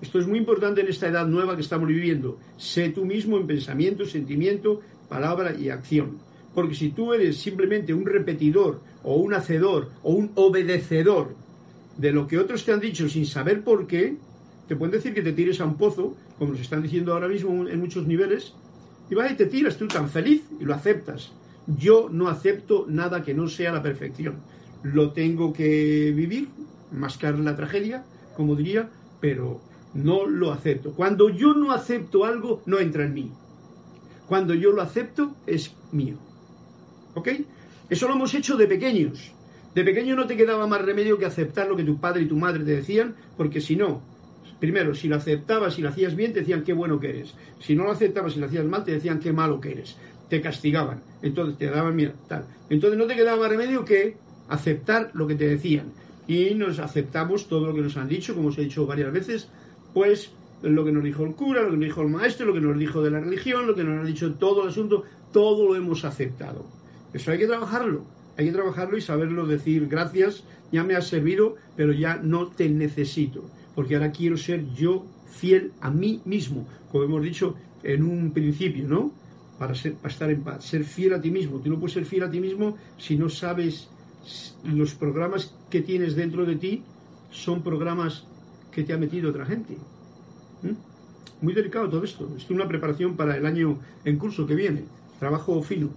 Esto 0.00 0.18
es 0.18 0.26
muy 0.26 0.38
importante 0.38 0.80
en 0.80 0.88
esta 0.88 1.08
edad 1.08 1.26
nueva 1.26 1.56
que 1.56 1.62
estamos 1.62 1.86
viviendo. 1.86 2.38
Sé 2.56 2.88
tú 2.88 3.04
mismo 3.04 3.36
en 3.36 3.46
pensamiento, 3.46 4.06
sentimiento, 4.06 4.80
palabra 5.08 5.54
y 5.54 5.68
acción. 5.68 6.18
Porque 6.54 6.74
si 6.74 6.90
tú 6.90 7.12
eres 7.12 7.36
simplemente 7.36 7.92
un 7.92 8.06
repetidor 8.06 8.80
o 9.02 9.16
un 9.16 9.34
hacedor 9.34 9.90
o 10.02 10.12
un 10.12 10.32
obedecedor 10.34 11.34
de 11.98 12.12
lo 12.12 12.26
que 12.26 12.38
otros 12.38 12.64
te 12.64 12.72
han 12.72 12.80
dicho 12.80 13.08
sin 13.08 13.26
saber 13.26 13.62
por 13.62 13.86
qué, 13.86 14.16
te 14.68 14.76
pueden 14.76 14.92
decir 14.92 15.12
que 15.12 15.22
te 15.22 15.32
tires 15.32 15.60
a 15.60 15.66
un 15.66 15.76
pozo, 15.76 16.16
como 16.38 16.52
nos 16.52 16.60
están 16.60 16.82
diciendo 16.82 17.12
ahora 17.12 17.28
mismo 17.28 17.68
en 17.68 17.78
muchos 17.78 18.06
niveles, 18.06 18.54
y 19.10 19.14
vas 19.14 19.32
y 19.32 19.34
te 19.34 19.46
tiras 19.46 19.76
tú 19.76 19.86
tan 19.86 20.08
feliz 20.08 20.42
y 20.58 20.64
lo 20.64 20.74
aceptas. 20.74 21.32
Yo 21.66 22.08
no 22.10 22.28
acepto 22.28 22.86
nada 22.88 23.22
que 23.22 23.34
no 23.34 23.48
sea 23.48 23.72
la 23.72 23.82
perfección. 23.82 24.36
Lo 24.82 25.12
tengo 25.12 25.52
que 25.52 26.12
vivir, 26.14 26.48
mascar 26.90 27.38
la 27.38 27.56
tragedia, 27.56 28.04
como 28.36 28.56
diría, 28.56 28.88
pero 29.20 29.60
no 29.94 30.26
lo 30.26 30.52
acepto. 30.52 30.92
Cuando 30.92 31.28
yo 31.28 31.54
no 31.54 31.72
acepto 31.72 32.24
algo, 32.24 32.62
no 32.66 32.78
entra 32.78 33.04
en 33.04 33.14
mí. 33.14 33.30
Cuando 34.26 34.54
yo 34.54 34.72
lo 34.72 34.82
acepto, 34.82 35.34
es 35.46 35.74
mío. 35.92 36.16
¿Ok? 37.14 37.28
Eso 37.88 38.06
lo 38.06 38.14
hemos 38.14 38.32
hecho 38.34 38.56
de 38.56 38.66
pequeños. 38.66 39.32
De 39.74 39.84
pequeño 39.84 40.16
no 40.16 40.26
te 40.26 40.36
quedaba 40.36 40.66
más 40.66 40.82
remedio 40.82 41.18
que 41.18 41.26
aceptar 41.26 41.68
lo 41.68 41.76
que 41.76 41.84
tu 41.84 41.98
padre 41.98 42.22
y 42.22 42.26
tu 42.26 42.36
madre 42.36 42.64
te 42.64 42.76
decían, 42.76 43.14
porque 43.36 43.60
si 43.60 43.76
no, 43.76 44.02
primero, 44.60 44.94
si 44.94 45.08
lo 45.08 45.16
aceptabas 45.16 45.78
y 45.78 45.82
lo 45.82 45.88
hacías 45.88 46.14
bien, 46.14 46.32
te 46.32 46.40
decían 46.40 46.64
qué 46.64 46.72
bueno 46.72 47.00
que 47.00 47.10
eres. 47.10 47.34
Si 47.60 47.74
no 47.74 47.84
lo 47.84 47.90
aceptabas 47.90 48.36
y 48.36 48.40
lo 48.40 48.46
hacías 48.46 48.64
mal, 48.64 48.84
te 48.84 48.92
decían 48.92 49.18
qué 49.18 49.32
malo 49.32 49.60
que 49.60 49.72
eres. 49.72 49.96
te 50.28 50.40
castigaban, 50.40 51.02
entonces 51.22 51.58
te 51.58 51.66
daban 51.66 51.96
miedo, 51.96 52.12
tal. 52.28 52.44
Entonces 52.68 52.96
no 52.96 53.06
te 53.06 53.16
quedaba 53.16 53.40
más 53.40 53.50
remedio 53.50 53.84
que 53.84 54.16
aceptar 54.50 55.10
lo 55.14 55.26
que 55.26 55.34
te 55.34 55.48
decían. 55.48 55.92
Y 56.28 56.54
nos 56.54 56.78
aceptamos 56.78 57.48
todo 57.48 57.66
lo 57.66 57.74
que 57.74 57.80
nos 57.80 57.96
han 57.96 58.08
dicho, 58.08 58.34
como 58.34 58.48
os 58.48 58.58
he 58.58 58.62
dicho 58.62 58.86
varias 58.86 59.12
veces, 59.12 59.48
pues 59.94 60.30
lo 60.62 60.84
que 60.84 60.92
nos 60.92 61.02
dijo 61.02 61.24
el 61.24 61.34
cura, 61.34 61.62
lo 61.62 61.70
que 61.70 61.76
nos 61.76 61.86
dijo 61.86 62.02
el 62.02 62.08
maestro, 62.08 62.46
lo 62.46 62.54
que 62.54 62.60
nos 62.60 62.78
dijo 62.78 63.02
de 63.02 63.10
la 63.10 63.20
religión, 63.20 63.66
lo 63.66 63.74
que 63.74 63.84
nos 63.84 64.02
ha 64.02 64.06
dicho 64.06 64.34
todo 64.34 64.62
el 64.62 64.68
asunto, 64.68 65.04
todo 65.32 65.68
lo 65.68 65.76
hemos 65.76 66.04
aceptado. 66.04 66.64
Eso 67.12 67.32
hay 67.32 67.38
que 67.38 67.46
trabajarlo, 67.46 68.04
hay 68.36 68.46
que 68.46 68.52
trabajarlo 68.52 68.96
y 68.96 69.00
saberlo 69.00 69.46
decir 69.46 69.88
gracias, 69.88 70.44
ya 70.70 70.84
me 70.84 70.94
has 70.94 71.08
servido, 71.08 71.56
pero 71.76 71.92
ya 71.92 72.16
no 72.16 72.48
te 72.48 72.68
necesito, 72.68 73.44
porque 73.74 73.96
ahora 73.96 74.12
quiero 74.12 74.36
ser 74.36 74.66
yo 74.74 75.06
fiel 75.30 75.72
a 75.80 75.90
mí 75.90 76.20
mismo, 76.24 76.66
como 76.92 77.04
hemos 77.04 77.22
dicho 77.22 77.56
en 77.82 78.04
un 78.04 78.32
principio, 78.32 78.86
¿no? 78.86 79.12
Para, 79.58 79.74
ser, 79.74 79.94
para 79.94 80.12
estar 80.12 80.30
en 80.30 80.42
paz, 80.42 80.64
ser 80.64 80.84
fiel 80.84 81.14
a 81.14 81.20
ti 81.20 81.30
mismo. 81.30 81.58
Tú 81.58 81.68
no 81.68 81.78
puedes 81.78 81.92
ser 81.94 82.06
fiel 82.06 82.22
a 82.22 82.30
ti 82.30 82.40
mismo 82.40 82.78
si 82.96 83.16
no 83.16 83.28
sabes 83.28 83.88
los 84.64 84.94
programas 84.94 85.54
que 85.70 85.80
tienes 85.80 86.14
dentro 86.14 86.44
de 86.44 86.56
ti 86.56 86.82
son 87.30 87.62
programas 87.62 88.24
que 88.72 88.82
te 88.82 88.92
ha 88.92 88.98
metido 88.98 89.30
otra 89.30 89.46
gente. 89.46 89.74
¿Mm? 90.62 91.44
Muy 91.44 91.54
delicado 91.54 91.88
todo 91.88 92.04
esto. 92.04 92.24
Esto 92.24 92.36
es 92.36 92.50
una 92.50 92.68
preparación 92.68 93.16
para 93.16 93.36
el 93.36 93.46
año 93.46 93.78
en 94.04 94.18
curso 94.18 94.46
que 94.46 94.54
viene. 94.54 94.84
Trabajo 95.18 95.62
fino. 95.62 95.90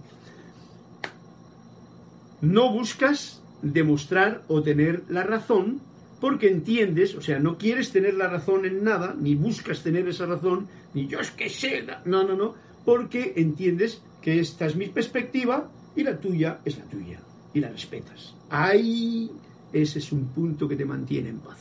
No 2.40 2.72
buscas 2.72 3.42
demostrar 3.62 4.42
o 4.48 4.62
tener 4.62 5.04
la 5.08 5.22
razón 5.22 5.80
porque 6.20 6.48
entiendes, 6.48 7.14
o 7.14 7.20
sea, 7.20 7.38
no 7.38 7.58
quieres 7.58 7.92
tener 7.92 8.14
la 8.14 8.28
razón 8.28 8.64
en 8.64 8.82
nada, 8.84 9.14
ni 9.18 9.34
buscas 9.34 9.82
tener 9.82 10.08
esa 10.08 10.26
razón, 10.26 10.68
ni 10.94 11.06
yo 11.06 11.20
es 11.20 11.30
que 11.30 11.50
sé, 11.50 11.84
no, 12.06 12.24
no, 12.24 12.34
no, 12.34 12.54
porque 12.84 13.34
entiendes 13.36 14.02
que 14.22 14.40
esta 14.40 14.66
es 14.66 14.76
mi 14.76 14.88
perspectiva 14.88 15.70
y 15.94 16.02
la 16.02 16.18
tuya 16.18 16.60
es 16.64 16.78
la 16.78 16.84
tuya 16.84 17.20
y 17.54 17.60
la 17.60 17.68
respetas. 17.70 18.34
Ahí 18.50 19.30
ese 19.72 19.98
es 19.98 20.12
un 20.12 20.26
punto 20.26 20.68
que 20.68 20.76
te 20.76 20.84
mantiene 20.84 21.30
en 21.30 21.38
paz. 21.38 21.58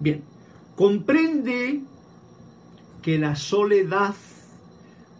Bien, 0.00 0.22
comprende 0.74 1.82
que 3.00 3.18
la 3.18 3.36
soledad 3.36 4.14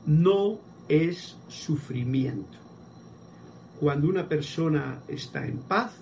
no 0.07 0.59
es 0.89 1.37
sufrimiento. 1.49 2.59
Cuando 3.80 4.09
una 4.09 4.28
persona 4.28 5.01
está 5.09 5.47
en 5.47 5.59
paz, 5.59 5.93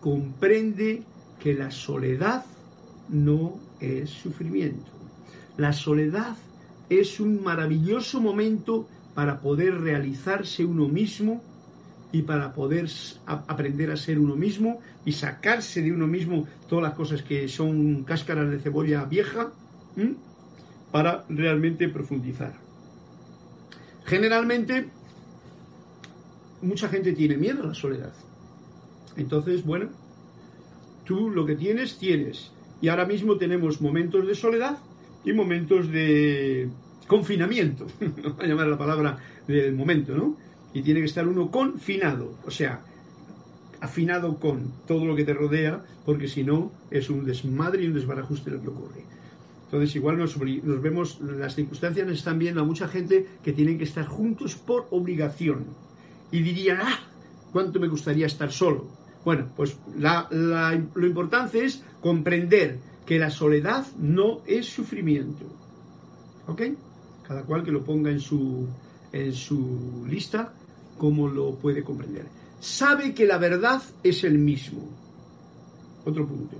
comprende 0.00 1.02
que 1.40 1.54
la 1.54 1.70
soledad 1.70 2.44
no 3.08 3.58
es 3.80 4.10
sufrimiento. 4.10 4.90
La 5.56 5.72
soledad 5.72 6.36
es 6.88 7.20
un 7.20 7.42
maravilloso 7.42 8.20
momento 8.20 8.88
para 9.14 9.40
poder 9.40 9.80
realizarse 9.80 10.64
uno 10.64 10.88
mismo 10.88 11.42
y 12.14 12.22
para 12.22 12.52
poder 12.52 12.88
aprender 13.26 13.90
a 13.90 13.96
ser 13.96 14.20
uno 14.20 14.36
mismo 14.36 14.78
y 15.04 15.10
sacarse 15.10 15.82
de 15.82 15.90
uno 15.90 16.06
mismo 16.06 16.46
todas 16.68 16.84
las 16.84 16.94
cosas 16.94 17.24
que 17.24 17.48
son 17.48 18.04
cáscaras 18.04 18.48
de 18.48 18.60
cebolla 18.60 19.04
vieja 19.04 19.50
para 20.92 21.24
realmente 21.28 21.88
profundizar. 21.88 22.54
Generalmente, 24.04 24.90
mucha 26.62 26.88
gente 26.88 27.14
tiene 27.14 27.36
miedo 27.36 27.64
a 27.64 27.66
la 27.66 27.74
soledad. 27.74 28.12
Entonces, 29.16 29.64
bueno, 29.64 29.88
tú 31.04 31.30
lo 31.30 31.44
que 31.44 31.56
tienes, 31.56 31.98
tienes. 31.98 32.52
Y 32.80 32.90
ahora 32.90 33.06
mismo 33.06 33.38
tenemos 33.38 33.80
momentos 33.80 34.24
de 34.24 34.36
soledad 34.36 34.78
y 35.24 35.32
momentos 35.32 35.90
de 35.90 36.68
confinamiento, 37.08 37.88
a 38.38 38.46
llamar 38.46 38.68
la 38.68 38.78
palabra 38.78 39.18
del 39.48 39.74
momento, 39.74 40.14
¿no? 40.14 40.43
Y 40.74 40.82
tiene 40.82 41.00
que 41.00 41.06
estar 41.06 41.26
uno 41.26 41.50
confinado, 41.50 42.34
o 42.44 42.50
sea, 42.50 42.82
afinado 43.80 44.38
con 44.38 44.72
todo 44.86 45.06
lo 45.06 45.14
que 45.14 45.24
te 45.24 45.32
rodea, 45.32 45.84
porque 46.04 46.28
si 46.28 46.42
no 46.42 46.72
es 46.90 47.10
un 47.10 47.24
desmadre 47.24 47.84
y 47.84 47.86
un 47.86 47.94
desbarajuste 47.94 48.50
lo 48.50 48.60
que 48.60 48.68
ocurre. 48.68 49.04
Entonces 49.64 49.96
igual 49.96 50.18
nos, 50.18 50.38
vemos, 50.38 51.20
las 51.20 51.54
circunstancias 51.54 52.06
nos 52.06 52.18
están 52.18 52.38
viendo 52.38 52.60
a 52.60 52.64
mucha 52.64 52.88
gente 52.88 53.26
que 53.42 53.52
tienen 53.52 53.78
que 53.78 53.84
estar 53.84 54.06
juntos 54.06 54.54
por 54.54 54.86
obligación. 54.90 55.66
Y 56.30 56.42
dirían, 56.42 56.78
ah, 56.80 57.00
¿cuánto 57.52 57.80
me 57.80 57.88
gustaría 57.88 58.26
estar 58.26 58.52
solo? 58.52 58.86
Bueno, 59.24 59.48
pues 59.56 59.76
lo 59.98 61.06
importante 61.06 61.64
es 61.64 61.82
comprender 62.00 62.78
que 63.06 63.18
la 63.18 63.30
soledad 63.30 63.86
no 63.98 64.40
es 64.46 64.66
sufrimiento. 64.66 65.44
¿Ok? 66.46 66.62
Cada 67.26 67.42
cual 67.42 67.64
que 67.64 67.72
lo 67.72 67.84
ponga 67.84 68.10
en 68.10 68.20
su, 68.20 68.68
en 69.12 69.32
su 69.32 70.06
lista 70.08 70.52
como 70.98 71.28
lo 71.28 71.56
puede 71.56 71.82
comprender. 71.82 72.26
Sabe 72.60 73.14
que 73.14 73.26
la 73.26 73.38
verdad 73.38 73.82
es 74.02 74.24
el 74.24 74.38
mismo. 74.38 74.88
Otro 76.04 76.26
punto. 76.26 76.56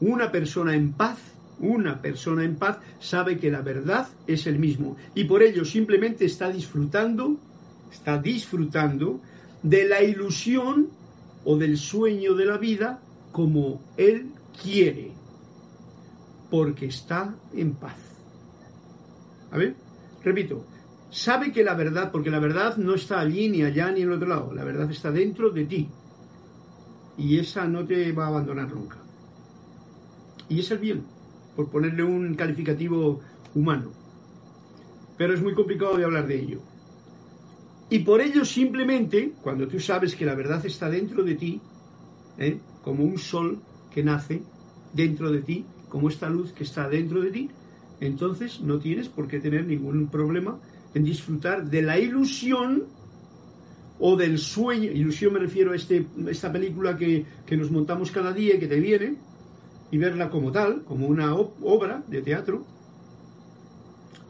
Una 0.00 0.30
persona 0.30 0.74
en 0.74 0.92
paz 0.92 1.18
una 1.58 2.02
persona 2.02 2.44
en 2.44 2.56
paz 2.56 2.78
sabe 3.00 3.38
que 3.38 3.50
la 3.50 3.62
verdad 3.62 4.08
es 4.26 4.46
el 4.46 4.58
mismo 4.58 4.96
y 5.14 5.24
por 5.24 5.42
ello 5.42 5.64
simplemente 5.64 6.26
está 6.26 6.50
disfrutando, 6.50 7.36
está 7.90 8.18
disfrutando 8.18 9.20
de 9.62 9.88
la 9.88 10.02
ilusión 10.02 10.88
o 11.44 11.56
del 11.56 11.78
sueño 11.78 12.34
de 12.34 12.44
la 12.44 12.58
vida 12.58 13.00
como 13.32 13.80
él 13.96 14.30
quiere, 14.62 15.12
porque 16.50 16.86
está 16.86 17.34
en 17.54 17.74
paz. 17.74 17.96
A 19.50 19.56
ver, 19.56 19.74
repito, 20.22 20.64
sabe 21.16 21.50
que 21.50 21.64
la 21.64 21.74
verdad, 21.74 22.12
porque 22.12 22.30
la 22.30 22.38
verdad 22.38 22.76
no 22.76 22.94
está 22.94 23.20
allí 23.20 23.48
ni 23.48 23.62
allá 23.62 23.90
ni 23.90 24.02
en 24.02 24.08
el 24.08 24.14
otro 24.14 24.28
lado, 24.28 24.52
la 24.52 24.64
verdad 24.64 24.90
está 24.90 25.10
dentro 25.10 25.48
de 25.48 25.64
ti 25.64 25.88
y 27.16 27.38
esa 27.38 27.66
no 27.66 27.86
te 27.86 28.12
va 28.12 28.26
a 28.26 28.28
abandonar 28.28 28.68
nunca. 28.68 28.98
Y 30.50 30.60
es 30.60 30.70
el 30.70 30.78
bien 30.78 31.04
por 31.56 31.70
ponerle 31.70 32.04
un 32.04 32.34
calificativo 32.34 33.20
humano. 33.54 33.92
Pero 35.16 35.32
es 35.32 35.42
muy 35.42 35.54
complicado 35.54 35.96
de 35.96 36.04
hablar 36.04 36.26
de 36.26 36.38
ello. 36.38 36.60
Y 37.88 38.00
por 38.00 38.20
ello 38.20 38.44
simplemente, 38.44 39.32
cuando 39.40 39.66
tú 39.68 39.80
sabes 39.80 40.14
que 40.14 40.26
la 40.26 40.34
verdad 40.34 40.66
está 40.66 40.90
dentro 40.90 41.24
de 41.24 41.34
ti, 41.34 41.62
¿eh? 42.36 42.58
como 42.84 43.04
un 43.04 43.16
sol 43.16 43.62
que 43.90 44.04
nace 44.04 44.42
dentro 44.92 45.32
de 45.32 45.40
ti, 45.40 45.64
como 45.88 46.10
esta 46.10 46.28
luz 46.28 46.52
que 46.52 46.64
está 46.64 46.90
dentro 46.90 47.22
de 47.22 47.30
ti, 47.30 47.50
entonces 48.00 48.60
no 48.60 48.78
tienes 48.78 49.08
por 49.08 49.28
qué 49.28 49.40
tener 49.40 49.64
ningún 49.64 50.08
problema 50.08 50.58
en 50.96 51.04
disfrutar 51.04 51.68
de 51.68 51.82
la 51.82 51.98
ilusión 51.98 52.84
o 53.98 54.16
del 54.16 54.38
sueño. 54.38 54.90
Ilusión 54.90 55.34
me 55.34 55.40
refiero 55.40 55.72
a 55.72 55.76
este, 55.76 56.06
esta 56.26 56.50
película 56.50 56.96
que, 56.96 57.26
que 57.44 57.54
nos 57.58 57.70
montamos 57.70 58.10
cada 58.10 58.32
día 58.32 58.54
y 58.54 58.58
que 58.58 58.66
te 58.66 58.80
viene, 58.80 59.16
y 59.90 59.98
verla 59.98 60.30
como 60.30 60.50
tal, 60.52 60.84
como 60.84 61.06
una 61.06 61.34
obra 61.34 62.02
de 62.08 62.22
teatro, 62.22 62.64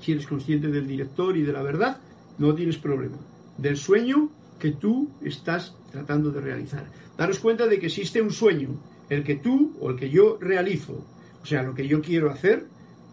si 0.00 0.10
eres 0.10 0.26
consciente 0.26 0.66
del 0.66 0.88
director 0.88 1.36
y 1.36 1.42
de 1.42 1.52
la 1.52 1.62
verdad, 1.62 2.00
no 2.38 2.52
tienes 2.52 2.78
problema. 2.78 3.16
Del 3.56 3.76
sueño 3.76 4.28
que 4.58 4.72
tú 4.72 5.08
estás 5.22 5.72
tratando 5.92 6.32
de 6.32 6.40
realizar. 6.40 6.90
Daros 7.16 7.38
cuenta 7.38 7.68
de 7.68 7.78
que 7.78 7.86
existe 7.86 8.20
un 8.20 8.32
sueño, 8.32 8.70
el 9.08 9.22
que 9.22 9.36
tú 9.36 9.76
o 9.80 9.90
el 9.90 9.96
que 9.96 10.10
yo 10.10 10.36
realizo, 10.40 11.06
o 11.40 11.46
sea, 11.46 11.62
lo 11.62 11.74
que 11.74 11.86
yo 11.86 12.02
quiero 12.02 12.28
hacer, 12.28 12.66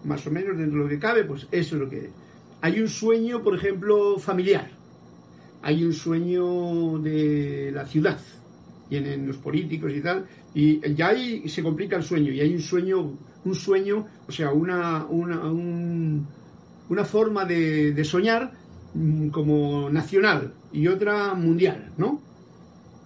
más 0.03 0.25
o 0.25 0.31
menos 0.31 0.57
dentro 0.57 0.79
de 0.79 0.83
lo 0.85 0.89
que 0.89 0.97
cabe, 0.97 1.23
pues 1.23 1.47
eso 1.51 1.75
es 1.75 1.81
lo 1.81 1.87
que. 1.87 2.09
Hay 2.63 2.79
un 2.79 2.87
sueño, 2.87 3.43
por 3.43 3.55
ejemplo, 3.55 4.17
familiar. 4.17 4.69
Hay 5.63 5.83
un 5.83 5.91
sueño 5.91 6.97
de 6.99 7.71
la 7.73 7.85
ciudad, 7.85 8.17
tienen 8.87 9.27
los 9.27 9.35
políticos 9.35 9.91
y 9.93 9.99
tal, 9.99 10.27
y 10.55 10.79
ya 10.95 11.09
ahí 11.09 11.49
se 11.49 11.61
complica 11.61 11.97
el 11.97 12.03
sueño, 12.03 12.31
y 12.31 12.39
hay 12.39 12.53
un 12.53 12.61
sueño, 12.61 13.17
un 13.43 13.55
sueño, 13.55 14.07
o 14.29 14.31
sea, 14.31 14.53
una, 14.53 15.05
una, 15.07 15.51
una 16.87 17.03
forma 17.03 17.43
de, 17.43 18.01
soñar 18.05 18.53
mm, 18.93 19.27
como 19.27 19.89
nacional 19.89 20.53
y 20.71 20.87
otra 20.87 21.33
mundial, 21.33 21.91
¿no? 21.97 22.21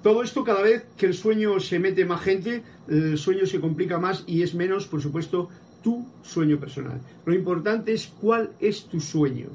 Todo 0.03 0.22
esto 0.22 0.43
cada 0.43 0.62
vez 0.62 0.86
que 0.97 1.08
el 1.08 1.16
sueño 1.16 1.60
se 1.60 1.80
mete 1.80 2.05
más 2.05 2.22
gente, 2.22 2.62
el 2.88 3.18
sueño 3.18 3.47
se 3.47 3.60
complica 3.60 3.97
más 3.97 4.24
y 4.28 4.43
es 4.43 4.53
menos, 4.53 4.86
por 4.86 5.01
supuesto, 5.01 5.49
tu 5.82 6.06
sueño 6.24 6.60
personal. 6.60 7.02
Lo 7.26 7.34
importante 7.34 7.94
es 7.94 8.08
cuál 8.08 8.52
es 8.60 8.86
tu 8.86 9.00
sueño. 9.00 9.48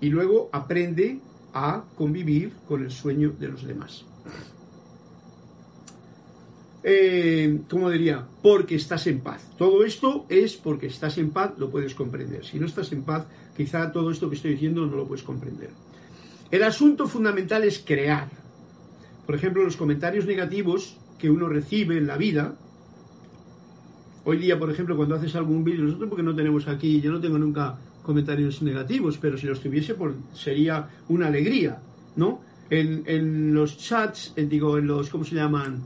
Y 0.00 0.08
luego 0.08 0.48
aprende 0.52 1.20
a 1.52 1.84
convivir 1.96 2.52
con 2.66 2.82
el 2.82 2.90
sueño 2.90 3.32
de 3.38 3.48
los 3.48 3.64
demás 3.64 4.04
eh, 6.84 7.60
¿cómo 7.68 7.90
diría? 7.90 8.26
Porque 8.42 8.74
estás 8.74 9.06
en 9.06 9.20
paz. 9.20 9.42
Todo 9.56 9.84
esto 9.84 10.26
es 10.28 10.56
porque 10.56 10.86
estás 10.86 11.18
en 11.18 11.30
paz, 11.30 11.52
lo 11.58 11.70
puedes 11.70 11.94
comprender. 11.94 12.44
Si 12.44 12.58
no 12.58 12.66
estás 12.66 12.92
en 12.92 13.02
paz, 13.02 13.26
quizá 13.56 13.92
todo 13.92 14.10
esto 14.10 14.28
que 14.28 14.36
estoy 14.36 14.52
diciendo 14.52 14.86
no 14.86 14.96
lo 14.96 15.06
puedes 15.06 15.24
comprender. 15.24 15.70
El 16.50 16.62
asunto 16.64 17.06
fundamental 17.06 17.64
es 17.64 17.78
crear. 17.78 18.28
Por 19.26 19.34
ejemplo, 19.34 19.62
los 19.62 19.76
comentarios 19.76 20.26
negativos 20.26 20.96
que 21.18 21.30
uno 21.30 21.48
recibe 21.48 21.96
en 21.98 22.06
la 22.06 22.16
vida. 22.16 22.56
Hoy 24.24 24.38
día, 24.38 24.58
por 24.58 24.70
ejemplo, 24.70 24.96
cuando 24.96 25.16
haces 25.16 25.34
algún 25.34 25.64
vídeo, 25.64 25.84
nosotros 25.84 26.08
porque 26.08 26.22
no 26.22 26.34
tenemos 26.34 26.68
aquí, 26.68 27.00
yo 27.00 27.10
no 27.10 27.20
tengo 27.20 27.38
nunca 27.38 27.78
comentarios 28.02 28.62
negativos, 28.62 29.18
pero 29.18 29.36
si 29.36 29.46
los 29.46 29.60
tuviese, 29.60 29.94
pues 29.94 30.14
sería 30.34 30.88
una 31.08 31.26
alegría 31.26 31.80
¿no? 32.16 32.40
En, 32.70 33.52
los 33.52 33.76
chats, 33.76 34.32
digo, 34.34 34.78
en 34.78 34.86
los, 34.86 35.10
¿cómo 35.10 35.24
se 35.24 35.34
llaman? 35.34 35.82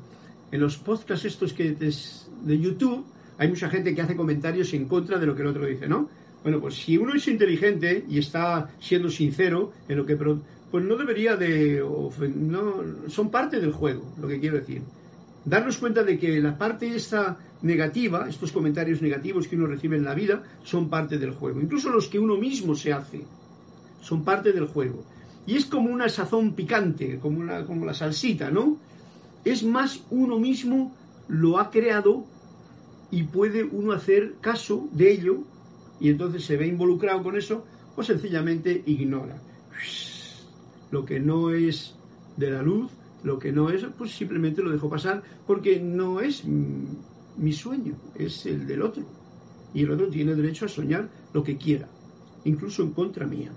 En 0.52 0.60
los 0.60 0.76
podcasts 0.76 1.24
estos 1.24 1.52
que 1.52 1.72
de 1.72 2.58
YouTube, 2.58 3.04
hay 3.38 3.48
mucha 3.48 3.68
gente 3.68 3.94
que 3.94 4.02
hace 4.02 4.14
comentarios 4.14 4.72
en 4.72 4.86
contra 4.86 5.18
de 5.18 5.26
lo 5.26 5.34
que 5.34 5.42
el 5.42 5.48
otro 5.48 5.66
dice, 5.66 5.88
¿no? 5.88 6.08
Bueno, 6.44 6.60
pues 6.60 6.76
si 6.76 6.96
uno 6.96 7.14
es 7.14 7.26
inteligente 7.26 8.04
y 8.08 8.18
está 8.18 8.70
siendo 8.78 9.10
sincero 9.10 9.72
en 9.88 9.96
lo 9.96 10.06
que... 10.06 10.16
Pues 10.16 10.84
no 10.84 10.96
debería 10.96 11.34
de... 11.34 11.84
No, 12.36 12.74
son 13.08 13.30
parte 13.30 13.60
del 13.60 13.72
juego, 13.72 14.12
lo 14.20 14.28
que 14.28 14.38
quiero 14.38 14.56
decir. 14.56 14.82
Darnos 15.46 15.78
cuenta 15.78 16.02
de 16.02 16.18
que 16.18 16.40
la 16.40 16.58
parte 16.58 16.94
esta 16.94 17.38
negativa, 17.62 18.28
estos 18.28 18.50
comentarios 18.50 19.00
negativos 19.00 19.46
que 19.46 19.54
uno 19.54 19.68
recibe 19.68 19.96
en 19.96 20.04
la 20.04 20.12
vida, 20.12 20.42
son 20.64 20.90
parte 20.90 21.18
del 21.18 21.30
juego. 21.30 21.60
Incluso 21.60 21.88
los 21.90 22.08
que 22.08 22.18
uno 22.18 22.36
mismo 22.36 22.74
se 22.74 22.92
hace, 22.92 23.24
son 24.00 24.24
parte 24.24 24.52
del 24.52 24.66
juego. 24.66 25.04
Y 25.46 25.54
es 25.54 25.64
como 25.66 25.90
una 25.90 26.08
sazón 26.08 26.54
picante, 26.54 27.20
como, 27.20 27.38
una, 27.38 27.64
como 27.64 27.86
la 27.86 27.94
salsita, 27.94 28.50
¿no? 28.50 28.76
Es 29.44 29.62
más, 29.62 30.02
uno 30.10 30.40
mismo 30.40 30.92
lo 31.28 31.60
ha 31.60 31.70
creado 31.70 32.24
y 33.12 33.22
puede 33.22 33.62
uno 33.62 33.92
hacer 33.92 34.34
caso 34.40 34.88
de 34.90 35.12
ello 35.12 35.38
y 36.00 36.10
entonces 36.10 36.44
se 36.44 36.56
ve 36.56 36.66
involucrado 36.66 37.22
con 37.22 37.36
eso 37.36 37.64
o 37.94 38.02
sencillamente 38.02 38.82
ignora. 38.86 39.40
Lo 40.90 41.04
que 41.04 41.20
no 41.20 41.50
es 41.50 41.94
de 42.36 42.50
la 42.50 42.62
luz, 42.62 42.90
lo 43.26 43.40
que 43.40 43.50
no 43.50 43.70
es, 43.70 43.84
pues 43.98 44.12
simplemente 44.12 44.62
lo 44.62 44.70
dejo 44.70 44.88
pasar 44.88 45.20
porque 45.46 45.80
no 45.80 46.20
es 46.20 46.44
mi 46.44 47.52
sueño, 47.52 47.94
es 48.14 48.46
el 48.46 48.66
del 48.68 48.82
otro. 48.82 49.02
Y 49.74 49.82
el 49.82 49.90
otro 49.90 50.08
tiene 50.08 50.36
derecho 50.36 50.66
a 50.66 50.68
soñar 50.68 51.10
lo 51.34 51.42
que 51.42 51.56
quiera, 51.56 51.88
incluso 52.44 52.84
en 52.84 52.92
contra 52.92 53.26
mía. 53.26 53.50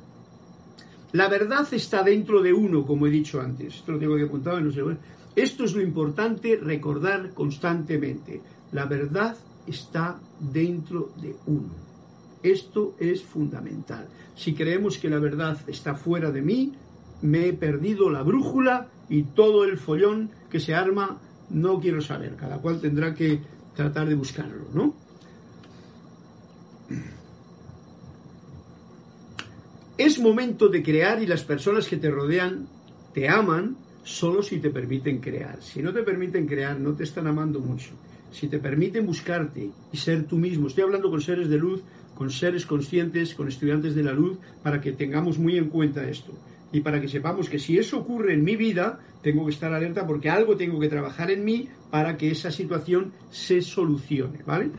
La 1.11 1.29
verdad 1.29 1.71
está 1.71 2.01
dentro 2.01 2.41
de 2.41 2.51
uno, 2.51 2.83
como 2.83 3.05
he 3.05 3.11
dicho 3.11 3.39
antes. 3.39 3.75
Esto 3.75 3.91
lo 3.91 3.99
tengo 3.99 4.15
que 4.17 4.23
apuntar, 4.23 4.59
no 4.61 4.71
sé. 4.71 4.81
Esto 5.35 5.63
es 5.63 5.75
lo 5.75 5.81
importante 5.81 6.57
recordar 6.57 7.31
constantemente. 7.35 8.41
La 8.71 8.85
verdad 8.85 9.37
está 9.67 10.19
dentro 10.39 11.11
de 11.21 11.35
uno. 11.45 11.69
Esto 12.41 12.95
es 12.99 13.21
fundamental. 13.21 14.07
Si 14.35 14.55
creemos 14.55 14.97
que 14.97 15.09
la 15.09 15.19
verdad 15.19 15.59
está 15.67 15.93
fuera 15.93 16.31
de 16.31 16.41
mí, 16.41 16.73
me 17.21 17.47
he 17.47 17.53
perdido 17.53 18.09
la 18.09 18.23
brújula 18.23 18.87
y 19.09 19.23
todo 19.23 19.63
el 19.63 19.77
follón 19.77 20.29
que 20.49 20.59
se 20.59 20.73
arma 20.73 21.19
no 21.49 21.79
quiero 21.79 22.01
saber. 22.01 22.35
Cada 22.35 22.57
cual 22.59 22.79
tendrá 22.79 23.13
que 23.13 23.41
tratar 23.75 24.07
de 24.07 24.15
buscarlo, 24.15 24.67
¿no? 24.73 24.93
Es 29.97 30.19
momento 30.19 30.69
de 30.69 30.81
crear 30.81 31.21
y 31.21 31.27
las 31.27 31.43
personas 31.43 31.87
que 31.87 31.97
te 31.97 32.09
rodean 32.09 32.67
te 33.13 33.27
aman 33.27 33.75
solo 34.03 34.41
si 34.41 34.59
te 34.59 34.69
permiten 34.69 35.19
crear. 35.19 35.61
Si 35.61 35.81
no 35.81 35.93
te 35.93 36.03
permiten 36.03 36.47
crear, 36.47 36.79
no 36.79 36.93
te 36.93 37.03
están 37.03 37.27
amando 37.27 37.59
mucho 37.59 37.91
si 38.31 38.47
te 38.47 38.59
permiten 38.59 39.05
buscarte 39.05 39.71
y 39.91 39.97
ser 39.97 40.25
tú 40.25 40.37
mismo, 40.37 40.67
estoy 40.67 40.83
hablando 40.83 41.09
con 41.09 41.21
seres 41.21 41.49
de 41.49 41.57
luz, 41.57 41.81
con 42.15 42.29
seres 42.29 42.65
conscientes, 42.65 43.33
con 43.33 43.47
estudiantes 43.47 43.95
de 43.95 44.03
la 44.03 44.13
luz, 44.13 44.37
para 44.61 44.81
que 44.81 44.91
tengamos 44.91 45.39
muy 45.39 45.57
en 45.57 45.69
cuenta 45.69 46.07
esto. 46.07 46.33
Y 46.71 46.81
para 46.81 47.01
que 47.01 47.07
sepamos 47.07 47.49
que 47.49 47.59
si 47.59 47.77
eso 47.77 47.97
ocurre 47.99 48.33
en 48.33 48.43
mi 48.43 48.55
vida, 48.55 48.99
tengo 49.21 49.45
que 49.45 49.51
estar 49.51 49.73
alerta 49.73 50.05
porque 50.05 50.29
algo 50.29 50.55
tengo 50.55 50.79
que 50.79 50.87
trabajar 50.87 51.31
en 51.31 51.43
mí 51.43 51.67
para 51.89 52.17
que 52.17 52.31
esa 52.31 52.51
situación 52.51 53.11
se 53.31 53.61
solucione, 53.61 54.43
¿vale? 54.45 54.71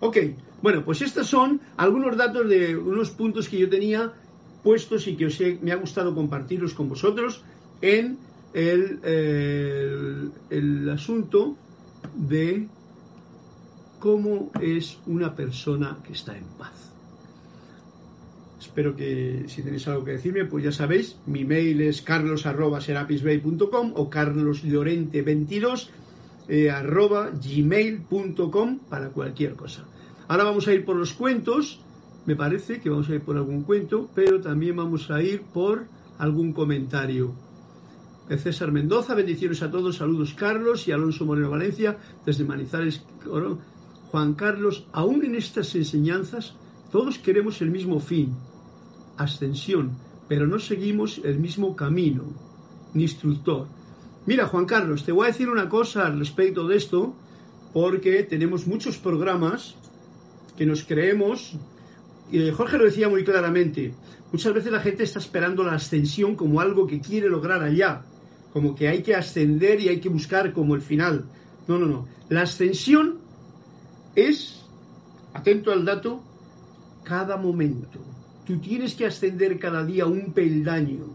Ok, 0.00 0.16
bueno, 0.62 0.84
pues 0.84 1.00
estos 1.02 1.28
son 1.28 1.60
algunos 1.76 2.16
datos 2.16 2.48
de 2.48 2.76
unos 2.76 3.10
puntos 3.10 3.48
que 3.48 3.58
yo 3.58 3.68
tenía 3.68 4.12
puestos 4.62 5.06
y 5.06 5.16
que 5.16 5.26
os 5.26 5.38
me 5.60 5.72
ha 5.72 5.76
gustado 5.76 6.14
compartirlos 6.14 6.74
con 6.74 6.88
vosotros 6.88 7.42
en 7.80 8.18
el, 8.52 9.00
el 10.50 10.88
asunto 10.90 11.56
de 12.14 12.68
cómo 13.98 14.50
es 14.60 14.98
una 15.06 15.34
persona 15.34 15.98
que 16.04 16.12
está 16.12 16.36
en 16.36 16.44
paz. 16.58 16.91
Espero 18.62 18.94
que 18.94 19.44
si 19.48 19.60
tenéis 19.62 19.88
algo 19.88 20.04
que 20.04 20.12
decirme, 20.12 20.44
pues 20.44 20.62
ya 20.62 20.70
sabéis, 20.70 21.16
mi 21.26 21.44
mail 21.44 21.80
es 21.80 22.00
carlos.serapisbay.com 22.00 23.92
o 23.96 24.08
carloslorente22 24.08 25.88
eh, 26.46 26.70
para 28.88 29.08
cualquier 29.08 29.54
cosa. 29.54 29.84
Ahora 30.28 30.44
vamos 30.44 30.68
a 30.68 30.74
ir 30.74 30.84
por 30.84 30.94
los 30.94 31.12
cuentos, 31.12 31.80
me 32.24 32.36
parece 32.36 32.80
que 32.80 32.88
vamos 32.88 33.08
a 33.10 33.16
ir 33.16 33.22
por 33.22 33.36
algún 33.36 33.64
cuento, 33.64 34.08
pero 34.14 34.40
también 34.40 34.76
vamos 34.76 35.10
a 35.10 35.20
ir 35.20 35.42
por 35.42 35.88
algún 36.18 36.52
comentario. 36.52 37.34
César 38.28 38.70
Mendoza, 38.70 39.16
bendiciones 39.16 39.60
a 39.62 39.72
todos, 39.72 39.96
saludos 39.96 40.34
Carlos 40.34 40.86
y 40.86 40.92
Alonso 40.92 41.26
Moreno 41.26 41.50
Valencia, 41.50 41.98
desde 42.24 42.44
Manizales, 42.44 43.04
Juan 44.12 44.34
Carlos, 44.34 44.86
aún 44.92 45.24
en 45.24 45.34
estas 45.34 45.74
enseñanzas, 45.74 46.54
todos 46.92 47.18
queremos 47.18 47.60
el 47.60 47.70
mismo 47.70 47.98
fin, 47.98 48.36
ascensión, 49.16 49.92
pero 50.28 50.46
no 50.46 50.58
seguimos 50.58 51.20
el 51.24 51.38
mismo 51.38 51.76
camino, 51.76 52.24
ni 52.94 53.02
instructor. 53.02 53.66
Mira, 54.26 54.46
Juan 54.46 54.66
Carlos, 54.66 55.04
te 55.04 55.12
voy 55.12 55.26
a 55.26 55.32
decir 55.32 55.48
una 55.48 55.68
cosa 55.68 56.06
al 56.06 56.18
respecto 56.18 56.66
de 56.68 56.76
esto, 56.76 57.14
porque 57.72 58.22
tenemos 58.22 58.66
muchos 58.66 58.98
programas 58.98 59.74
que 60.56 60.66
nos 60.66 60.84
creemos, 60.84 61.56
y 62.30 62.50
Jorge 62.50 62.78
lo 62.78 62.84
decía 62.84 63.08
muy 63.08 63.24
claramente, 63.24 63.94
muchas 64.30 64.54
veces 64.54 64.72
la 64.72 64.80
gente 64.80 65.02
está 65.02 65.18
esperando 65.18 65.64
la 65.64 65.74
ascensión 65.74 66.36
como 66.36 66.60
algo 66.60 66.86
que 66.86 67.00
quiere 67.00 67.28
lograr 67.28 67.62
allá, 67.62 68.04
como 68.52 68.74
que 68.74 68.88
hay 68.88 69.02
que 69.02 69.14
ascender 69.14 69.80
y 69.80 69.88
hay 69.88 70.00
que 70.00 70.08
buscar 70.08 70.52
como 70.52 70.74
el 70.74 70.82
final. 70.82 71.24
No, 71.66 71.78
no, 71.78 71.86
no. 71.86 72.06
La 72.28 72.42
ascensión 72.42 73.18
es, 74.14 74.64
atento 75.32 75.72
al 75.72 75.84
dato, 75.84 76.22
cada 77.04 77.36
momento. 77.36 77.98
Tú 78.46 78.58
tienes 78.58 78.94
que 78.94 79.06
ascender 79.06 79.58
cada 79.58 79.84
día 79.84 80.06
un 80.06 80.32
peldaño. 80.32 81.06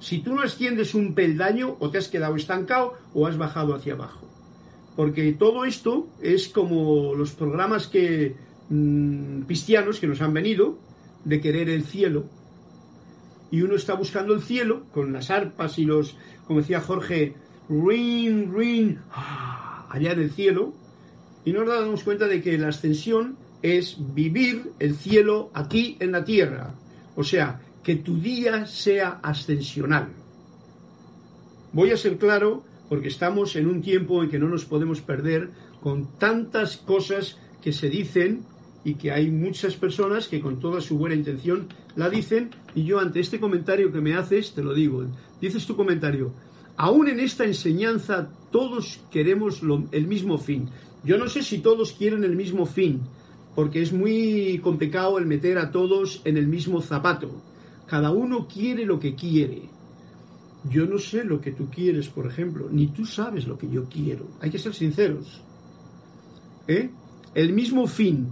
Si 0.00 0.20
tú 0.20 0.34
no 0.34 0.42
asciendes 0.42 0.94
un 0.94 1.14
peldaño, 1.14 1.76
o 1.78 1.90
te 1.90 1.98
has 1.98 2.08
quedado 2.08 2.36
estancado 2.36 2.94
o 3.12 3.26
has 3.26 3.36
bajado 3.36 3.74
hacia 3.74 3.94
abajo. 3.94 4.26
Porque 4.96 5.32
todo 5.32 5.64
esto 5.64 6.08
es 6.20 6.48
como 6.48 7.14
los 7.14 7.32
programas 7.32 7.86
que 7.86 8.36
mm, 8.68 9.42
cristianos 9.42 10.00
que 10.00 10.06
nos 10.06 10.20
han 10.20 10.32
venido 10.32 10.78
de 11.24 11.40
querer 11.40 11.68
el 11.68 11.84
cielo. 11.84 12.24
Y 13.50 13.62
uno 13.62 13.74
está 13.74 13.94
buscando 13.94 14.32
el 14.32 14.42
cielo 14.42 14.84
con 14.92 15.12
las 15.12 15.30
arpas 15.30 15.78
y 15.78 15.84
los 15.84 16.16
como 16.50 16.62
decía 16.62 16.80
Jorge, 16.80 17.34
ring, 17.68 18.52
ring, 18.52 18.96
ah, 19.12 19.86
allá 19.88 20.10
en 20.10 20.18
el 20.18 20.32
cielo, 20.32 20.72
y 21.44 21.52
nos 21.52 21.64
damos 21.68 22.02
cuenta 22.02 22.26
de 22.26 22.42
que 22.42 22.58
la 22.58 22.70
ascensión 22.70 23.36
es 23.62 23.96
vivir 24.14 24.72
el 24.78 24.94
cielo 24.96 25.50
aquí 25.54 25.96
en 26.00 26.12
la 26.12 26.24
tierra. 26.24 26.74
O 27.16 27.24
sea, 27.24 27.60
que 27.82 27.96
tu 27.96 28.18
día 28.18 28.66
sea 28.66 29.20
ascensional. 29.22 30.08
Voy 31.72 31.90
a 31.90 31.96
ser 31.96 32.18
claro 32.18 32.64
porque 32.88 33.08
estamos 33.08 33.56
en 33.56 33.68
un 33.68 33.82
tiempo 33.82 34.22
en 34.22 34.30
que 34.30 34.38
no 34.38 34.48
nos 34.48 34.64
podemos 34.64 35.00
perder 35.00 35.50
con 35.80 36.18
tantas 36.18 36.76
cosas 36.76 37.38
que 37.62 37.72
se 37.72 37.88
dicen 37.88 38.44
y 38.84 38.94
que 38.94 39.12
hay 39.12 39.30
muchas 39.30 39.76
personas 39.76 40.28
que 40.28 40.40
con 40.40 40.58
toda 40.58 40.80
su 40.80 40.98
buena 40.98 41.14
intención 41.14 41.68
la 41.96 42.08
dicen 42.08 42.50
y 42.74 42.84
yo 42.84 42.98
ante 42.98 43.20
este 43.20 43.38
comentario 43.38 43.92
que 43.92 44.00
me 44.00 44.14
haces 44.14 44.54
te 44.54 44.62
lo 44.62 44.74
digo. 44.74 45.06
Dices 45.40 45.66
tu 45.66 45.76
comentario, 45.76 46.32
aún 46.76 47.08
en 47.08 47.20
esta 47.20 47.44
enseñanza 47.44 48.30
todos 48.50 49.00
queremos 49.10 49.62
el 49.92 50.06
mismo 50.06 50.38
fin. 50.38 50.68
Yo 51.04 51.16
no 51.16 51.28
sé 51.28 51.42
si 51.42 51.58
todos 51.58 51.92
quieren 51.92 52.24
el 52.24 52.36
mismo 52.36 52.66
fin, 52.66 53.00
porque 53.54 53.82
es 53.82 53.92
muy 53.92 54.60
complicado 54.62 55.18
el 55.18 55.26
meter 55.26 55.58
a 55.58 55.70
todos 55.70 56.22
en 56.24 56.36
el 56.36 56.46
mismo 56.46 56.80
zapato. 56.80 57.42
Cada 57.86 58.10
uno 58.10 58.46
quiere 58.46 58.84
lo 58.84 59.00
que 59.00 59.14
quiere. 59.14 59.62
Yo 60.70 60.86
no 60.86 60.98
sé 60.98 61.24
lo 61.24 61.40
que 61.40 61.52
tú 61.52 61.68
quieres, 61.70 62.08
por 62.08 62.26
ejemplo, 62.26 62.68
ni 62.70 62.88
tú 62.88 63.06
sabes 63.06 63.46
lo 63.46 63.58
que 63.58 63.68
yo 63.68 63.84
quiero. 63.84 64.26
Hay 64.40 64.50
que 64.50 64.58
ser 64.58 64.74
sinceros. 64.74 65.42
¿Eh? 66.68 66.90
El 67.34 67.52
mismo 67.52 67.86
fin, 67.86 68.28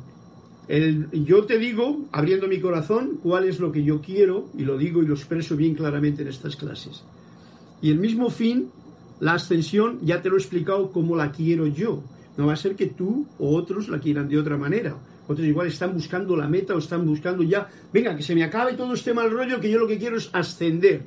yo 1.13 1.45
te 1.47 1.59
digo, 1.59 2.07
abriendo 2.13 2.47
mi 2.47 2.61
corazón, 2.61 3.19
cuál 3.23 3.49
es 3.49 3.59
lo 3.59 3.73
que 3.73 3.83
yo 3.83 4.01
quiero, 4.03 4.49
y 4.57 4.65
lo 4.65 4.77
digo 4.77 5.03
y 5.03 5.07
lo 5.07 5.15
expreso 5.15 5.57
bien 5.57 5.75
claramente 5.75 6.23
en 6.23 6.29
estas 6.29 6.57
clases. 6.57 7.03
Y 7.81 7.91
el 7.91 7.99
mismo 7.99 8.29
fin, 8.29 8.71
la 9.21 9.35
ascensión, 9.35 10.01
ya 10.03 10.21
te 10.21 10.29
lo 10.29 10.37
he 10.37 10.39
explicado 10.39 10.93
cómo 10.93 11.17
la 11.17 11.33
quiero 11.33 11.67
yo. 11.67 12.03
No 12.39 12.47
va 12.47 12.55
a 12.55 12.57
ser 12.57 12.75
que 12.75 12.87
tú 12.87 13.27
o 13.39 13.55
otros 13.55 13.89
la 13.91 13.99
quieran 13.99 14.29
de 14.29 14.39
otra 14.39 14.57
manera. 14.57 14.97
Otros 15.27 15.47
igual 15.47 15.67
están 15.67 15.93
buscando 15.93 16.35
la 16.35 16.49
meta 16.49 16.75
o 16.75 16.79
están 16.79 17.07
buscando 17.07 17.43
ya, 17.43 17.69
venga, 17.93 18.17
que 18.17 18.23
se 18.23 18.35
me 18.35 18.43
acabe 18.43 18.73
todo 18.73 18.95
este 18.95 19.13
mal 19.13 19.31
rollo, 19.31 19.61
que 19.61 19.71
yo 19.71 19.79
lo 19.79 19.87
que 19.87 19.99
quiero 19.99 20.17
es 20.17 20.31
ascender. 20.33 21.03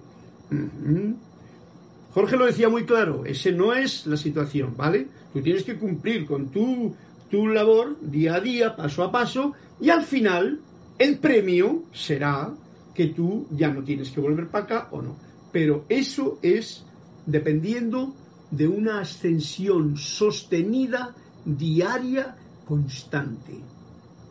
Jorge 2.14 2.38
lo 2.38 2.46
decía 2.46 2.70
muy 2.70 2.86
claro, 2.86 3.26
ese 3.26 3.52
no 3.52 3.74
es 3.74 4.06
la 4.06 4.18
situación, 4.18 4.76
¿vale? 4.78 5.08
Tú 5.34 5.42
tienes 5.42 5.64
que 5.64 5.78
cumplir 5.80 6.28
con 6.28 6.50
tu 6.50 6.94
tu 7.32 7.48
labor 7.48 7.98
día 8.02 8.36
a 8.36 8.42
día, 8.42 8.76
paso 8.76 9.04
a 9.04 9.12
paso, 9.12 9.54
y 9.80 9.90
al 9.90 10.04
final 10.04 10.60
el 11.00 11.18
premio 11.18 11.84
será 11.94 12.54
que 12.94 13.08
tú 13.08 13.48
ya 13.52 13.70
no 13.70 13.84
tienes 13.84 14.12
que 14.12 14.20
volver 14.20 14.50
para 14.50 14.66
acá 14.66 14.88
o 14.92 15.02
no. 15.02 15.16
Pero 15.52 15.86
eso 15.88 16.38
es 16.42 16.84
dependiendo 17.26 18.14
de 18.52 18.68
una 18.68 19.00
ascensión 19.00 19.98
sostenida, 19.98 21.16
diaria, 21.46 22.36
constante. 22.66 23.54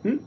¿Mm? 0.03 0.17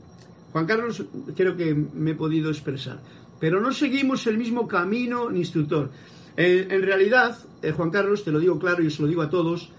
Juan 0.51 0.65
Carlos, 0.65 1.03
creo 1.35 1.57
que 1.57 1.73
me 1.73 2.11
he 2.11 2.15
podido 2.15 2.49
expresar. 2.49 2.99
Pero 3.39 3.59
no 3.59 3.73
seguimos 3.73 4.25
el 4.27 4.37
mismo 4.37 4.67
camino 4.67 5.29
ni 5.29 5.39
instructor. 5.39 5.91
En 6.37 6.81
realidad, 6.81 7.37
eh, 7.61 7.71
Juan 7.71 7.91
Carlos, 7.91 8.23
te 8.23 8.31
lo 8.31 8.39
digo 8.39 8.59
claro 8.59 8.83
y 8.83 8.91
se 8.91 9.01
lo 9.01 9.07
digo 9.07 9.21
a 9.21 9.29
todos, 9.29 9.71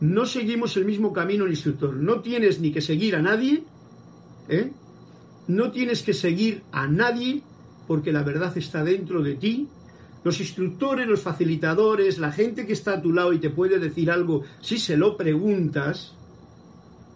no 0.00 0.26
seguimos 0.26 0.76
el 0.76 0.84
mismo 0.84 1.12
camino 1.12 1.44
ni 1.44 1.52
instructor. 1.52 1.94
No 1.94 2.20
tienes 2.20 2.60
ni 2.60 2.72
que 2.72 2.80
seguir 2.80 3.16
a 3.16 3.22
nadie, 3.22 3.64
¿eh? 4.48 4.72
no 5.48 5.70
tienes 5.70 6.02
que 6.02 6.12
seguir 6.12 6.62
a 6.72 6.86
nadie 6.86 7.42
porque 7.86 8.12
la 8.12 8.22
verdad 8.22 8.56
está 8.56 8.84
dentro 8.84 9.22
de 9.22 9.34
ti. 9.34 9.68
Los 10.24 10.40
instructores, 10.40 11.06
los 11.06 11.20
facilitadores, 11.20 12.18
la 12.18 12.30
gente 12.30 12.66
que 12.66 12.72
está 12.72 12.94
a 12.94 13.02
tu 13.02 13.12
lado 13.12 13.32
y 13.32 13.38
te 13.38 13.50
puede 13.50 13.78
decir 13.78 14.10
algo 14.10 14.42
si 14.60 14.78
se 14.78 14.96
lo 14.96 15.16
preguntas, 15.16 16.14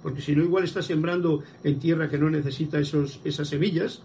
porque 0.06 0.22
si 0.22 0.36
no 0.36 0.44
igual 0.44 0.62
estás 0.62 0.86
sembrando 0.86 1.42
en 1.64 1.80
tierra 1.80 2.08
que 2.08 2.16
no 2.16 2.30
necesita 2.30 2.78
esos, 2.78 3.18
esas 3.24 3.48
semillas, 3.48 4.02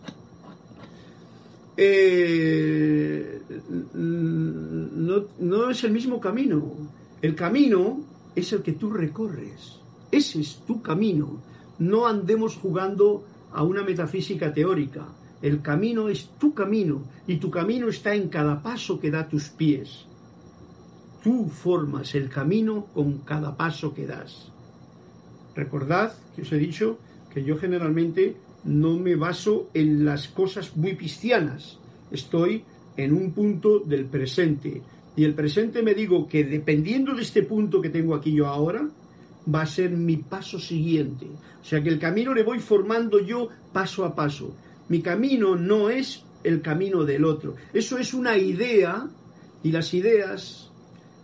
eh, 1.77 3.39
no, 3.93 5.25
no 5.37 5.69
es 5.69 5.83
el 5.83 5.91
mismo 5.91 6.19
camino. 6.19 6.73
El 7.21 7.35
camino 7.35 8.01
es 8.35 8.51
el 8.51 8.63
que 8.63 8.71
tú 8.71 8.89
recorres. 8.89 9.77
Ese 10.11 10.41
es 10.41 10.63
tu 10.65 10.81
camino. 10.81 11.39
No 11.77 12.07
andemos 12.07 12.55
jugando 12.55 13.23
a 13.53 13.61
una 13.61 13.83
metafísica 13.83 14.51
teórica. 14.51 15.05
El 15.39 15.61
camino 15.61 16.09
es 16.09 16.31
tu 16.39 16.55
camino 16.55 17.03
y 17.27 17.37
tu 17.37 17.51
camino 17.51 17.89
está 17.89 18.15
en 18.15 18.29
cada 18.29 18.63
paso 18.63 18.99
que 18.99 19.11
da 19.11 19.29
tus 19.29 19.49
pies. 19.49 20.07
Tú 21.23 21.47
formas 21.47 22.15
el 22.15 22.27
camino 22.27 22.87
con 22.91 23.19
cada 23.19 23.55
paso 23.55 23.93
que 23.93 24.07
das. 24.07 24.51
Recordad 25.55 26.13
que 26.35 26.43
os 26.43 26.51
he 26.51 26.57
dicho 26.57 26.97
que 27.33 27.43
yo 27.43 27.57
generalmente 27.57 28.35
no 28.63 28.97
me 28.97 29.15
baso 29.15 29.69
en 29.73 30.05
las 30.05 30.27
cosas 30.27 30.75
muy 30.75 30.95
cristianas. 30.95 31.79
Estoy 32.11 32.63
en 32.97 33.13
un 33.13 33.31
punto 33.31 33.79
del 33.79 34.05
presente. 34.05 34.81
Y 35.15 35.23
el 35.23 35.33
presente 35.33 35.81
me 35.81 35.93
digo 35.93 36.27
que 36.27 36.43
dependiendo 36.43 37.13
de 37.15 37.21
este 37.21 37.43
punto 37.43 37.81
que 37.81 37.89
tengo 37.89 38.15
aquí 38.15 38.33
yo 38.33 38.47
ahora, 38.47 38.87
va 39.53 39.61
a 39.63 39.65
ser 39.65 39.91
mi 39.91 40.17
paso 40.17 40.59
siguiente. 40.59 41.27
O 41.61 41.65
sea 41.65 41.81
que 41.81 41.89
el 41.89 41.99
camino 41.99 42.33
le 42.33 42.43
voy 42.43 42.59
formando 42.59 43.19
yo 43.19 43.49
paso 43.73 44.05
a 44.05 44.15
paso. 44.15 44.55
Mi 44.89 45.01
camino 45.01 45.55
no 45.55 45.89
es 45.89 46.23
el 46.43 46.61
camino 46.61 47.03
del 47.03 47.25
otro. 47.25 47.55
Eso 47.73 47.97
es 47.97 48.13
una 48.13 48.37
idea 48.37 49.07
y 49.63 49.71
las 49.71 49.93
ideas 49.93 50.69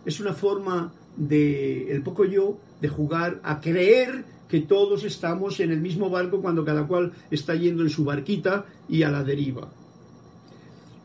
es 0.04 0.20
una 0.20 0.32
forma 0.32 0.92
de 1.18 1.92
el 1.92 2.02
poco 2.02 2.24
yo 2.24 2.58
de 2.80 2.88
jugar 2.88 3.40
a 3.42 3.60
creer 3.60 4.24
que 4.48 4.60
todos 4.60 5.04
estamos 5.04 5.60
en 5.60 5.70
el 5.70 5.80
mismo 5.80 6.08
barco 6.08 6.40
cuando 6.40 6.64
cada 6.64 6.86
cual 6.86 7.12
está 7.30 7.54
yendo 7.54 7.82
en 7.82 7.90
su 7.90 8.04
barquita 8.04 8.64
y 8.88 9.02
a 9.02 9.10
la 9.10 9.22
deriva. 9.22 9.68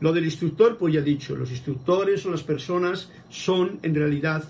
Lo 0.00 0.12
del 0.12 0.24
instructor, 0.24 0.78
pues 0.78 0.94
ya 0.94 1.00
he 1.00 1.04
dicho, 1.04 1.36
los 1.36 1.50
instructores 1.50 2.24
o 2.26 2.30
las 2.30 2.42
personas 2.42 3.10
son 3.28 3.78
en 3.82 3.94
realidad 3.94 4.44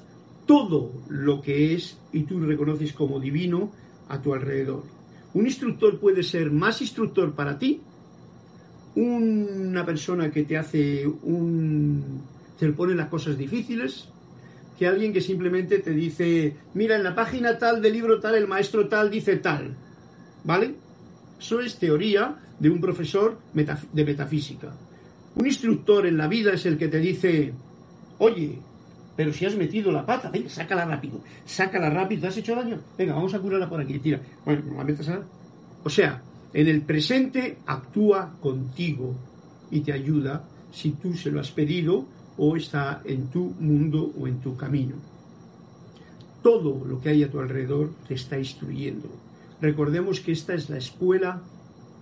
todo 0.46 0.92
lo 1.08 1.40
que 1.40 1.74
es 1.74 1.98
y 2.12 2.22
tú 2.22 2.40
reconoces 2.40 2.92
como 2.92 3.18
divino 3.18 3.72
a 4.08 4.20
tu 4.20 4.34
alrededor. 4.34 4.84
Un 5.32 5.46
instructor 5.46 5.98
puede 5.98 6.22
ser 6.22 6.50
más 6.50 6.80
instructor 6.80 7.34
para 7.34 7.58
ti, 7.58 7.80
una 8.94 9.84
persona 9.84 10.30
que 10.30 10.44
te 10.44 10.56
hace 10.56 11.06
un... 11.06 12.22
te 12.58 12.72
pone 12.72 12.94
las 12.94 13.08
cosas 13.08 13.36
difíciles, 13.36 14.08
que 14.79 14.87
alguien 14.87 15.12
que 15.12 15.20
simplemente 15.20 15.79
te 15.79 15.91
dice, 15.91 16.57
mira, 16.75 16.97
en 16.97 17.05
la 17.05 17.14
página 17.14 17.59
tal 17.59 17.81
del 17.81 17.93
libro 17.93 18.20
tal, 18.20 18.35
el 18.35 18.49
maestro 18.49 18.89
tal 18.89 19.11
dice 19.11 19.37
tal. 19.37 19.77
¿Vale? 20.45 20.75
Eso 21.41 21.61
es 21.61 21.79
teoría 21.79 22.37
de 22.59 22.70
un 22.70 22.81
profesor 22.81 23.39
de 23.53 24.05
metafísica. 24.05 24.72
Un 25.37 25.47
instructor 25.47 26.07
en 26.07 26.16
la 26.16 26.29
vida 26.29 26.53
es 26.53 26.66
el 26.66 26.79
que 26.79 26.89
te 26.89 26.99
dice, 26.99 27.53
oye, 28.18 28.59
pero 29.16 29.33
si 29.33 29.47
has 29.47 29.57
metido 29.57 29.93
la 29.93 30.07
pata, 30.07 30.31
venga, 30.31 30.49
sácala 30.49 30.85
rápido, 30.85 31.20
sácala 31.45 31.91
rápido, 31.91 32.22
¿te 32.22 32.29
has 32.29 32.37
hecho 32.37 32.55
daño? 32.55 32.79
Venga, 32.99 33.14
vamos 33.14 33.35
a 33.35 33.39
curarla 33.39 33.68
por 33.68 33.81
aquí, 33.81 33.99
tira. 33.99 34.20
Bueno, 34.45 34.62
la 34.77 34.85
metes 34.85 35.09
a... 35.09 35.22
O 35.83 35.91
sea, 35.91 36.22
en 36.53 36.68
el 36.68 36.83
presente 36.83 37.59
actúa 37.66 38.37
contigo 38.41 39.14
y 39.70 39.81
te 39.81 39.93
ayuda 39.93 40.45
si 40.72 40.93
tú 40.93 41.14
se 41.14 41.31
lo 41.31 41.41
has 41.41 41.51
pedido 41.51 42.07
o 42.37 42.57
está 42.57 43.03
en 43.05 43.28
tu 43.28 43.55
mundo 43.61 44.12
o 44.18 44.26
en 44.26 44.41
tu 44.41 44.57
camino. 44.57 44.97
Todo 46.43 46.85
lo 46.85 47.01
que 47.01 47.11
hay 47.11 47.22
a 47.22 47.30
tu 47.30 47.41
alrededor 47.41 47.91
te 48.07 48.14
está 48.14 48.39
instruyendo. 48.39 49.09
Recordemos 49.61 50.20
que 50.20 50.32
esta 50.32 50.55
es 50.55 50.68
la 50.68 50.78
escuela 50.78 51.43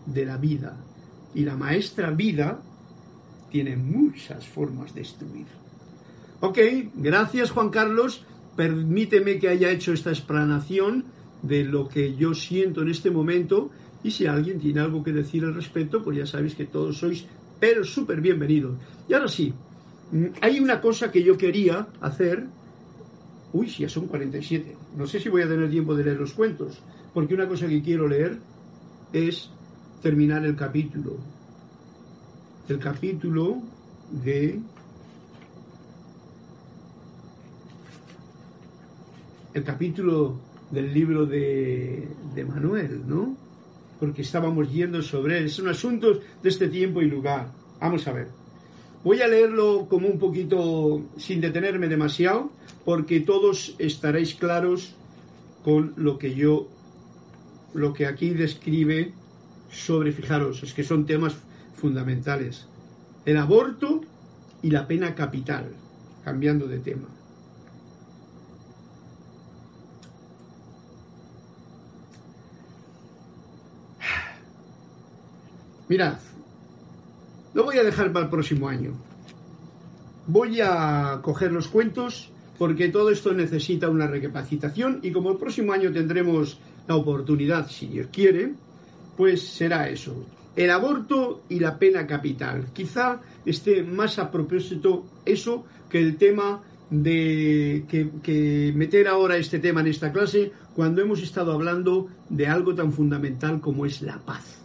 de 0.06 0.24
la 0.24 0.36
vida 0.36 0.76
y 1.34 1.44
la 1.44 1.56
maestra 1.56 2.10
vida 2.10 2.60
tiene 3.50 3.76
muchas 3.76 4.46
formas 4.48 4.94
de 4.94 5.00
instruir. 5.00 5.46
Ok, 6.40 6.58
gracias 6.96 7.50
Juan 7.50 7.70
Carlos. 7.70 8.24
Permíteme 8.56 9.38
que 9.38 9.48
haya 9.48 9.70
hecho 9.70 9.92
esta 9.92 10.10
explanación 10.10 11.04
de 11.42 11.64
lo 11.64 11.88
que 11.88 12.14
yo 12.16 12.34
siento 12.34 12.82
en 12.82 12.90
este 12.90 13.10
momento 13.10 13.70
y 14.02 14.10
si 14.10 14.26
alguien 14.26 14.58
tiene 14.58 14.80
algo 14.80 15.04
que 15.04 15.12
decir 15.12 15.44
al 15.44 15.54
respecto, 15.54 16.02
pues 16.02 16.18
ya 16.18 16.26
sabéis 16.26 16.54
que 16.54 16.66
todos 16.66 16.98
sois 16.98 17.26
pero 17.60 17.84
súper 17.84 18.20
bienvenidos. 18.20 18.76
Y 19.08 19.14
ahora 19.14 19.28
sí, 19.28 19.54
hay 20.40 20.60
una 20.60 20.80
cosa 20.80 21.10
que 21.10 21.22
yo 21.22 21.36
quería 21.36 21.88
hacer. 22.00 22.46
Uy, 23.52 23.68
ya 23.68 23.88
son 23.88 24.06
47. 24.06 24.76
No 24.96 25.06
sé 25.06 25.20
si 25.20 25.28
voy 25.28 25.42
a 25.42 25.48
tener 25.48 25.70
tiempo 25.70 25.94
de 25.94 26.04
leer 26.04 26.18
los 26.18 26.32
cuentos, 26.32 26.78
porque 27.12 27.34
una 27.34 27.48
cosa 27.48 27.68
que 27.68 27.82
quiero 27.82 28.08
leer 28.08 28.38
es 29.12 29.50
terminar 30.02 30.44
el 30.44 30.56
capítulo. 30.56 31.16
El 32.68 32.78
capítulo 32.78 33.62
de 34.10 34.60
el 39.54 39.64
capítulo 39.64 40.40
del 40.70 40.94
libro 40.94 41.26
de, 41.26 42.08
de 42.34 42.44
Manuel, 42.44 43.02
¿no? 43.06 43.36
porque 44.02 44.22
estábamos 44.22 44.68
yendo 44.72 45.00
sobre 45.00 45.38
él. 45.38 45.44
Es 45.46 45.60
un 45.60 45.68
asunto 45.68 46.18
de 46.42 46.48
este 46.48 46.66
tiempo 46.66 47.00
y 47.02 47.06
lugar. 47.06 47.52
Vamos 47.80 48.04
a 48.08 48.12
ver. 48.12 48.41
Voy 49.04 49.20
a 49.20 49.26
leerlo 49.26 49.88
como 49.88 50.06
un 50.06 50.18
poquito 50.18 51.02
sin 51.16 51.40
detenerme 51.40 51.88
demasiado, 51.88 52.50
porque 52.84 53.20
todos 53.20 53.74
estaréis 53.78 54.34
claros 54.34 54.94
con 55.64 55.92
lo 55.96 56.18
que 56.18 56.34
yo, 56.34 56.68
lo 57.74 57.92
que 57.94 58.06
aquí 58.06 58.30
describe 58.30 59.12
sobre, 59.70 60.12
fijaros, 60.12 60.62
es 60.62 60.72
que 60.72 60.84
son 60.84 61.06
temas 61.06 61.34
fundamentales. 61.74 62.66
El 63.24 63.38
aborto 63.38 64.02
y 64.62 64.70
la 64.70 64.86
pena 64.86 65.14
capital, 65.16 65.72
cambiando 66.24 66.68
de 66.68 66.78
tema. 66.78 67.08
Mirad, 75.88 76.18
lo 77.54 77.64
voy 77.64 77.78
a 77.78 77.84
dejar 77.84 78.12
para 78.12 78.26
el 78.26 78.30
próximo 78.30 78.68
año. 78.68 78.92
Voy 80.26 80.60
a 80.60 81.20
coger 81.22 81.52
los 81.52 81.68
cuentos 81.68 82.30
porque 82.58 82.88
todo 82.88 83.10
esto 83.10 83.32
necesita 83.32 83.88
una 83.88 84.06
recapacitación 84.06 85.00
y 85.02 85.10
como 85.10 85.32
el 85.32 85.38
próximo 85.38 85.72
año 85.72 85.92
tendremos 85.92 86.58
la 86.86 86.96
oportunidad, 86.96 87.68
si 87.68 87.86
Dios 87.86 88.08
quiere, 88.12 88.54
pues 89.16 89.42
será 89.42 89.88
eso. 89.88 90.24
El 90.54 90.70
aborto 90.70 91.42
y 91.48 91.58
la 91.58 91.78
pena 91.78 92.06
capital. 92.06 92.66
Quizá 92.72 93.20
esté 93.44 93.82
más 93.82 94.18
a 94.18 94.30
propósito 94.30 95.04
eso 95.24 95.64
que 95.88 95.98
el 95.98 96.16
tema 96.16 96.62
de 96.90 97.84
que, 97.88 98.72
meter 98.74 99.08
ahora 99.08 99.36
este 99.36 99.58
tema 99.58 99.80
en 99.80 99.88
esta 99.88 100.12
clase 100.12 100.52
cuando 100.74 101.00
hemos 101.00 101.22
estado 101.22 101.52
hablando 101.52 102.08
de 102.28 102.46
algo 102.46 102.74
tan 102.74 102.92
fundamental 102.92 103.60
como 103.60 103.86
es 103.86 104.02
la 104.02 104.18
paz 104.18 104.61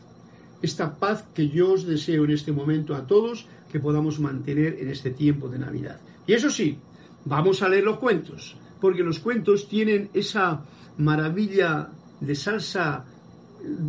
esta 0.61 0.97
paz 0.97 1.25
que 1.33 1.49
yo 1.49 1.73
os 1.73 1.85
deseo 1.85 2.25
en 2.25 2.31
este 2.31 2.51
momento 2.51 2.95
a 2.95 3.05
todos 3.05 3.47
que 3.71 3.79
podamos 3.79 4.19
mantener 4.19 4.77
en 4.79 4.89
este 4.89 5.11
tiempo 5.11 5.49
de 5.49 5.59
Navidad. 5.59 5.99
Y 6.25 6.33
eso 6.33 6.49
sí, 6.49 6.77
vamos 7.25 7.61
a 7.61 7.69
leer 7.69 7.83
los 7.83 7.99
cuentos, 7.99 8.55
porque 8.81 9.03
los 9.03 9.19
cuentos 9.19 9.67
tienen 9.67 10.09
esa 10.13 10.63
maravilla 10.97 11.89
de 12.19 12.35
salsa 12.35 13.05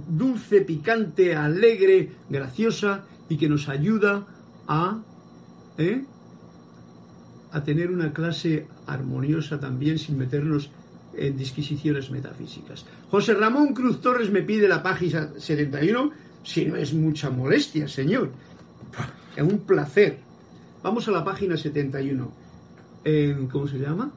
dulce, 0.08 0.62
picante, 0.62 1.34
alegre, 1.34 2.12
graciosa 2.28 3.04
y 3.28 3.36
que 3.36 3.48
nos 3.48 3.68
ayuda 3.68 4.26
a, 4.66 5.00
¿eh? 5.76 6.04
a 7.52 7.62
tener 7.62 7.90
una 7.90 8.12
clase 8.12 8.66
armoniosa 8.86 9.60
también 9.60 9.98
sin 9.98 10.18
meternos 10.18 10.70
en 11.14 11.36
disquisiciones 11.36 12.10
metafísicas. 12.10 12.84
José 13.10 13.34
Ramón 13.34 13.74
Cruz 13.74 14.00
Torres 14.00 14.30
me 14.30 14.42
pide 14.42 14.68
la 14.68 14.82
página 14.82 15.30
71 15.36 16.12
si 16.42 16.64
no 16.64 16.76
es 16.76 16.92
mucha 16.94 17.30
molestia, 17.30 17.88
señor. 17.88 18.30
es 19.36 19.42
un 19.42 19.58
placer. 19.60 20.18
Vamos 20.82 21.08
a 21.08 21.10
la 21.10 21.24
página 21.24 21.56
71. 21.56 22.32
¿Cómo 23.50 23.66
se 23.66 23.78
llama? 23.78 24.10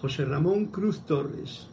José 0.00 0.24
Ramón 0.24 0.66
Cruz 0.66 1.00
Torres. 1.06 1.66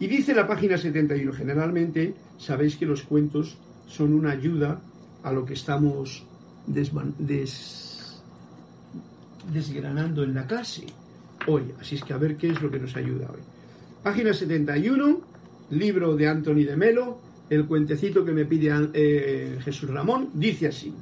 Y 0.00 0.06
dice 0.06 0.34
la 0.34 0.46
página 0.46 0.78
71, 0.78 1.32
generalmente 1.32 2.14
sabéis 2.38 2.76
que 2.76 2.86
los 2.86 3.02
cuentos 3.02 3.58
son 3.86 4.14
una 4.14 4.30
ayuda 4.30 4.80
a 5.22 5.32
lo 5.32 5.44
que 5.44 5.52
estamos 5.54 6.24
desgranando 9.52 10.24
en 10.24 10.34
la 10.34 10.46
clase 10.46 10.86
hoy. 11.46 11.74
Así 11.78 11.96
es 11.96 12.04
que 12.04 12.12
a 12.12 12.16
ver 12.16 12.36
qué 12.36 12.48
es 12.48 12.62
lo 12.62 12.70
que 12.70 12.78
nos 12.78 12.96
ayuda 12.96 13.30
hoy. 13.30 13.40
Página 14.02 14.32
71, 14.32 15.20
libro 15.70 16.16
de 16.16 16.28
Anthony 16.28 16.64
de 16.64 16.76
Melo, 16.76 17.20
el 17.50 17.66
cuentecito 17.66 18.24
que 18.24 18.32
me 18.32 18.46
pide 18.46 18.70
eh, 18.94 19.58
Jesús 19.62 19.90
Ramón, 19.90 20.30
dice 20.34 20.68
así. 20.68 20.94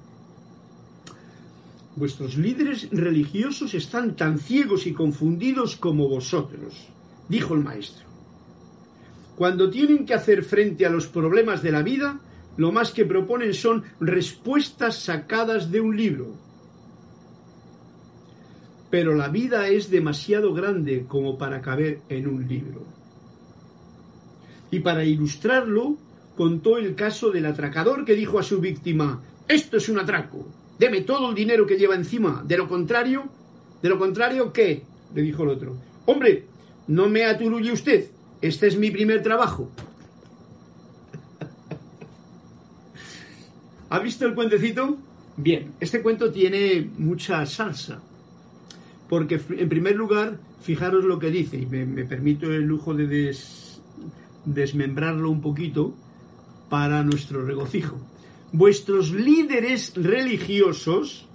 Vuestros 1.95 2.39
líderes 2.39 2.89
religiosos 2.91 3.75
están 3.75 4.17
tan 4.17 4.39
ciegos 4.39 4.87
y 4.87 4.93
confundidos 4.93 5.77
como 5.77 6.09
vosotros, 6.09 6.89
dijo 7.29 7.55
el 7.55 7.63
maestro. 7.63 8.07
Cuando 9.37 9.69
tienen 9.69 10.07
que 10.07 10.15
hacer 10.15 10.43
frente 10.43 10.87
a 10.87 10.91
los 10.91 11.07
problemas 11.07 11.63
de 11.63 11.71
la 11.71 11.83
vida, 11.83 12.19
lo 12.57 12.73
más 12.73 12.93
que 12.93 13.05
proponen 13.05 13.53
son 13.53 13.85
respuestas 14.01 14.97
sacadas 14.97 15.71
de 15.71 15.81
un 15.81 15.97
libro. 15.97 16.35
Pero 18.91 19.15
la 19.15 19.29
vida 19.29 19.69
es 19.69 19.91
demasiado 19.91 20.55
grande 20.55 21.05
como 21.07 21.37
para 21.37 21.61
caber 21.61 22.01
en 22.09 22.27
un 22.27 22.49
libro. 22.49 22.85
Y 24.71 24.81
para 24.81 25.05
ilustrarlo, 25.05 25.99
contó 26.39 26.79
el 26.79 26.95
caso 26.95 27.33
del 27.33 27.47
atracador 27.47 28.05
que 28.05 28.15
dijo 28.15 28.39
a 28.39 28.45
su 28.45 28.61
víctima, 28.61 29.21
esto 29.49 29.77
es 29.77 29.89
un 29.89 29.99
atraco, 29.99 30.47
deme 30.79 31.01
todo 31.01 31.31
el 31.31 31.35
dinero 31.35 31.67
que 31.67 31.77
lleva 31.77 31.97
encima, 31.97 32.45
de 32.47 32.57
lo 32.57 32.69
contrario, 32.69 33.25
de 33.83 33.89
lo 33.89 33.99
contrario, 33.99 34.53
¿qué? 34.53 34.85
le 35.17 35.23
dijo 35.23 35.43
el 35.43 35.49
otro. 35.49 35.77
Hombre, 36.07 36.45
no 36.87 37.09
me 37.09 37.25
aturulle 37.25 37.73
usted, 37.73 38.09
este 38.41 38.69
es 38.69 38.79
mi 38.79 38.93
primer 38.93 39.21
trabajo. 39.21 39.69
¿Ha 43.91 43.99
visto 43.99 44.25
el 44.25 44.37
cuentecito? 44.37 44.97
Bien, 45.37 45.73
este 45.81 46.03
cuento 46.03 46.31
tiene 46.31 46.89
mucha 46.99 47.45
salsa. 47.47 48.01
Porque 49.09 49.41
en 49.57 49.69
primer 49.69 49.97
lugar, 49.97 50.39
fijaros 50.61 51.03
lo 51.03 51.19
que 51.19 51.33
dice, 51.33 51.57
y 51.57 51.67
me, 51.67 52.05
permito 52.05 52.53
el 52.53 52.63
lujo 52.63 52.95
de 52.95 53.35
desmembrarlo 54.45 55.31
un 55.31 55.41
poquito 55.41 55.97
para 56.69 57.03
nuestro 57.03 57.45
regocijo. 57.45 57.97
Vuestros 58.53 59.13
líderes 59.13 59.93
religiosos 59.95 61.27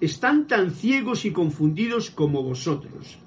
están 0.00 0.46
tan 0.46 0.70
ciegos 0.70 1.24
y 1.24 1.32
confundidos 1.32 2.10
como 2.10 2.42
vosotros. 2.42 3.18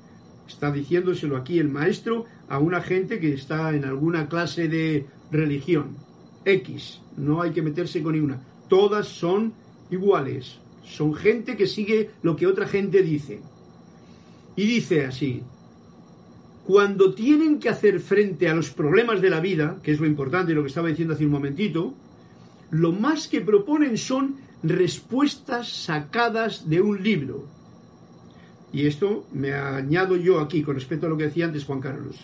Está 0.47 0.72
diciéndoselo 0.72 1.38
aquí 1.38 1.59
el 1.59 1.70
maestro 1.70 2.26
a 2.49 2.59
una 2.59 2.82
gente 2.82 3.20
que 3.20 3.34
está 3.34 3.76
en 3.76 3.86
alguna 3.86 4.28
clase 4.28 4.68
de 4.68 5.05
religión. 5.32 5.97
X, 6.45 6.99
no 7.18 7.41
hay 7.41 7.51
que 7.51 7.61
meterse 7.61 8.03
con 8.03 8.14
ninguna 8.14 8.41
todas 8.74 9.07
son 9.07 9.53
iguales. 9.91 10.57
Son 10.84 11.14
gente 11.14 11.55
que 11.55 11.68
sigue 11.68 12.09
lo 12.24 12.36
que 12.36 12.47
otra 12.47 12.68
gente 12.68 13.03
dice. 13.03 13.39
Y 14.55 14.66
dice 14.66 15.05
así, 15.05 15.43
cuando 16.66 17.14
tienen 17.14 17.59
que 17.59 17.70
hacer 17.70 17.99
frente 17.99 18.47
a 18.47 18.55
los 18.55 18.72
problemas 18.72 19.22
de 19.22 19.30
la 19.30 19.41
vida, 19.41 19.80
que 19.84 19.91
es 19.91 19.99
lo 19.99 20.07
importante, 20.07 20.53
lo 20.53 20.61
que 20.61 20.70
estaba 20.70 20.88
diciendo 20.88 21.14
hace 21.14 21.26
un 21.26 21.32
momentito, 21.32 21.93
lo 22.72 22.91
más 22.91 23.28
que 23.28 23.41
proponen 23.41 23.97
son 23.97 24.38
respuestas 24.64 25.68
sacadas 25.68 26.70
de 26.70 26.82
un 26.82 27.03
libro. 27.03 27.45
Y 28.72 28.88
esto 28.88 29.26
me 29.34 29.53
añado 29.53 30.16
yo 30.16 30.39
aquí 30.39 30.64
con 30.64 30.76
respecto 30.76 31.05
a 31.05 31.09
lo 31.09 31.18
que 31.18 31.26
decía 31.26 31.45
antes 31.45 31.66
Juan 31.66 31.82
Carlos. 31.82 32.16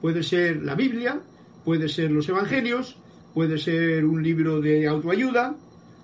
Puede 0.00 0.22
ser 0.22 0.62
la 0.62 0.74
Biblia, 0.74 1.20
puede 1.64 1.88
ser 1.88 2.10
los 2.10 2.28
Evangelios, 2.28 2.96
puede 3.34 3.58
ser 3.58 4.04
un 4.04 4.22
libro 4.22 4.60
de 4.60 4.86
autoayuda, 4.86 5.56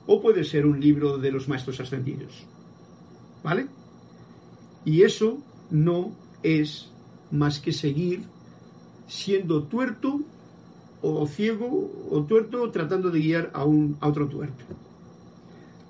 o 0.06 0.20
puede 0.20 0.42
ser 0.42 0.66
un 0.66 0.80
libro 0.80 1.18
de 1.18 1.30
los 1.30 1.48
maestros 1.48 1.80
ascendidos. 1.80 2.44
¿Vale? 3.44 3.66
Y 4.84 5.02
eso 5.02 5.38
no 5.70 6.12
es 6.42 6.90
más 7.30 7.60
que 7.60 7.72
seguir 7.72 8.22
siendo 9.06 9.64
tuerto 9.64 10.20
o 11.00 11.26
ciego 11.26 11.90
o 12.10 12.24
tuerto 12.24 12.70
tratando 12.70 13.10
de 13.10 13.20
guiar 13.20 13.50
a, 13.54 13.64
un, 13.64 13.96
a 14.00 14.08
otro 14.08 14.28
tuerto. 14.28 14.64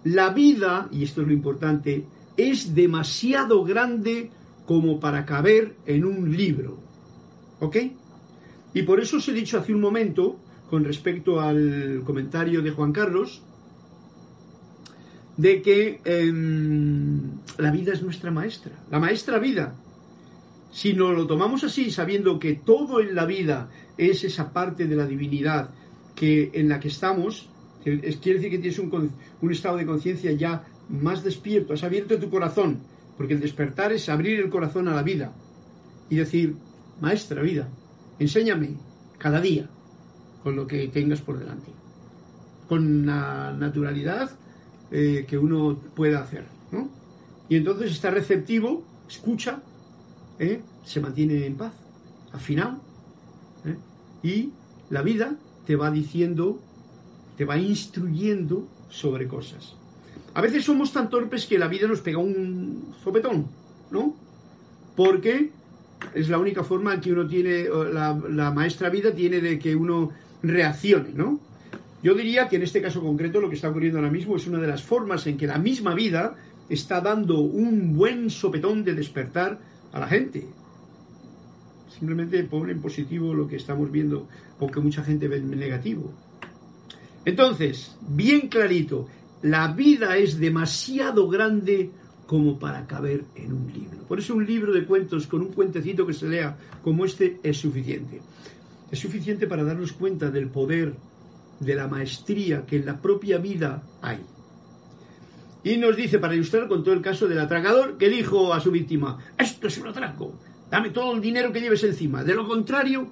La 0.05 0.31
vida, 0.31 0.89
y 0.93 1.03
esto 1.03 1.23
es 1.23 1.27
lo 1.27 1.33
importante, 1.33 2.05
es 2.37 2.75
demasiado 2.75 3.65
grande 3.65 4.31
como 4.67 5.01
para 5.01 5.25
caber 5.25 5.75
en 5.87 6.05
un 6.05 6.37
libro. 6.37 6.79
¿Ok? 7.61 7.77
Y 8.75 8.83
por 8.83 9.01
eso 9.01 9.17
os 9.17 9.29
he 9.29 9.33
dicho 9.33 9.59
hace 9.59 9.75
un 9.75 9.81
momento, 9.81 10.37
con 10.71 10.85
respecto 10.85 11.41
al 11.41 12.03
comentario 12.05 12.63
de 12.63 12.71
Juan 12.71 12.93
Carlos, 12.93 13.43
de 15.37 15.63
que 15.63 16.01
em, 16.05 17.23
la 17.57 17.71
vida 17.71 17.93
es 17.93 18.03
nuestra 18.03 18.31
maestra, 18.31 18.73
la 18.91 18.99
maestra 18.99 19.39
vida. 19.39 19.75
Si 20.71 20.93
nos 20.93 21.17
lo 21.17 21.27
tomamos 21.27 21.65
así, 21.65 21.91
sabiendo 21.91 22.39
que 22.39 22.55
todo 22.55 23.01
en 23.01 23.15
la 23.15 23.25
vida 23.25 23.71
es 23.97 24.25
esa 24.25 24.53
parte 24.53 24.87
de 24.87 24.97
la 24.97 25.07
divinidad 25.07 25.71
que 26.15 26.51
en 26.53 26.69
la 26.69 26.81
que 26.81 26.89
estamos, 26.89 27.49
es, 27.85 28.17
quiere 28.17 28.39
decir 28.39 28.51
que 28.51 28.59
tienes 28.59 28.79
un, 28.79 29.51
estado 29.51 29.77
de 29.77 29.87
conciencia 29.87 30.33
ya 30.33 30.65
más 30.89 31.23
despierto, 31.23 31.75
has 31.75 31.85
abierto 31.85 32.19
tu 32.19 32.29
corazón, 32.29 32.81
porque 33.17 33.35
el 33.35 33.41
despertar 33.41 33.93
es 33.93 34.09
abrir 34.09 34.41
el 34.41 34.51
corazón 34.51 34.89
a 34.89 34.95
la 34.95 35.03
vida 35.03 35.33
y 36.11 36.17
decir, 36.17 36.57
maestra 37.01 37.43
vida, 37.43 37.69
enséñame 38.19 38.71
cada 39.19 39.41
día 39.41 39.69
con 40.43 40.57
lo 40.57 40.67
que 40.67 40.89
tengas 40.89 41.21
por 41.21 41.39
delante, 41.39 41.71
con 42.69 43.07
la 43.07 43.53
naturalidad 43.53 44.31
eh, 44.91 45.25
que 45.29 45.39
uno 45.39 45.79
pueda 45.95 46.21
hacer. 46.21 46.45
¿no? 46.73 46.91
Y 47.49 47.57
entonces 47.57 47.93
está 47.93 48.11
receptivo, 48.11 48.85
escucha, 49.09 49.63
¿eh? 50.39 50.61
se 50.85 51.01
mantiene 51.01 51.47
en 51.47 51.57
paz, 51.57 51.73
afinado, 52.33 52.79
¿eh? 53.65 53.77
y 54.23 54.53
la 54.91 55.03
vida 55.03 55.37
te 55.67 55.77
va 55.77 55.91
diciendo, 55.91 56.61
te 57.37 57.45
va 57.45 57.59
instruyendo 57.59 58.67
sobre 58.89 59.29
cosas. 59.29 59.75
A 60.35 60.41
veces 60.41 60.65
somos 60.65 60.93
tan 60.93 61.11
torpes 61.11 61.47
que 61.47 61.59
la 61.59 61.69
vida 61.69 61.89
nos 61.89 62.01
pega 62.01 62.19
un 62.19 62.95
sopetón, 63.03 63.47
¿no? 63.91 64.15
Porque 64.97 65.51
es 66.15 66.29
la 66.29 66.39
única 66.39 66.65
forma 66.65 67.01
que 67.01 67.13
uno 67.13 67.27
tiene, 67.27 67.67
la, 67.93 68.19
la 68.29 68.51
maestra 68.51 68.89
vida 68.89 69.13
tiene 69.13 69.41
de 69.41 69.59
que 69.59 69.75
uno 69.75 70.11
reaccione, 70.43 71.11
¿no? 71.15 71.41
Yo 72.03 72.15
diría 72.15 72.49
que 72.49 72.57
en 72.57 72.63
este 72.63 72.81
caso 72.81 73.01
concreto 73.01 73.41
lo 73.41 73.49
que 73.49 73.57
está 73.57 73.71
ocurriendo 73.71 73.99
ahora 73.99 74.11
mismo 74.11 74.37
es 74.37 74.47
una 74.47 74.61
de 74.61 74.69
las 74.69 74.83
formas 74.83 75.27
en 75.27 75.37
que 75.37 75.49
la 75.49 75.59
misma 75.59 75.95
vida 75.95 76.37
está 76.69 77.01
dando 77.01 77.41
un 77.41 77.97
buen 77.97 78.31
sopetón 78.31 78.85
de 78.85 78.95
despertar 78.95 79.59
a 79.93 80.01
la 80.01 80.09
gente. 80.09 80.47
Simplemente 81.99 82.43
pone 82.45 82.73
en 82.73 82.81
positivo 82.81 83.35
lo 83.35 83.49
que 83.49 83.57
estamos 83.57 83.91
viendo, 83.91 84.29
aunque 84.61 84.81
mucha 84.81 85.03
gente 85.03 85.29
ve 85.29 85.39
en 85.39 85.51
negativo. 85.51 86.13
Entonces, 87.25 87.97
bien 88.09 88.49
clarito, 88.49 89.09
la 89.43 89.73
vida 89.73 90.17
es 90.17 90.39
demasiado 90.39 91.29
grande 91.29 91.91
como 92.27 92.59
para 92.59 92.87
caber 92.87 93.25
en 93.37 93.53
un 93.53 93.73
libro. 93.73 93.99
Por 94.07 94.19
eso 94.19 94.35
un 94.35 94.47
libro 94.47 94.73
de 94.73 94.85
cuentos 94.85 95.27
con 95.27 95.41
un 95.41 95.53
cuentecito 95.53 96.07
que 96.07 96.13
se 96.13 96.29
lea 96.29 96.57
como 96.83 97.05
este 97.05 97.41
es 97.43 97.57
suficiente. 97.57 98.21
Es 98.91 98.99
suficiente 98.99 99.47
para 99.47 99.65
darnos 99.65 99.93
cuenta 99.93 100.31
del 100.31 100.49
poder 100.49 100.95
de 101.61 101.75
la 101.75 101.89
maestría 101.89 102.65
que 102.67 102.77
en 102.77 102.87
la 102.87 103.01
propia 103.01 103.39
vida 103.39 103.83
hay. 104.03 104.21
Y 105.65 105.77
nos 105.77 105.97
dice, 105.97 106.19
para 106.19 106.35
ilustrar 106.35 106.69
con 106.69 106.85
todo 106.85 106.95
el 106.95 107.03
caso 107.03 107.27
del 107.27 107.41
atracador, 107.41 107.99
que 107.99 108.09
dijo 108.09 108.55
a 108.55 108.61
su 108.61 108.71
víctima, 108.71 109.19
esto 109.37 109.67
es 109.67 109.79
un 109.79 109.89
atraco, 109.89 110.35
dame 110.71 110.91
todo 110.91 111.15
el 111.15 111.21
dinero 111.21 111.53
que 111.53 111.61
lleves 111.61 111.83
encima. 111.85 112.23
De 112.23 112.35
lo 112.35 112.47
contrario, 112.47 113.09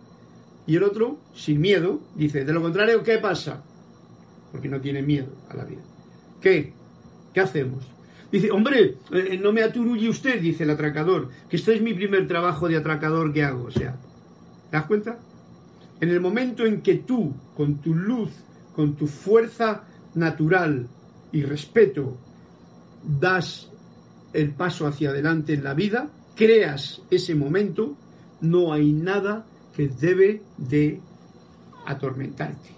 y 0.66 0.76
el 0.76 0.82
otro, 0.82 1.18
sin 1.34 1.60
miedo, 1.60 2.00
dice, 2.14 2.44
de 2.44 2.52
lo 2.52 2.62
contrario, 2.62 3.02
¿qué 3.02 3.18
pasa? 3.18 3.62
Porque 4.52 4.68
no 4.68 4.80
tiene 4.80 5.02
miedo 5.02 5.28
a 5.48 5.56
la 5.56 5.64
vida. 5.64 5.82
¿Qué? 6.40 6.72
¿Qué 7.34 7.40
hacemos? 7.40 7.84
Dice, 8.30 8.50
hombre, 8.50 8.96
eh, 9.12 9.38
no 9.40 9.52
me 9.52 9.62
aturulle 9.62 10.08
usted, 10.08 10.40
dice 10.40 10.64
el 10.64 10.70
atracador, 10.70 11.30
que 11.48 11.56
este 11.56 11.74
es 11.74 11.82
mi 11.82 11.94
primer 11.94 12.26
trabajo 12.26 12.68
de 12.68 12.76
atracador 12.76 13.32
que 13.32 13.44
hago. 13.44 13.64
O 13.64 13.70
sea, 13.70 13.96
¿te 14.70 14.76
das 14.76 14.86
cuenta? 14.86 15.18
En 16.00 16.10
el 16.10 16.20
momento 16.20 16.66
en 16.66 16.82
que 16.82 16.96
tú, 16.96 17.34
con 17.56 17.78
tu 17.78 17.94
luz, 17.94 18.30
con 18.74 18.96
tu 18.96 19.06
fuerza 19.06 19.84
natural 20.14 20.88
y 21.32 21.42
respeto, 21.42 22.18
das 23.06 23.70
el 24.32 24.50
paso 24.50 24.86
hacia 24.86 25.10
adelante 25.10 25.54
en 25.54 25.64
la 25.64 25.74
vida, 25.74 26.10
creas 26.34 27.00
ese 27.10 27.34
momento, 27.34 27.96
no 28.40 28.72
hay 28.72 28.92
nada 28.92 29.46
que 29.74 29.88
debe 29.88 30.42
de 30.58 31.00
atormentarte. 31.86 32.70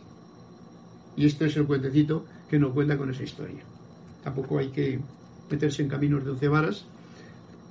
Y 1.17 1.27
esto 1.27 1.45
es 1.45 1.57
el 1.57 1.67
cuentecito 1.67 2.25
que 2.49 2.59
nos 2.59 2.73
cuenta 2.73 2.97
con 2.97 3.11
esa 3.11 3.25
historia. 3.25 3.63
tampoco 4.23 4.59
hay 4.59 4.69
que 4.69 4.99
meterse 5.51 5.83
en 5.83 5.89
caminos 5.89 6.25
de 6.25 6.31
once 6.33 6.49
varas, 6.49 6.85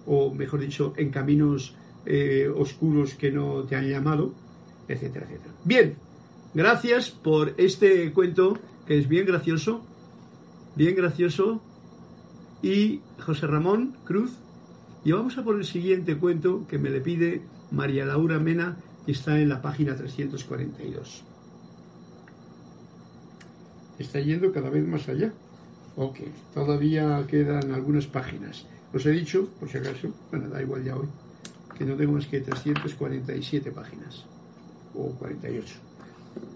o 0.07 0.33
mejor 0.33 0.61
dicho, 0.61 0.93
en 0.97 1.11
caminos 1.11 1.75
eh, 2.05 2.49
oscuros 2.53 3.13
que 3.13 3.31
no 3.31 3.63
te 3.63 3.75
han 3.75 3.87
llamado, 3.87 4.33
etcétera, 4.87 5.25
etcétera. 5.25 5.53
Bien, 5.63 5.95
gracias 6.53 7.09
por 7.09 7.53
este 7.57 8.11
cuento 8.13 8.57
que 8.87 8.97
es 8.97 9.07
bien 9.07 9.25
gracioso, 9.25 9.81
bien 10.75 10.95
gracioso, 10.95 11.61
y 12.61 13.01
José 13.19 13.47
Ramón 13.47 13.95
Cruz. 14.03 14.31
Y 15.03 15.11
vamos 15.11 15.37
a 15.37 15.43
por 15.43 15.55
el 15.55 15.65
siguiente 15.65 16.17
cuento 16.17 16.65
que 16.67 16.77
me 16.77 16.89
le 16.89 17.01
pide 17.01 17.41
María 17.71 18.05
Laura 18.05 18.39
Mena, 18.39 18.77
que 19.05 19.11
está 19.11 19.39
en 19.39 19.49
la 19.49 19.61
página 19.61 19.95
342. 19.95 21.23
Está 23.99 24.19
yendo 24.19 24.51
cada 24.51 24.69
vez 24.69 24.85
más 24.85 25.07
allá. 25.07 25.33
Ok, 25.95 26.19
todavía 26.53 27.25
quedan 27.27 27.71
algunas 27.73 28.05
páginas. 28.05 28.65
Os 28.93 29.05
he 29.05 29.11
dicho, 29.11 29.49
por 29.59 29.69
si 29.69 29.77
acaso, 29.77 30.13
bueno, 30.31 30.49
da 30.49 30.61
igual 30.61 30.83
ya 30.83 30.95
hoy, 30.95 31.07
que 31.77 31.85
no 31.85 31.95
tengo 31.95 32.13
más 32.13 32.27
que 32.27 32.41
347 32.41 33.71
páginas, 33.71 34.25
o 34.93 35.09
48. 35.11 35.86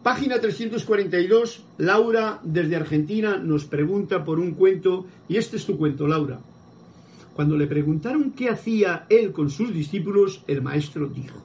Página 0.03 0.39
342, 0.39 1.63
Laura 1.77 2.39
desde 2.43 2.75
Argentina 2.75 3.37
nos 3.37 3.65
pregunta 3.65 4.23
por 4.23 4.39
un 4.39 4.53
cuento, 4.53 5.05
y 5.27 5.37
este 5.37 5.57
es 5.57 5.65
tu 5.65 5.77
cuento, 5.77 6.07
Laura. 6.07 6.39
Cuando 7.35 7.57
le 7.57 7.67
preguntaron 7.67 8.31
qué 8.31 8.49
hacía 8.49 9.05
él 9.09 9.31
con 9.31 9.49
sus 9.49 9.73
discípulos, 9.73 10.43
el 10.47 10.61
maestro 10.61 11.07
dijo, 11.07 11.41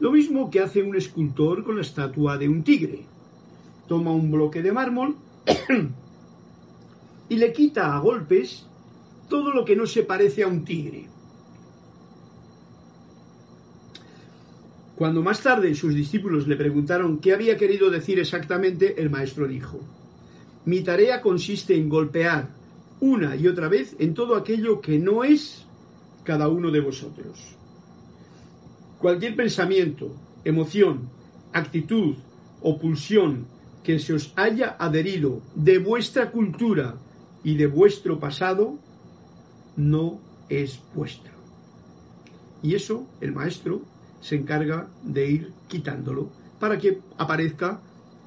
lo 0.00 0.10
mismo 0.10 0.50
que 0.50 0.60
hace 0.60 0.82
un 0.82 0.96
escultor 0.96 1.64
con 1.64 1.76
la 1.76 1.82
estatua 1.82 2.36
de 2.36 2.48
un 2.48 2.62
tigre. 2.62 3.06
Toma 3.88 4.10
un 4.10 4.30
bloque 4.30 4.62
de 4.62 4.72
mármol 4.72 5.16
y 7.28 7.36
le 7.36 7.52
quita 7.52 7.94
a 7.94 8.00
golpes 8.00 8.66
todo 9.28 9.52
lo 9.52 9.64
que 9.64 9.76
no 9.76 9.86
se 9.86 10.02
parece 10.02 10.42
a 10.42 10.48
un 10.48 10.64
tigre. 10.64 11.06
Cuando 14.96 15.22
más 15.22 15.42
tarde 15.42 15.74
sus 15.74 15.94
discípulos 15.94 16.46
le 16.46 16.56
preguntaron 16.56 17.18
qué 17.18 17.32
había 17.32 17.56
querido 17.56 17.90
decir 17.90 18.18
exactamente, 18.20 19.00
el 19.00 19.10
maestro 19.10 19.48
dijo, 19.48 19.80
mi 20.64 20.82
tarea 20.82 21.20
consiste 21.20 21.76
en 21.76 21.88
golpear 21.88 22.48
una 23.00 23.34
y 23.34 23.48
otra 23.48 23.68
vez 23.68 23.96
en 23.98 24.14
todo 24.14 24.36
aquello 24.36 24.80
que 24.80 24.98
no 24.98 25.24
es 25.24 25.64
cada 26.22 26.48
uno 26.48 26.70
de 26.70 26.80
vosotros. 26.80 27.56
Cualquier 28.98 29.34
pensamiento, 29.34 30.14
emoción, 30.44 31.08
actitud 31.52 32.14
o 32.62 32.78
pulsión 32.78 33.46
que 33.82 33.98
se 33.98 34.14
os 34.14 34.32
haya 34.36 34.76
adherido 34.78 35.42
de 35.54 35.78
vuestra 35.78 36.30
cultura 36.30 36.94
y 37.42 37.56
de 37.56 37.66
vuestro 37.66 38.18
pasado 38.18 38.78
no 39.76 40.20
es 40.48 40.80
vuestro. 40.94 41.32
Y 42.62 42.74
eso 42.74 43.06
el 43.20 43.32
maestro 43.32 43.82
se 44.24 44.36
encarga 44.36 44.88
de 45.02 45.30
ir 45.30 45.52
quitándolo 45.68 46.30
para 46.58 46.78
que 46.78 46.98
aparezca, 47.18 47.78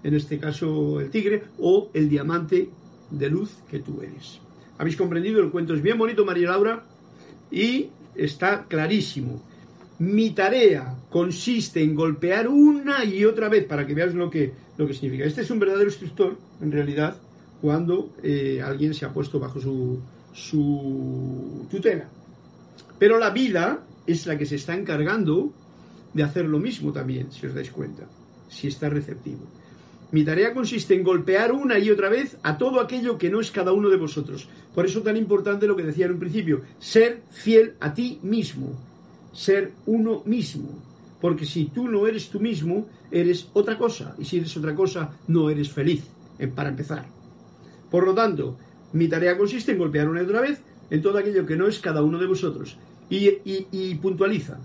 en 0.04 0.14
este 0.14 0.38
caso, 0.38 1.02
el 1.02 1.10
tigre 1.10 1.46
o 1.58 1.90
el 1.96 2.08
diamante 2.08 2.70
de 3.10 3.30
luz 3.32 3.50
que 3.68 3.80
tú 3.80 4.04
eres. 4.04 4.40
¿Habéis 4.78 4.96
comprendido? 4.96 5.42
El 5.42 5.50
cuento 5.50 5.74
es 5.74 5.82
bien 5.82 5.98
bonito, 5.98 6.24
María 6.24 6.50
Laura, 6.50 6.84
y 7.50 7.90
está 8.14 8.66
clarísimo. 8.68 9.42
Mi 9.98 10.30
tarea 10.30 10.94
consiste 11.10 11.82
en 11.82 11.96
golpear 11.96 12.48
una 12.48 13.04
y 13.04 13.26
otra 13.26 13.50
vez 13.50 13.66
para 13.66 13.88
que 13.88 13.96
veas 13.96 14.14
lo 14.14 14.30
que, 14.30 14.54
lo 14.78 14.86
que 14.86 14.94
significa. 14.94 15.26
Este 15.26 15.42
es 15.42 15.50
un 15.50 15.58
verdadero 15.58 15.90
instructor, 15.90 16.38
en 16.62 16.72
realidad, 16.72 17.18
cuando 17.60 18.14
eh, 18.22 18.62
alguien 18.64 18.94
se 18.94 19.06
ha 19.06 19.12
puesto 19.12 19.40
bajo 19.40 19.60
su, 19.60 20.00
su 20.32 21.66
tutela. 21.72 22.08
Pero 23.00 23.18
la 23.18 23.32
vida 23.32 23.84
es 24.06 24.28
la 24.28 24.38
que 24.38 24.46
se 24.46 24.58
está 24.58 24.76
encargando 24.76 25.54
de 26.18 26.24
hacer 26.24 26.46
lo 26.46 26.60
mismo 26.60 26.92
también, 26.92 27.32
si 27.32 27.46
os 27.46 27.54
dais 27.54 27.70
cuenta, 27.70 28.10
si 28.50 28.68
está 28.68 28.90
receptivo. 28.90 29.46
Mi 30.12 30.24
tarea 30.24 30.54
consiste 30.54 30.96
en 30.96 31.04
golpear 31.04 31.52
una 31.52 31.78
y 31.78 31.92
otra 31.92 32.10
vez 32.10 32.38
a 32.42 32.58
todo 32.58 32.82
aquello 32.82 33.20
que 33.20 33.30
no 33.30 33.40
es 33.40 33.52
cada 33.52 33.72
uno 33.72 33.90
de 33.90 33.98
vosotros. 33.98 34.50
Por 34.74 34.86
eso 34.86 35.04
tan 35.04 35.16
importante 35.16 35.68
lo 35.68 35.76
que 35.76 35.84
decía 35.84 36.08
en 36.08 36.14
un 36.14 36.20
principio, 36.20 36.62
ser 36.80 37.22
fiel 37.30 37.76
a 37.80 37.94
ti 37.94 38.20
mismo, 38.24 38.74
ser 39.32 39.74
uno 39.86 40.24
mismo. 40.26 40.82
Porque 41.22 41.46
si 41.46 41.66
tú 41.66 41.88
no 41.88 42.08
eres 42.08 42.30
tú 42.30 42.40
mismo, 42.40 42.88
eres 43.12 43.48
otra 43.54 43.78
cosa. 43.78 44.16
Y 44.18 44.26
si 44.26 44.38
eres 44.38 44.58
otra 44.58 44.74
cosa, 44.74 45.12
no 45.28 45.50
eres 45.50 45.72
feliz, 45.72 46.04
para 46.56 46.70
empezar. 46.70 47.06
Por 47.92 48.06
lo 48.06 48.16
tanto, 48.16 48.58
mi 48.94 49.08
tarea 49.08 49.38
consiste 49.38 49.74
en 49.74 49.78
golpear 49.78 50.10
una 50.10 50.22
y 50.22 50.26
otra 50.26 50.42
vez 50.42 50.62
en 50.90 51.02
todo 51.02 51.18
aquello 51.20 51.46
que 51.46 51.58
no 51.58 51.68
es 51.68 51.80
cada 51.80 52.02
uno 52.02 52.18
de 52.18 52.28
vosotros. 52.28 52.78
Y, 53.10 53.30
y 53.46 53.96
puntualiza, 53.96 54.60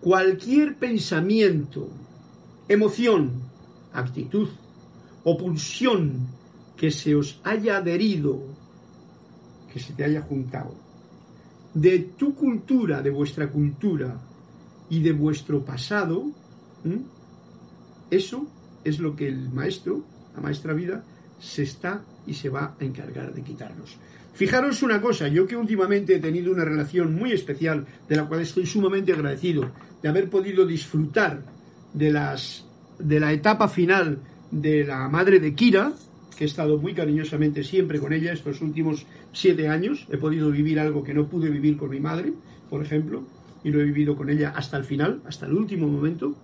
cualquier 0.00 0.76
pensamiento, 0.76 1.88
emoción, 2.68 3.42
actitud 3.92 4.48
o 5.24 5.36
pulsión 5.36 6.28
que 6.76 6.90
se 6.90 7.14
os 7.14 7.40
haya 7.42 7.78
adherido, 7.78 8.42
que 9.72 9.80
se 9.80 9.92
te 9.92 10.04
haya 10.04 10.22
juntado, 10.22 10.74
de 11.74 11.98
tu 11.98 12.34
cultura, 12.34 13.02
de 13.02 13.10
vuestra 13.10 13.50
cultura 13.50 14.20
y 14.88 15.02
de 15.02 15.12
vuestro 15.12 15.64
pasado, 15.64 16.30
eso 18.10 18.46
es 18.84 19.00
lo 19.00 19.16
que 19.16 19.28
el 19.28 19.50
maestro, 19.50 20.04
la 20.34 20.40
maestra 20.40 20.72
vida, 20.72 21.02
se 21.40 21.64
está 21.64 22.02
y 22.26 22.34
se 22.34 22.48
va 22.48 22.76
a 22.78 22.84
encargar 22.84 23.34
de 23.34 23.42
quitarnos. 23.42 23.98
Fijaros 24.36 24.82
una 24.82 25.00
cosa, 25.00 25.28
yo 25.28 25.46
que 25.46 25.56
últimamente 25.56 26.14
he 26.14 26.18
tenido 26.18 26.52
una 26.52 26.62
relación 26.62 27.14
muy 27.14 27.32
especial, 27.32 27.86
de 28.06 28.16
la 28.16 28.26
cual 28.26 28.42
estoy 28.42 28.66
sumamente 28.66 29.14
agradecido, 29.14 29.72
de 30.02 30.08
haber 30.10 30.28
podido 30.28 30.66
disfrutar 30.66 31.42
de, 31.94 32.12
las, 32.12 32.66
de 32.98 33.18
la 33.18 33.32
etapa 33.32 33.66
final 33.66 34.18
de 34.50 34.84
la 34.84 35.08
madre 35.08 35.40
de 35.40 35.54
Kira, 35.54 35.94
que 36.36 36.44
he 36.44 36.46
estado 36.46 36.76
muy 36.76 36.92
cariñosamente 36.92 37.64
siempre 37.64 37.98
con 37.98 38.12
ella 38.12 38.34
estos 38.34 38.60
últimos 38.60 39.06
siete 39.32 39.68
años. 39.68 40.06
He 40.10 40.18
podido 40.18 40.50
vivir 40.50 40.80
algo 40.80 41.02
que 41.02 41.14
no 41.14 41.28
pude 41.28 41.48
vivir 41.48 41.78
con 41.78 41.88
mi 41.88 42.00
madre, 42.00 42.34
por 42.68 42.82
ejemplo, 42.82 43.24
y 43.64 43.70
lo 43.70 43.80
he 43.80 43.84
vivido 43.84 44.16
con 44.16 44.28
ella 44.28 44.52
hasta 44.54 44.76
el 44.76 44.84
final, 44.84 45.22
hasta 45.24 45.46
el 45.46 45.54
último 45.54 45.88
momento 45.88 46.36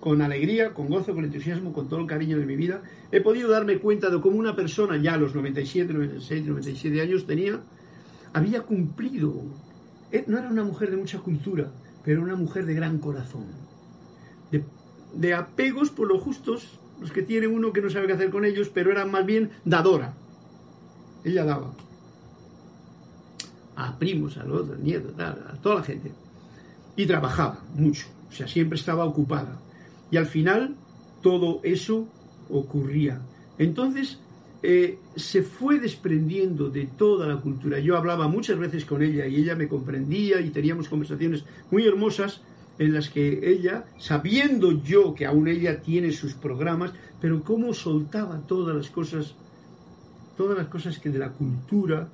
con 0.00 0.22
alegría, 0.22 0.72
con 0.72 0.88
gozo, 0.88 1.14
con 1.14 1.24
entusiasmo, 1.24 1.72
con 1.72 1.88
todo 1.88 2.00
el 2.00 2.06
cariño 2.06 2.38
de 2.38 2.46
mi 2.46 2.56
vida, 2.56 2.82
he 3.12 3.20
podido 3.20 3.50
darme 3.50 3.78
cuenta 3.78 4.08
de 4.08 4.20
cómo 4.20 4.38
una 4.38 4.56
persona 4.56 4.96
ya 4.96 5.14
a 5.14 5.18
los 5.18 5.34
97, 5.34 5.92
96, 5.92 6.46
97 6.46 7.00
años 7.02 7.26
tenía, 7.26 7.60
había 8.32 8.62
cumplido. 8.62 9.34
Eh, 10.10 10.24
no 10.26 10.38
era 10.38 10.48
una 10.48 10.64
mujer 10.64 10.90
de 10.90 10.96
mucha 10.96 11.18
cultura, 11.18 11.70
pero 12.02 12.22
una 12.22 12.34
mujer 12.34 12.64
de 12.64 12.74
gran 12.74 12.98
corazón. 12.98 13.44
De, 14.50 14.64
de 15.14 15.34
apegos 15.34 15.90
por 15.90 16.08
lo 16.08 16.18
justos, 16.18 16.78
los 16.98 17.12
que 17.12 17.22
tiene 17.22 17.46
uno 17.46 17.72
que 17.72 17.82
no 17.82 17.90
sabe 17.90 18.06
qué 18.06 18.14
hacer 18.14 18.30
con 18.30 18.46
ellos, 18.46 18.70
pero 18.72 18.90
era 18.90 19.04
más 19.04 19.26
bien 19.26 19.50
dadora. 19.66 20.14
Ella 21.24 21.44
daba. 21.44 21.72
A 23.76 23.98
primos, 23.98 24.38
a 24.38 24.44
los 24.44 24.62
otros, 24.62 24.78
nietos, 24.78 25.18
a 25.18 25.34
toda 25.62 25.76
la 25.76 25.82
gente. 25.82 26.10
Y 26.96 27.06
trabajaba 27.06 27.60
mucho. 27.74 28.06
O 28.30 28.32
sea, 28.32 28.48
siempre 28.48 28.78
estaba 28.78 29.04
ocupada 29.04 29.58
y 30.10 30.16
al 30.16 30.26
final 30.26 30.76
todo 31.22 31.60
eso 31.62 32.06
ocurría. 32.48 33.20
Entonces 33.58 34.18
eh, 34.62 34.98
se 35.16 35.42
fue 35.42 35.78
desprendiendo 35.78 36.68
de 36.68 36.86
toda 36.86 37.26
la 37.26 37.36
cultura. 37.36 37.78
Yo 37.78 37.96
hablaba 37.96 38.28
muchas 38.28 38.58
veces 38.58 38.84
con 38.84 39.02
ella 39.02 39.26
y 39.26 39.36
ella 39.36 39.56
me 39.56 39.68
comprendía 39.68 40.40
y 40.40 40.50
teníamos 40.50 40.88
conversaciones 40.88 41.44
muy 41.70 41.86
hermosas 41.86 42.42
en 42.78 42.94
las 42.94 43.10
que 43.10 43.40
ella, 43.42 43.84
sabiendo 43.98 44.82
yo 44.82 45.14
que 45.14 45.26
aún 45.26 45.48
ella 45.48 45.82
tiene 45.82 46.12
sus 46.12 46.34
programas, 46.34 46.92
pero 47.20 47.42
cómo 47.42 47.74
soltaba 47.74 48.40
todas 48.46 48.74
las 48.74 48.88
cosas, 48.88 49.34
todas 50.36 50.56
las 50.56 50.68
cosas 50.68 50.98
que 50.98 51.10
de 51.10 51.18
la 51.18 51.30
cultura, 51.30 52.08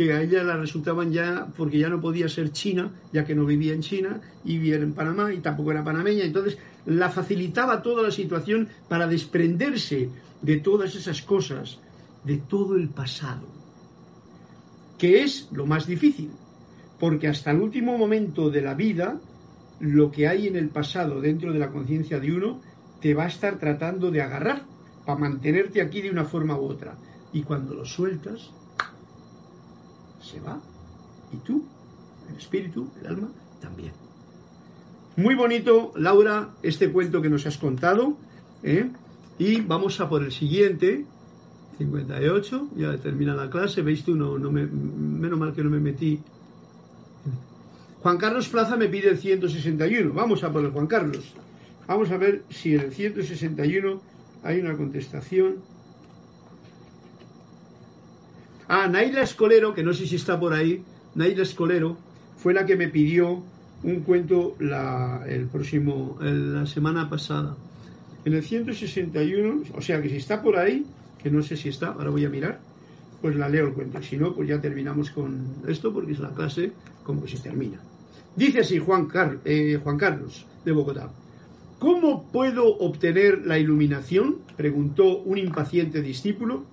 que 0.00 0.14
a 0.14 0.22
ella 0.22 0.42
la 0.42 0.56
resultaban 0.56 1.12
ya, 1.12 1.48
porque 1.58 1.78
ya 1.78 1.90
no 1.90 2.00
podía 2.00 2.26
ser 2.26 2.52
china, 2.52 2.90
ya 3.12 3.26
que 3.26 3.34
no 3.34 3.44
vivía 3.44 3.74
en 3.74 3.82
China, 3.82 4.22
y 4.46 4.56
vivía 4.56 4.76
en 4.76 4.94
Panamá, 4.94 5.30
y 5.30 5.40
tampoco 5.40 5.72
era 5.72 5.84
panameña, 5.84 6.24
entonces 6.24 6.56
la 6.86 7.10
facilitaba 7.10 7.82
toda 7.82 8.02
la 8.02 8.10
situación 8.10 8.70
para 8.88 9.06
desprenderse 9.06 10.08
de 10.40 10.56
todas 10.56 10.94
esas 10.94 11.20
cosas, 11.20 11.80
de 12.24 12.38
todo 12.38 12.76
el 12.76 12.88
pasado, 12.88 13.46
que 14.96 15.22
es 15.22 15.50
lo 15.52 15.66
más 15.66 15.86
difícil, 15.86 16.30
porque 16.98 17.28
hasta 17.28 17.50
el 17.50 17.60
último 17.60 17.98
momento 17.98 18.48
de 18.48 18.62
la 18.62 18.72
vida, 18.72 19.20
lo 19.80 20.10
que 20.10 20.28
hay 20.28 20.46
en 20.46 20.56
el 20.56 20.70
pasado 20.70 21.20
dentro 21.20 21.52
de 21.52 21.58
la 21.58 21.68
conciencia 21.68 22.20
de 22.20 22.32
uno, 22.32 22.62
te 23.02 23.12
va 23.12 23.24
a 23.24 23.28
estar 23.28 23.58
tratando 23.58 24.10
de 24.10 24.22
agarrar 24.22 24.62
para 25.04 25.18
mantenerte 25.18 25.82
aquí 25.82 26.00
de 26.00 26.10
una 26.10 26.24
forma 26.24 26.58
u 26.58 26.64
otra. 26.64 26.96
Y 27.34 27.42
cuando 27.42 27.74
lo 27.74 27.84
sueltas, 27.84 28.50
se 30.30 30.40
va. 30.40 30.60
Y 31.32 31.36
tú, 31.38 31.64
el 32.28 32.36
espíritu, 32.36 32.88
el 33.00 33.06
alma, 33.06 33.28
también. 33.60 33.92
Muy 35.16 35.34
bonito, 35.34 35.92
Laura, 35.96 36.50
este 36.62 36.90
cuento 36.90 37.20
que 37.20 37.28
nos 37.28 37.46
has 37.46 37.58
contado. 37.58 38.16
¿eh? 38.62 38.90
Y 39.38 39.60
vamos 39.60 40.00
a 40.00 40.08
por 40.08 40.22
el 40.22 40.32
siguiente. 40.32 41.04
58, 41.78 42.68
ya 42.76 42.96
termina 42.98 43.34
la 43.34 43.48
clase, 43.48 43.80
veis 43.80 44.04
tú, 44.04 44.14
no, 44.14 44.38
no 44.38 44.52
me, 44.52 44.66
menos 44.66 45.38
mal 45.38 45.54
que 45.54 45.64
no 45.64 45.70
me 45.70 45.80
metí. 45.80 46.20
Juan 48.02 48.18
Carlos 48.18 48.48
Plaza 48.48 48.76
me 48.76 48.88
pide 48.88 49.08
el 49.08 49.18
161, 49.18 50.12
vamos 50.12 50.44
a 50.44 50.52
por 50.52 50.62
el 50.64 50.70
Juan 50.70 50.86
Carlos. 50.86 51.32
Vamos 51.86 52.10
a 52.10 52.18
ver 52.18 52.44
si 52.50 52.74
en 52.74 52.82
el 52.82 52.92
161 52.92 54.00
hay 54.42 54.60
una 54.60 54.76
contestación. 54.76 55.56
Ah, 58.72 58.86
Naila 58.86 59.22
Escolero, 59.22 59.74
que 59.74 59.82
no 59.82 59.92
sé 59.92 60.06
si 60.06 60.14
está 60.14 60.38
por 60.38 60.52
ahí, 60.52 60.84
Naila 61.16 61.42
Escolero, 61.42 61.96
fue 62.36 62.54
la 62.54 62.66
que 62.66 62.76
me 62.76 62.86
pidió 62.86 63.42
un 63.82 64.00
cuento 64.02 64.54
la, 64.60 65.24
el 65.26 65.48
próximo, 65.48 66.16
la 66.20 66.64
semana 66.66 67.10
pasada. 67.10 67.56
En 68.24 68.34
el 68.34 68.44
161, 68.44 69.62
o 69.74 69.80
sea 69.80 70.00
que 70.00 70.08
si 70.08 70.18
está 70.18 70.40
por 70.40 70.56
ahí, 70.56 70.86
que 71.20 71.32
no 71.32 71.42
sé 71.42 71.56
si 71.56 71.68
está, 71.68 71.88
ahora 71.88 72.10
voy 72.10 72.24
a 72.24 72.28
mirar, 72.28 72.60
pues 73.20 73.34
la 73.34 73.48
leo 73.48 73.66
el 73.66 73.72
cuento. 73.72 74.00
Si 74.04 74.16
no, 74.16 74.36
pues 74.36 74.48
ya 74.48 74.60
terminamos 74.60 75.10
con 75.10 75.48
esto 75.66 75.92
porque 75.92 76.12
es 76.12 76.20
la 76.20 76.30
clase 76.30 76.70
como 77.02 77.24
que 77.24 77.28
se 77.30 77.40
termina. 77.40 77.80
Dice 78.36 78.60
así 78.60 78.78
Juan, 78.78 79.08
eh, 79.46 79.80
Juan 79.82 79.98
Carlos 79.98 80.46
de 80.64 80.70
Bogotá. 80.70 81.10
¿Cómo 81.80 82.30
puedo 82.30 82.78
obtener 82.78 83.44
la 83.44 83.58
iluminación? 83.58 84.36
preguntó 84.56 85.18
un 85.18 85.38
impaciente 85.38 86.02
discípulo. 86.02 86.66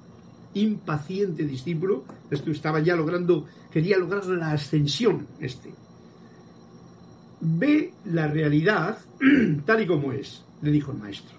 Impaciente 0.54 1.43
discípulo. 1.43 2.06
Esto 2.32 2.52
estaba 2.52 2.80
ya 2.80 2.95
logrando, 2.95 3.45
quería 3.72 3.98
lograr 3.98 4.26
la 4.28 4.52
ascensión 4.52 5.28
este. 5.39 5.74
Ve 7.39 7.93
la 8.06 8.28
realidad 8.28 8.98
tal 9.66 9.82
y 9.82 9.88
como 9.88 10.14
es, 10.14 10.43
le 10.62 10.72
dijo 10.72 10.91
el 10.91 10.98
maestro. 10.98 11.38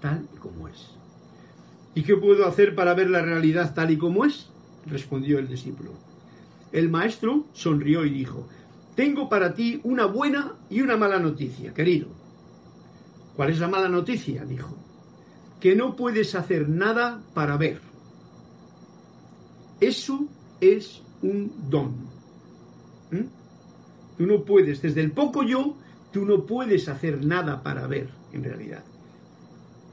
Tal 0.00 0.26
y 0.34 0.36
como 0.38 0.68
es. 0.68 0.86
¿Y 1.94 2.02
qué 2.02 2.16
puedo 2.16 2.46
hacer 2.46 2.74
para 2.74 2.94
ver 2.94 3.10
la 3.10 3.22
realidad 3.22 3.74
tal 3.74 3.90
y 3.90 3.98
como 3.98 4.24
es? 4.24 4.48
respondió 4.86 5.38
el 5.38 5.48
discípulo. 5.48 5.92
El 6.72 6.88
maestro 6.88 7.46
sonrió 7.52 8.04
y 8.04 8.10
dijo, 8.10 8.48
tengo 8.94 9.28
para 9.28 9.54
ti 9.54 9.80
una 9.84 10.06
buena 10.06 10.54
y 10.68 10.80
una 10.80 10.96
mala 10.96 11.18
noticia, 11.18 11.72
querido. 11.72 12.08
¿Cuál 13.36 13.50
es 13.50 13.58
la 13.58 13.68
mala 13.68 13.88
noticia? 13.88 14.44
dijo. 14.44 14.81
Que 15.62 15.76
no 15.76 15.94
puedes 15.94 16.34
hacer 16.34 16.68
nada 16.68 17.22
para 17.34 17.56
ver. 17.56 17.80
Eso 19.80 20.26
es 20.60 21.00
un 21.22 21.52
don. 21.70 21.90
¿Mm? 23.12 23.28
Tú 24.18 24.26
no 24.26 24.44
puedes, 24.44 24.82
desde 24.82 25.02
el 25.02 25.12
poco 25.12 25.44
yo, 25.44 25.76
tú 26.12 26.26
no 26.26 26.46
puedes 26.46 26.88
hacer 26.88 27.24
nada 27.24 27.62
para 27.62 27.86
ver, 27.86 28.08
en 28.32 28.42
realidad. 28.42 28.82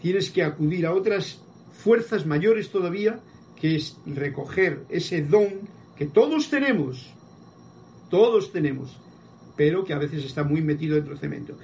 Tienes 0.01 0.31
que 0.31 0.41
acudir 0.41 0.87
a 0.87 0.93
otras 0.93 1.39
fuerzas 1.71 2.25
mayores 2.25 2.71
todavía, 2.71 3.19
que 3.55 3.75
es 3.75 3.95
recoger 4.07 4.85
ese 4.89 5.21
don 5.21 5.69
que 5.95 6.07
todos 6.07 6.49
tenemos, 6.49 7.13
todos 8.09 8.51
tenemos, 8.51 8.97
pero 9.55 9.85
que 9.85 9.93
a 9.93 9.99
veces 9.99 10.25
está 10.25 10.43
muy 10.43 10.61
metido 10.61 10.95
dentro 10.95 11.13
del 11.13 11.21
cemento. 11.21 11.57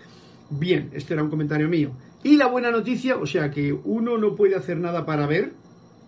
Bien, 0.52 0.92
este 0.94 1.16
era 1.16 1.24
un 1.24 1.32
comentario 1.32 1.68
mío. 1.68 1.92
Y 2.26 2.38
la 2.38 2.48
buena 2.48 2.72
noticia, 2.72 3.18
o 3.18 3.28
sea 3.28 3.52
que 3.52 3.72
uno 3.72 4.18
no 4.18 4.36
puede 4.36 4.56
hacer 4.56 4.80
nada 4.80 5.06
para 5.06 5.28
ver, 5.28 5.54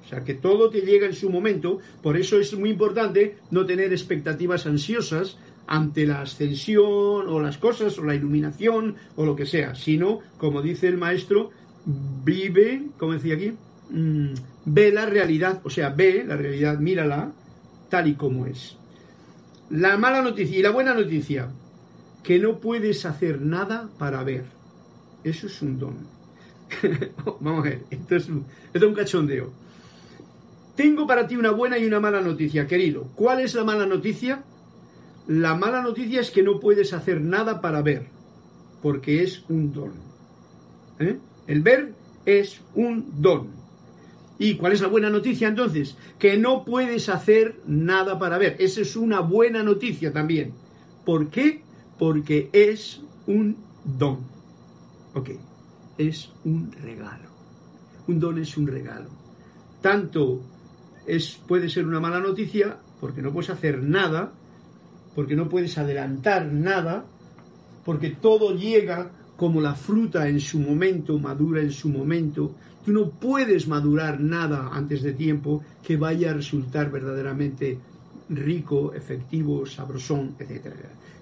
o 0.03 0.07
sea 0.09 0.23
que 0.23 0.33
todo 0.33 0.71
te 0.71 0.81
llega 0.81 1.05
en 1.05 1.13
su 1.13 1.29
momento, 1.29 1.77
por 2.01 2.17
eso 2.17 2.39
es 2.39 2.57
muy 2.57 2.71
importante 2.71 3.37
no 3.51 3.67
tener 3.67 3.91
expectativas 3.91 4.65
ansiosas 4.65 5.37
ante 5.67 6.07
la 6.07 6.21
ascensión 6.21 7.29
o 7.29 7.39
las 7.39 7.59
cosas 7.59 7.99
o 7.99 8.03
la 8.03 8.15
iluminación 8.15 8.95
o 9.15 9.27
lo 9.27 9.35
que 9.35 9.45
sea, 9.45 9.75
sino, 9.75 10.21
como 10.39 10.63
dice 10.63 10.87
el 10.87 10.97
maestro, 10.97 11.51
vive, 11.85 12.87
como 12.97 13.13
decía 13.13 13.35
aquí, 13.35 13.53
mm, 13.91 14.33
ve 14.65 14.91
la 14.91 15.05
realidad, 15.05 15.61
o 15.65 15.69
sea, 15.69 15.89
ve 15.89 16.23
la 16.25 16.35
realidad, 16.35 16.79
mírala 16.79 17.31
tal 17.91 18.07
y 18.07 18.15
como 18.15 18.47
es. 18.47 18.75
La 19.69 19.97
mala 19.97 20.23
noticia 20.23 20.57
y 20.57 20.63
la 20.63 20.71
buena 20.71 20.95
noticia, 20.95 21.49
que 22.23 22.39
no 22.39 22.59
puedes 22.59 23.05
hacer 23.05 23.39
nada 23.39 23.87
para 23.99 24.23
ver. 24.23 24.56
Eso 25.23 25.47
es 25.47 25.61
un 25.61 25.79
don. 25.79 25.95
Vamos 27.39 27.65
a 27.65 27.69
ver, 27.69 27.83
esto 27.89 28.15
es, 28.15 28.29
un, 28.29 28.93
cachondeo. 28.93 29.51
Tengo 30.75 31.07
para 31.07 31.27
ti 31.27 31.35
una 31.35 31.51
buena 31.51 31.77
y 31.77 31.85
una 31.85 31.99
mala 31.99 32.21
noticia, 32.21 32.67
querido. 32.67 33.09
¿Cuál 33.15 33.39
es 33.41 33.55
la 33.55 33.63
mala 33.63 33.85
noticia? 33.85 34.43
La 35.27 35.55
mala 35.55 35.81
noticia 35.81 36.21
es 36.21 36.31
que 36.31 36.43
no 36.43 36.59
puedes 36.59 36.93
hacer 36.93 37.19
nada 37.21 37.61
para 37.61 37.81
ver, 37.81 38.07
porque 38.81 39.23
es 39.23 39.43
un 39.49 39.73
don. 39.73 39.93
¿Eh? 40.99 41.17
El 41.47 41.61
ver 41.61 41.93
es 42.25 42.61
un 42.75 43.21
don. 43.21 43.57
¿Y 44.39 44.55
cuál 44.55 44.73
es 44.73 44.81
la 44.81 44.87
buena 44.87 45.09
noticia 45.09 45.47
entonces? 45.47 45.97
Que 46.19 46.37
no 46.37 46.63
puedes 46.63 47.09
hacer 47.09 47.59
nada 47.65 48.19
para 48.19 48.37
ver. 48.37 48.55
Esa 48.59 48.81
es 48.81 48.95
una 48.95 49.19
buena 49.19 49.63
noticia 49.63 50.13
también. 50.13 50.53
¿Por 51.05 51.29
qué? 51.29 51.61
Porque 51.97 52.49
es 52.53 53.01
un 53.25 53.57
don. 53.83 54.36
Ok, 55.17 55.31
es 55.97 56.29
un 56.45 56.71
regalo. 56.71 57.29
Un 58.07 58.19
don 58.19 58.37
es 58.37 58.55
un 58.55 58.67
regalo. 58.67 59.09
Tanto 59.81 60.43
es, 61.07 61.41
puede 61.47 61.69
ser 61.69 61.87
una 61.87 61.99
mala 61.99 62.19
noticia 62.19 62.77
porque 63.01 63.23
no 63.23 63.33
puedes 63.33 63.49
hacer 63.49 63.81
nada, 63.81 64.31
porque 65.15 65.35
no 65.35 65.49
puedes 65.49 65.75
adelantar 65.79 66.45
nada, 66.53 67.03
porque 67.83 68.11
todo 68.11 68.55
llega 68.55 69.09
como 69.37 69.59
la 69.59 69.73
fruta 69.73 70.27
en 70.27 70.39
su 70.39 70.59
momento, 70.59 71.17
madura 71.17 71.61
en 71.61 71.71
su 71.71 71.89
momento, 71.89 72.53
tú 72.85 72.91
no 72.91 73.09
puedes 73.09 73.67
madurar 73.67 74.19
nada 74.19 74.69
antes 74.71 75.01
de 75.01 75.13
tiempo 75.13 75.63
que 75.81 75.97
vaya 75.97 76.29
a 76.29 76.35
resultar 76.35 76.91
verdaderamente 76.91 77.79
rico, 78.29 78.93
efectivo, 78.93 79.65
sabrosón, 79.65 80.35
etc. 80.37 80.75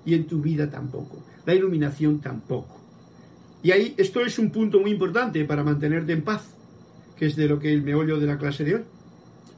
Y 0.05 0.15
en 0.15 0.27
tu 0.27 0.41
vida 0.41 0.69
tampoco. 0.69 1.23
La 1.45 1.53
iluminación 1.53 2.19
tampoco. 2.19 2.84
Y 3.65 3.71
ahí 3.71 3.95
esto 3.97 4.21
es 4.21 4.37
un 4.37 4.51
punto 4.51 4.79
muy 4.79 4.91
importante 4.91 5.43
para 5.43 5.63
mantenerte 5.63 6.13
en 6.13 6.21
paz, 6.21 6.55
que 7.17 7.25
es 7.25 7.35
de 7.35 7.47
lo 7.47 7.57
que 7.57 7.73
el 7.73 7.81
meollo 7.81 8.19
de 8.19 8.27
la 8.27 8.37
clase 8.37 8.63
de 8.63 8.75
hoy. 8.75 8.81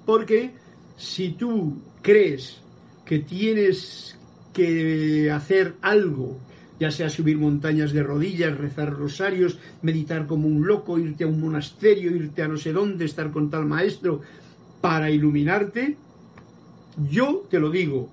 Porque 0.05 0.51
si 0.95 1.31
tú 1.31 1.81
crees 2.01 2.61
que 3.03 3.19
tienes 3.19 4.17
que 4.53 5.29
hacer 5.29 5.75
algo 5.81 6.39
ya 6.79 6.89
sea 6.89 7.09
subir 7.09 7.37
montañas 7.37 7.91
de 7.91 8.01
rodillas, 8.01 8.57
rezar 8.57 8.93
rosarios, 8.93 9.59
meditar 9.81 10.25
como 10.25 10.47
un 10.47 10.65
loco, 10.65 10.97
irte 10.99 11.25
a 11.25 11.27
un 11.27 11.41
monasterio, 11.41 12.15
irte 12.15 12.43
a 12.43 12.47
no 12.47 12.55
sé 12.55 12.71
dónde, 12.71 13.03
estar 13.03 13.31
con 13.31 13.49
tal 13.49 13.65
maestro 13.65 14.21
para 14.79 15.09
iluminarte, 15.11 15.97
yo 17.09 17.43
te 17.49 17.59
lo 17.59 17.71
digo, 17.71 18.09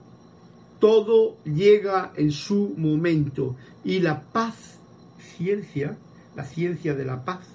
todo 0.81 1.37
llega 1.45 2.13
en 2.17 2.33
su 2.33 2.75
momento 2.77 3.55
y 3.85 4.01
la 4.01 4.23
paz, 4.23 4.81
ciencia, 5.37 5.97
la 6.37 6.45
ciencia 6.45 6.95
de 6.95 7.05
la 7.05 7.25
paz, 7.25 7.47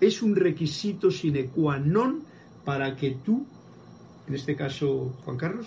es 0.00 0.22
un 0.22 0.36
requisito 0.36 1.10
sine 1.10 1.50
qua 1.50 1.78
non 1.78 2.22
para 2.64 2.94
que 2.94 3.18
tú, 3.24 3.46
en 4.28 4.34
este 4.34 4.54
caso 4.54 5.14
Juan 5.24 5.36
Carlos, 5.36 5.66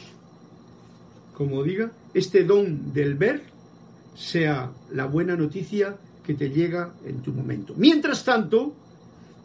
como 1.33 1.63
diga, 1.63 1.91
este 2.13 2.43
don 2.43 2.93
del 2.93 3.15
ver 3.15 3.43
sea 4.15 4.71
la 4.91 5.05
buena 5.05 5.35
noticia 5.35 5.97
que 6.23 6.33
te 6.33 6.49
llega 6.49 6.93
en 7.05 7.21
tu 7.21 7.33
momento. 7.33 7.73
Mientras 7.75 8.23
tanto, 8.23 8.73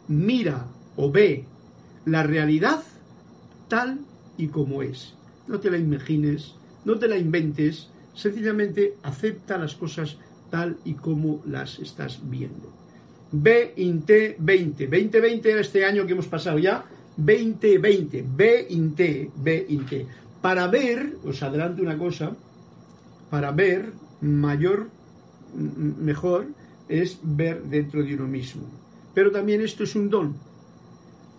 mira 0.07 0.67
o 0.95 1.11
ve 1.11 1.45
la 2.05 2.23
realidad 2.23 2.83
tal 3.67 3.99
y 4.37 4.47
como 4.47 4.83
es. 4.83 5.13
No 5.47 5.59
te 5.59 5.71
la 5.71 5.77
imagines, 5.77 6.53
no 6.85 6.99
te 6.99 7.07
la 7.07 7.17
inventes, 7.17 7.89
sencillamente 8.13 8.95
acepta 9.03 9.57
las 9.57 9.75
cosas 9.75 10.17
tal 10.49 10.77
y 10.85 10.93
como 10.93 11.41
las 11.45 11.79
estás 11.79 12.19
viendo. 12.23 12.71
B-INT 13.31 14.09
20. 14.39 14.87
2020 14.87 15.51
era 15.51 15.61
este 15.61 15.85
año 15.85 16.05
que 16.05 16.13
hemos 16.13 16.27
pasado 16.27 16.59
ya. 16.59 16.85
2020. 17.17 18.25
B-INT. 18.35 18.99
B-INT. 19.35 19.91
Para 20.41 20.67
ver, 20.67 21.17
os 21.25 21.41
adelanto 21.43 21.81
una 21.81 21.97
cosa, 21.97 22.35
para 23.29 23.51
ver 23.51 23.91
mayor, 24.21 24.89
mejor, 25.53 26.47
es 26.87 27.19
ver 27.21 27.63
dentro 27.63 28.03
de 28.03 28.15
uno 28.15 28.27
mismo. 28.27 28.63
Pero 29.13 29.31
también 29.31 29.61
esto 29.61 29.83
es 29.83 29.95
un 29.95 30.09
don, 30.09 30.35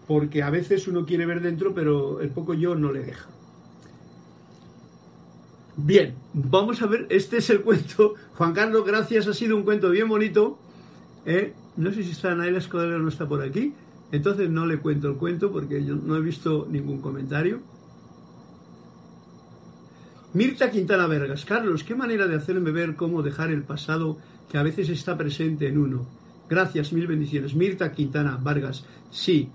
porque 0.06 0.42
a 0.42 0.50
veces 0.50 0.88
uno 0.88 1.06
quiere 1.06 1.26
ver 1.26 1.40
dentro, 1.40 1.74
pero 1.74 2.20
el 2.20 2.30
poco 2.30 2.54
yo 2.54 2.74
no 2.74 2.92
le 2.92 3.04
deja. 3.04 3.28
Bien, 5.80 6.16
vamos 6.34 6.82
a 6.82 6.86
ver, 6.86 7.06
este 7.08 7.36
es 7.36 7.50
el 7.50 7.62
cuento. 7.62 8.14
Juan 8.34 8.52
Carlos, 8.52 8.84
gracias, 8.84 9.28
ha 9.28 9.32
sido 9.32 9.56
un 9.56 9.62
cuento 9.62 9.90
bien 9.90 10.08
bonito. 10.08 10.58
¿eh? 11.24 11.54
No 11.76 11.92
sé 11.92 12.02
si 12.02 12.10
está 12.10 12.34
Naila 12.34 12.58
Escudero 12.58 12.98
no 12.98 13.08
está 13.08 13.28
por 13.28 13.42
aquí, 13.42 13.72
entonces 14.10 14.50
no 14.50 14.66
le 14.66 14.78
cuento 14.78 15.08
el 15.08 15.16
cuento 15.16 15.52
porque 15.52 15.84
yo 15.84 15.94
no 15.94 16.16
he 16.16 16.20
visto 16.20 16.66
ningún 16.68 17.00
comentario. 17.00 17.60
Mirta 20.32 20.68
Quintana 20.72 21.06
Vergas. 21.06 21.44
Carlos, 21.44 21.84
qué 21.84 21.94
manera 21.94 22.26
de 22.26 22.34
hacerme 22.34 22.72
ver 22.72 22.96
cómo 22.96 23.22
dejar 23.22 23.52
el 23.52 23.62
pasado 23.62 24.18
que 24.50 24.58
a 24.58 24.64
veces 24.64 24.88
está 24.88 25.16
presente 25.16 25.68
en 25.68 25.78
uno. 25.78 26.06
Gracias, 26.50 26.92
mil 26.92 27.06
bendiciones. 27.06 27.54
Mirta 27.54 27.92
Quintana 27.92 28.36
Vargas. 28.42 28.84
Sí, 29.10 29.48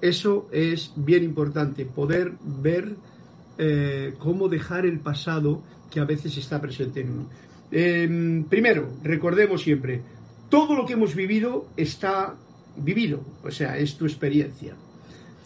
Eso 0.00 0.48
es 0.50 0.92
bien 0.96 1.22
importante, 1.22 1.86
poder 1.86 2.32
ver 2.42 2.96
eh, 3.58 4.14
cómo 4.18 4.48
dejar 4.48 4.86
el 4.86 5.00
pasado 5.00 5.62
que 5.90 6.00
a 6.00 6.04
veces 6.04 6.36
está 6.36 6.60
presente 6.60 7.00
en 7.00 7.10
uno. 7.10 7.28
Em, 7.70 8.44
primero, 8.44 8.90
recordemos 9.02 9.62
siempre, 9.62 10.02
todo 10.48 10.74
lo 10.74 10.84
que 10.84 10.94
hemos 10.94 11.14
vivido 11.14 11.66
está 11.76 12.34
vivido, 12.76 13.20
o 13.42 13.50
sea, 13.50 13.76
es 13.78 13.96
tu 13.96 14.04
experiencia. 14.04 14.74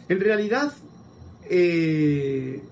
En 0.09 0.21
realidad, 0.21 0.73
eh, 1.49 2.63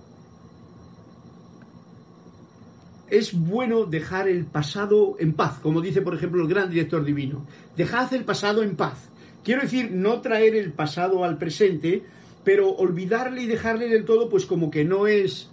es 3.09 3.33
bueno 3.33 3.85
dejar 3.85 4.29
el 4.29 4.45
pasado 4.45 5.17
en 5.19 5.35
paz, 5.35 5.59
como 5.61 5.81
dice, 5.81 6.03
por 6.03 6.15
ejemplo, 6.15 6.43
el 6.43 6.49
gran 6.49 6.71
director 6.71 7.05
divino. 7.05 7.47
Dejad 7.77 8.13
el 8.15 8.25
pasado 8.25 8.63
en 8.63 8.77
paz. 8.77 9.09
Quiero 9.45 9.63
decir, 9.63 9.91
no 9.93 10.21
traer 10.21 10.57
el 10.57 10.73
pasado 10.73 11.23
al 11.23 11.39
presente, 11.39 12.03
pero 12.45 12.71
olvidarle 12.71 13.43
y 13.43 13.47
dejarle 13.47 13.89
del 13.89 14.05
todo, 14.05 14.29
pues 14.29 14.47
como 14.47 14.71
que 14.71 14.85
no 14.85 15.07
es. 15.07 15.51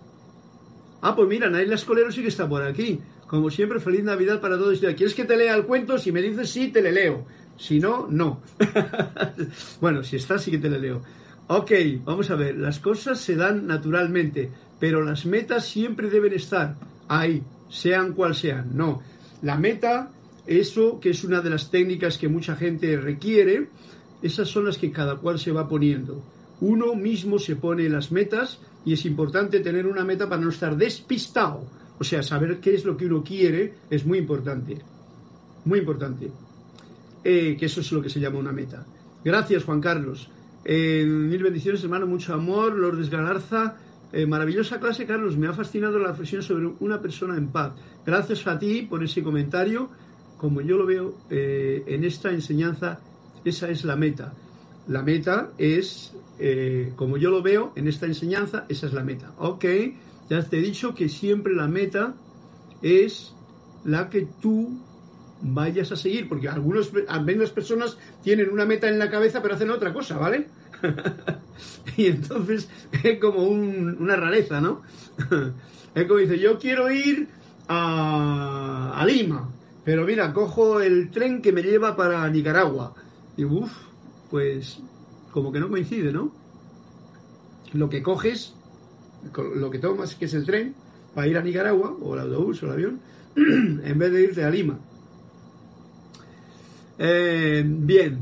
Ah, 1.02 1.16
pues 1.16 1.28
mira, 1.28 1.50
Naila 1.50 1.76
Escolero 1.76 2.12
sí 2.12 2.22
que 2.22 2.28
está 2.28 2.48
por 2.48 2.62
aquí. 2.64 3.00
Como 3.28 3.50
siempre, 3.50 3.80
feliz 3.80 4.04
Navidad 4.04 4.42
para 4.42 4.58
todos. 4.58 4.80
¿Quieres 4.80 5.14
que 5.14 5.24
te 5.24 5.38
lea 5.38 5.56
el 5.56 5.66
cuento? 5.66 5.98
Si 5.98 6.12
me 6.12 6.22
dices 6.22 6.50
sí, 6.50 6.68
te 6.68 6.82
le 6.82 6.92
leo. 6.92 7.26
Si 7.58 7.80
no, 7.80 8.08
no. 8.10 8.42
bueno, 9.82 10.04
si 10.04 10.18
está, 10.18 10.38
sí 10.38 10.52
que 10.52 10.58
te 10.58 10.70
le 10.70 10.80
leo. 10.80 11.02
Ok, 11.48 11.72
vamos 12.04 12.30
a 12.30 12.36
ver. 12.36 12.58
Las 12.58 12.80
cosas 12.80 13.20
se 13.20 13.36
dan 13.36 13.68
naturalmente, 13.68 14.52
pero 14.80 15.02
las 15.02 15.26
metas 15.26 15.66
siempre 15.66 16.10
deben 16.10 16.34
estar 16.34 16.76
ahí, 17.08 17.44
sean 17.70 18.14
cual 18.14 18.36
sean. 18.36 18.76
No. 18.76 19.02
La 19.42 19.58
meta, 19.58 20.12
eso 20.46 21.00
que 21.00 21.12
es 21.12 21.24
una 21.24 21.42
de 21.42 21.50
las 21.50 21.72
técnicas 21.72 22.18
que 22.18 22.28
mucha 22.28 22.56
gente 22.56 22.98
requiere, 22.98 23.70
esas 24.22 24.50
son 24.50 24.66
las 24.66 24.78
que 24.78 24.92
cada 24.92 25.18
cual 25.18 25.40
se 25.40 25.52
va 25.52 25.68
poniendo. 25.68 26.24
Uno 26.62 26.96
mismo 26.96 27.38
se 27.38 27.56
pone 27.56 27.90
las 27.90 28.12
metas 28.12 28.60
y 28.86 28.94
es 28.94 29.06
importante 29.06 29.60
tener 29.60 29.86
una 29.86 30.06
meta 30.06 30.30
para 30.30 30.42
no 30.42 30.50
estar 30.50 30.78
despistado 30.78 31.66
o 32.02 32.04
sea, 32.04 32.24
saber 32.24 32.60
qué 32.60 32.74
es 32.74 32.84
lo 32.84 32.98
que 32.98 33.06
uno 33.06 33.24
quiere 33.24 33.76
es 33.88 34.08
muy 34.08 34.18
importante. 34.18 34.76
Muy 35.66 35.78
importante. 35.78 36.32
Eh, 37.24 37.56
que 37.60 37.68
eso 37.68 37.82
es 37.82 37.92
lo 37.92 38.02
que 38.02 38.10
se 38.10 38.20
llama 38.20 38.40
una 38.40 38.52
meta. 38.52 38.84
Gracias, 39.24 39.66
Juan 39.66 39.80
Carlos. 39.80 40.28
Eh, 40.66 41.06
mil 41.06 41.44
bendiciones, 41.44 41.84
hermano, 41.84 42.08
mucho 42.08 42.34
amor. 42.34 42.74
Lourdes 42.74 43.12
Galarza, 43.12 43.76
eh, 44.12 44.26
maravillosa 44.26 44.80
clase, 44.80 45.06
Carlos. 45.06 45.38
Me 45.38 45.46
ha 45.46 45.54
fascinado 45.54 46.00
la 46.00 46.08
reflexión 46.08 46.42
sobre 46.42 46.72
una 46.80 47.00
persona 47.00 47.38
en 47.38 47.50
paz. 47.50 47.74
Gracias 48.04 48.48
a 48.48 48.58
ti 48.58 48.82
por 48.82 49.04
ese 49.04 49.22
comentario. 49.22 49.92
Como 50.38 50.62
yo 50.62 50.78
lo 50.78 50.88
veo 50.88 51.14
en 51.30 52.04
esta 52.04 52.32
enseñanza, 52.32 53.00
esa 53.46 53.70
es 53.70 53.86
la 53.86 53.96
meta. 53.96 54.34
La 54.88 55.04
meta 55.04 55.52
es, 55.60 56.16
como 56.96 57.18
yo 57.18 57.30
lo 57.30 57.42
veo 57.42 57.74
en 57.76 57.88
esta 57.88 58.06
enseñanza, 58.06 58.66
esa 58.70 58.88
es 58.88 58.94
la 58.94 59.04
meta. 59.04 59.32
Ok. 59.38 59.66
Ya 60.30 60.42
te 60.44 60.58
he 60.58 60.62
dicho 60.62 60.96
que 60.96 61.10
siempre 61.10 61.54
la 61.54 61.68
meta 61.68 62.14
es 62.82 63.34
la 63.84 64.10
que 64.10 64.28
tú 64.42 64.80
vayas 65.42 65.92
a 65.92 65.96
seguir, 65.96 66.30
porque 66.30 66.48
algunos, 66.48 66.92
algunas 67.08 67.50
personas 67.50 67.98
tienen 68.24 68.50
una 68.50 68.66
meta 68.66 68.88
en 68.88 69.00
la 69.00 69.10
cabeza 69.10 69.42
pero 69.42 69.56
hacen 69.56 69.72
otra 69.72 69.94
cosa, 69.94 70.18
¿vale? 70.18 70.48
y 71.98 72.08
entonces 72.08 72.70
es 73.04 73.20
como 73.20 73.44
una 73.44 74.16
rareza, 74.16 74.62
¿no? 74.62 74.82
es 75.96 76.06
como 76.06 76.20
dice, 76.20 76.40
yo 76.40 76.58
quiero 76.60 76.92
ir 76.92 77.28
a, 77.68 78.94
a, 78.96 79.06
Lima, 79.06 79.50
pero 79.84 80.06
mira, 80.06 80.34
cojo 80.34 80.82
el 80.82 81.10
tren 81.12 81.42
que 81.42 81.52
me 81.52 81.64
lleva 81.64 81.96
para 81.96 82.28
Nicaragua. 82.30 82.94
Y 83.38 83.46
uff, 83.46 83.72
pues 84.30 84.80
como 85.32 85.52
que 85.52 85.60
no 85.60 85.70
coincide, 85.70 86.12
¿no? 86.12 86.32
Lo 87.74 87.90
que 87.90 88.04
coges 88.04 88.54
lo 89.56 89.70
que 89.70 89.80
tomas, 89.80 90.16
que 90.16 90.26
es 90.26 90.34
el 90.34 90.46
tren, 90.46 90.74
para 91.14 91.28
ir 91.28 91.38
a 91.38 91.42
Nicaragua, 91.42 91.96
o 92.02 92.14
el 92.16 92.22
autobús 92.22 92.64
o 92.64 92.68
el 92.68 92.72
avión, 92.72 93.00
en 93.36 93.98
vez 93.98 94.12
de 94.12 94.24
irte 94.24 94.44
a 94.44 94.50
Lima. 94.50 94.80
Eh, 96.98 97.64
bien, 97.66 98.20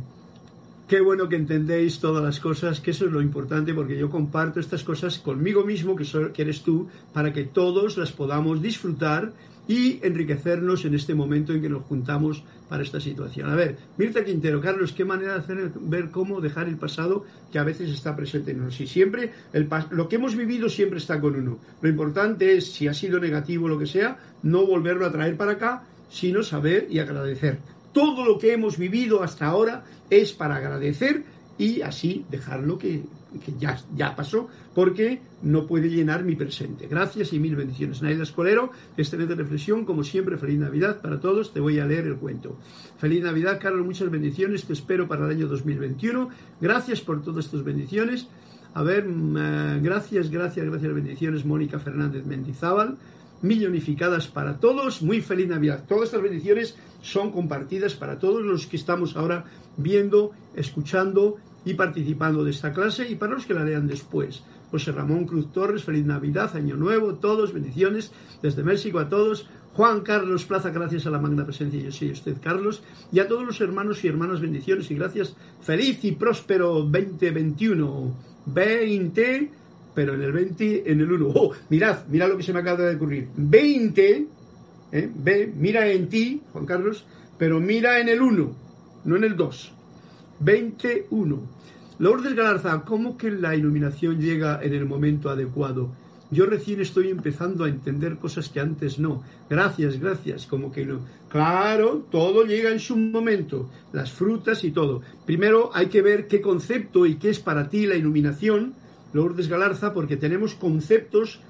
qué 0.87 1.01
bueno 1.01 1.27
que 1.27 1.35
entendéis 1.35 1.99
todas 1.99 2.23
las 2.23 2.39
cosas, 2.39 2.79
que 2.79 2.91
eso 2.91 3.05
es 3.05 3.11
lo 3.11 3.21
importante, 3.21 3.73
porque 3.73 3.97
yo 3.97 4.09
comparto 4.09 4.59
estas 4.59 4.83
cosas 4.83 5.19
conmigo 5.19 5.65
mismo, 5.65 5.95
que, 5.95 6.05
que 6.33 6.41
eres 6.41 6.63
tú, 6.63 6.87
para 7.13 7.33
que 7.33 7.43
todos 7.43 7.97
las 7.97 8.11
podamos 8.11 8.61
disfrutar 8.61 9.33
y 9.69 9.99
enriquecernos 10.01 10.83
en 10.85 10.95
este 10.95 11.13
momento 11.13 11.53
en 11.53 11.61
que 11.61 11.69
nos 11.69 11.83
juntamos 11.83 12.43
para 12.67 12.81
esta 12.81 12.99
situación. 12.99 13.51
A 13.51 13.55
ver, 13.55 13.77
Mirta 13.97 14.25
Quintero, 14.25 14.59
Carlos, 14.59 14.93
qué 14.93 15.05
manera 15.05 15.33
de 15.33 15.39
hacer 15.41 15.71
ver 15.79 16.09
cómo 16.09 16.41
dejar 16.41 16.67
el 16.67 16.77
pasado 16.77 17.23
que 17.51 17.59
a 17.59 17.63
veces 17.63 17.91
está 17.91 18.15
presente 18.15 18.49
en 18.49 18.57
nosotros. 18.57 18.81
Y 18.81 18.87
siempre, 18.87 19.31
el, 19.53 19.69
lo 19.91 20.09
que 20.09 20.15
hemos 20.15 20.35
vivido 20.35 20.69
siempre 20.69 20.97
está 20.97 21.21
con 21.21 21.35
uno. 21.35 21.59
Lo 21.83 21.87
importante 21.87 22.57
es, 22.57 22.73
si 22.73 22.87
ha 22.87 22.95
sido 22.95 23.19
negativo 23.19 23.67
lo 23.67 23.77
que 23.77 23.85
sea, 23.85 24.17
no 24.41 24.65
volverlo 24.65 25.05
a 25.05 25.11
traer 25.11 25.37
para 25.37 25.51
acá, 25.51 25.83
sino 26.09 26.41
saber 26.41 26.87
y 26.89 26.97
agradecer. 26.97 27.59
Todo 27.93 28.25
lo 28.25 28.39
que 28.39 28.53
hemos 28.53 28.75
vivido 28.79 29.21
hasta 29.21 29.45
ahora 29.45 29.83
es 30.09 30.33
para 30.33 30.55
agradecer 30.55 31.25
y 31.59 31.81
así 31.81 32.25
dejarlo 32.31 32.79
que, 32.79 33.03
que 33.45 33.53
ya, 33.59 33.79
ya 33.95 34.15
pasó, 34.15 34.47
porque 34.73 35.21
no 35.43 35.67
puede 35.67 35.89
llenar 35.89 36.23
mi 36.23 36.35
presente. 36.35 36.87
Gracias 36.87 37.33
y 37.33 37.39
mil 37.39 37.55
bendiciones. 37.55 38.01
Naila 38.01 38.23
Escolero, 38.23 38.71
excelente 38.97 39.35
reflexión, 39.35 39.85
como 39.85 40.03
siempre, 40.03 40.37
feliz 40.37 40.59
Navidad 40.59 41.01
para 41.01 41.19
todos. 41.19 41.53
Te 41.53 41.59
voy 41.59 41.79
a 41.79 41.85
leer 41.85 42.07
el 42.07 42.15
cuento. 42.15 42.57
Feliz 42.97 43.23
Navidad, 43.23 43.59
Carlos, 43.61 43.85
muchas 43.85 44.09
bendiciones. 44.09 44.65
Te 44.65 44.73
espero 44.73 45.07
para 45.07 45.25
el 45.25 45.31
año 45.31 45.47
2021. 45.47 46.29
Gracias 46.59 47.01
por 47.01 47.21
todas 47.21 47.49
tus 47.49 47.63
bendiciones. 47.63 48.27
A 48.73 48.83
ver, 48.83 49.07
mm, 49.07 49.37
eh, 49.37 49.79
gracias, 49.81 50.29
gracias, 50.29 50.65
gracias, 50.65 50.93
bendiciones, 50.93 51.45
Mónica 51.45 51.79
Fernández 51.79 52.25
Mendizábal. 52.25 52.97
Millonificadas 53.41 54.27
para 54.27 54.59
todos. 54.59 55.01
Muy 55.01 55.21
feliz 55.21 55.47
Navidad. 55.47 55.85
Todas 55.87 56.05
estas 56.05 56.21
bendiciones 56.21 56.75
son 57.01 57.31
compartidas 57.31 57.93
para 57.93 58.19
todos 58.19 58.43
los 58.43 58.67
que 58.67 58.75
estamos 58.75 59.15
ahora 59.15 59.45
viendo, 59.77 60.31
escuchando 60.55 61.37
y 61.65 61.73
participando 61.73 62.43
de 62.43 62.51
esta 62.51 62.71
clase 62.71 63.09
y 63.09 63.15
para 63.15 63.33
los 63.33 63.45
que 63.45 63.53
la 63.53 63.63
lean 63.63 63.87
después. 63.87 64.43
José 64.71 64.91
Ramón 64.91 65.25
Cruz 65.25 65.51
Torres, 65.51 65.83
feliz 65.83 66.05
Navidad, 66.05 66.55
Año 66.55 66.75
Nuevo, 66.75 67.15
todos, 67.15 67.53
bendiciones 67.53 68.11
desde 68.41 68.63
México 68.63 68.99
a 68.99 69.09
todos. 69.09 69.47
Juan 69.73 70.01
Carlos 70.01 70.45
Plaza, 70.45 70.69
gracias 70.71 71.05
a 71.05 71.09
la 71.09 71.19
magna 71.19 71.45
presencia, 71.45 71.79
yo 71.79 71.91
soy 71.91 72.11
usted, 72.11 72.37
Carlos, 72.41 72.83
y 73.11 73.19
a 73.19 73.27
todos 73.27 73.45
los 73.45 73.61
hermanos 73.61 74.03
y 74.03 74.07
hermanas, 74.07 74.41
bendiciones 74.41 74.89
y 74.91 74.95
gracias. 74.95 75.35
Feliz 75.61 76.03
y 76.03 76.11
próspero 76.13 76.81
2021. 76.81 78.29
20, 78.45 79.51
pero 79.93 80.13
en 80.13 80.21
el 80.21 80.31
20, 80.31 80.91
en 80.91 81.01
el 81.01 81.11
1. 81.11 81.27
Oh, 81.33 81.51
mirad, 81.69 82.07
mirad 82.07 82.29
lo 82.29 82.37
que 82.37 82.43
se 82.43 82.53
me 82.53 82.59
acaba 82.59 82.83
de 82.83 82.95
ocurrir. 82.95 83.27
20, 83.35 84.27
¿eh? 84.91 85.11
ve, 85.15 85.53
mira 85.55 85.87
en 85.87 86.09
ti, 86.09 86.41
Juan 86.51 86.65
Carlos, 86.65 87.05
pero 87.37 87.59
mira 87.59 87.99
en 87.99 88.09
el 88.09 88.21
1, 88.21 88.55
no 89.05 89.15
en 89.15 89.23
el 89.23 89.35
2. 89.35 89.73
21. 90.39 91.39
Lourdes 91.99 92.33
Galarza, 92.33 92.83
¿cómo 92.85 93.17
que 93.17 93.29
la 93.29 93.55
iluminación 93.55 94.21
llega 94.21 94.61
en 94.63 94.73
el 94.73 94.85
momento 94.85 95.29
adecuado? 95.29 95.89
Yo 96.31 96.45
recién 96.45 96.79
estoy 96.79 97.09
empezando 97.09 97.63
a 97.63 97.69
entender 97.69 98.17
cosas 98.17 98.49
que 98.49 98.59
antes 98.59 98.99
no. 98.99 99.23
Gracias, 99.49 99.99
gracias, 99.99 100.45
como 100.45 100.71
que 100.71 100.85
no. 100.85 101.01
Claro, 101.27 102.05
todo 102.09 102.45
llega 102.45 102.71
en 102.71 102.79
su 102.79 102.95
momento, 102.95 103.69
las 103.91 104.11
frutas 104.11 104.63
y 104.63 104.71
todo. 104.71 105.01
Primero 105.25 105.71
hay 105.73 105.87
que 105.87 106.01
ver 106.01 106.27
qué 106.27 106.39
concepto 106.39 107.05
y 107.05 107.15
qué 107.15 107.31
es 107.31 107.39
para 107.39 107.67
ti 107.67 107.85
la 107.85 107.95
iluminación, 107.95 108.75
Lourdes 109.11 109.49
Galarza, 109.49 109.93
porque 109.93 110.17
tenemos 110.17 110.53
conceptos, 110.53 111.41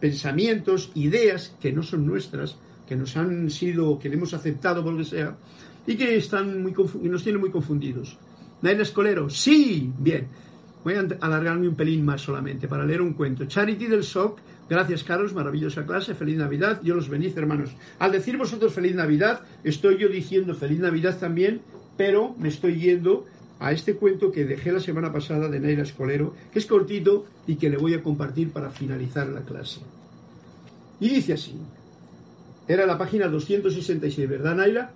pensamientos, 0.00 0.92
ideas 0.94 1.56
que 1.60 1.72
no 1.72 1.82
son 1.82 2.06
nuestras, 2.06 2.56
que 2.86 2.94
nos 2.94 3.16
han 3.16 3.50
sido, 3.50 3.98
que 3.98 4.08
hemos 4.08 4.34
aceptado 4.34 4.84
por 4.84 4.92
lo 4.92 4.98
que 4.98 5.04
sea, 5.04 5.36
y 5.86 5.96
que 5.96 6.16
están 6.16 6.62
muy, 6.62 6.74
nos 7.02 7.22
tienen 7.22 7.40
muy 7.40 7.50
confundidos. 7.50 8.18
Naila 8.62 8.82
Escolero, 8.82 9.28
sí, 9.30 9.92
bien. 9.98 10.28
Voy 10.84 10.94
a 10.94 11.06
alargarme 11.20 11.68
un 11.68 11.74
pelín 11.74 12.04
más 12.04 12.22
solamente 12.22 12.68
para 12.68 12.86
leer 12.86 13.02
un 13.02 13.14
cuento. 13.14 13.44
Charity 13.46 13.86
del 13.86 14.04
SOC, 14.04 14.38
gracias 14.70 15.02
Carlos, 15.02 15.34
maravillosa 15.34 15.84
clase, 15.84 16.14
feliz 16.14 16.36
Navidad, 16.36 16.80
yo 16.82 16.94
los 16.94 17.08
bendice 17.08 17.40
hermanos. 17.40 17.70
Al 17.98 18.12
decir 18.12 18.36
vosotros 18.36 18.72
feliz 18.72 18.94
Navidad, 18.94 19.40
estoy 19.64 19.98
yo 19.98 20.08
diciendo 20.08 20.54
feliz 20.54 20.78
Navidad 20.78 21.18
también, 21.18 21.60
pero 21.96 22.34
me 22.38 22.48
estoy 22.48 22.78
yendo 22.78 23.26
a 23.58 23.72
este 23.72 23.94
cuento 23.96 24.30
que 24.30 24.44
dejé 24.44 24.70
la 24.72 24.80
semana 24.80 25.12
pasada 25.12 25.48
de 25.48 25.60
Naila 25.60 25.82
Escolero, 25.82 26.34
que 26.52 26.58
es 26.58 26.66
cortito 26.66 27.26
y 27.46 27.56
que 27.56 27.70
le 27.70 27.78
voy 27.78 27.94
a 27.94 28.02
compartir 28.02 28.50
para 28.50 28.70
finalizar 28.70 29.26
la 29.28 29.40
clase. 29.40 29.80
Y 31.00 31.08
dice 31.08 31.32
así, 31.32 31.54
era 32.68 32.86
la 32.86 32.98
página 32.98 33.28
266, 33.28 34.28
¿verdad 34.28 34.56
Naila? 34.56 34.90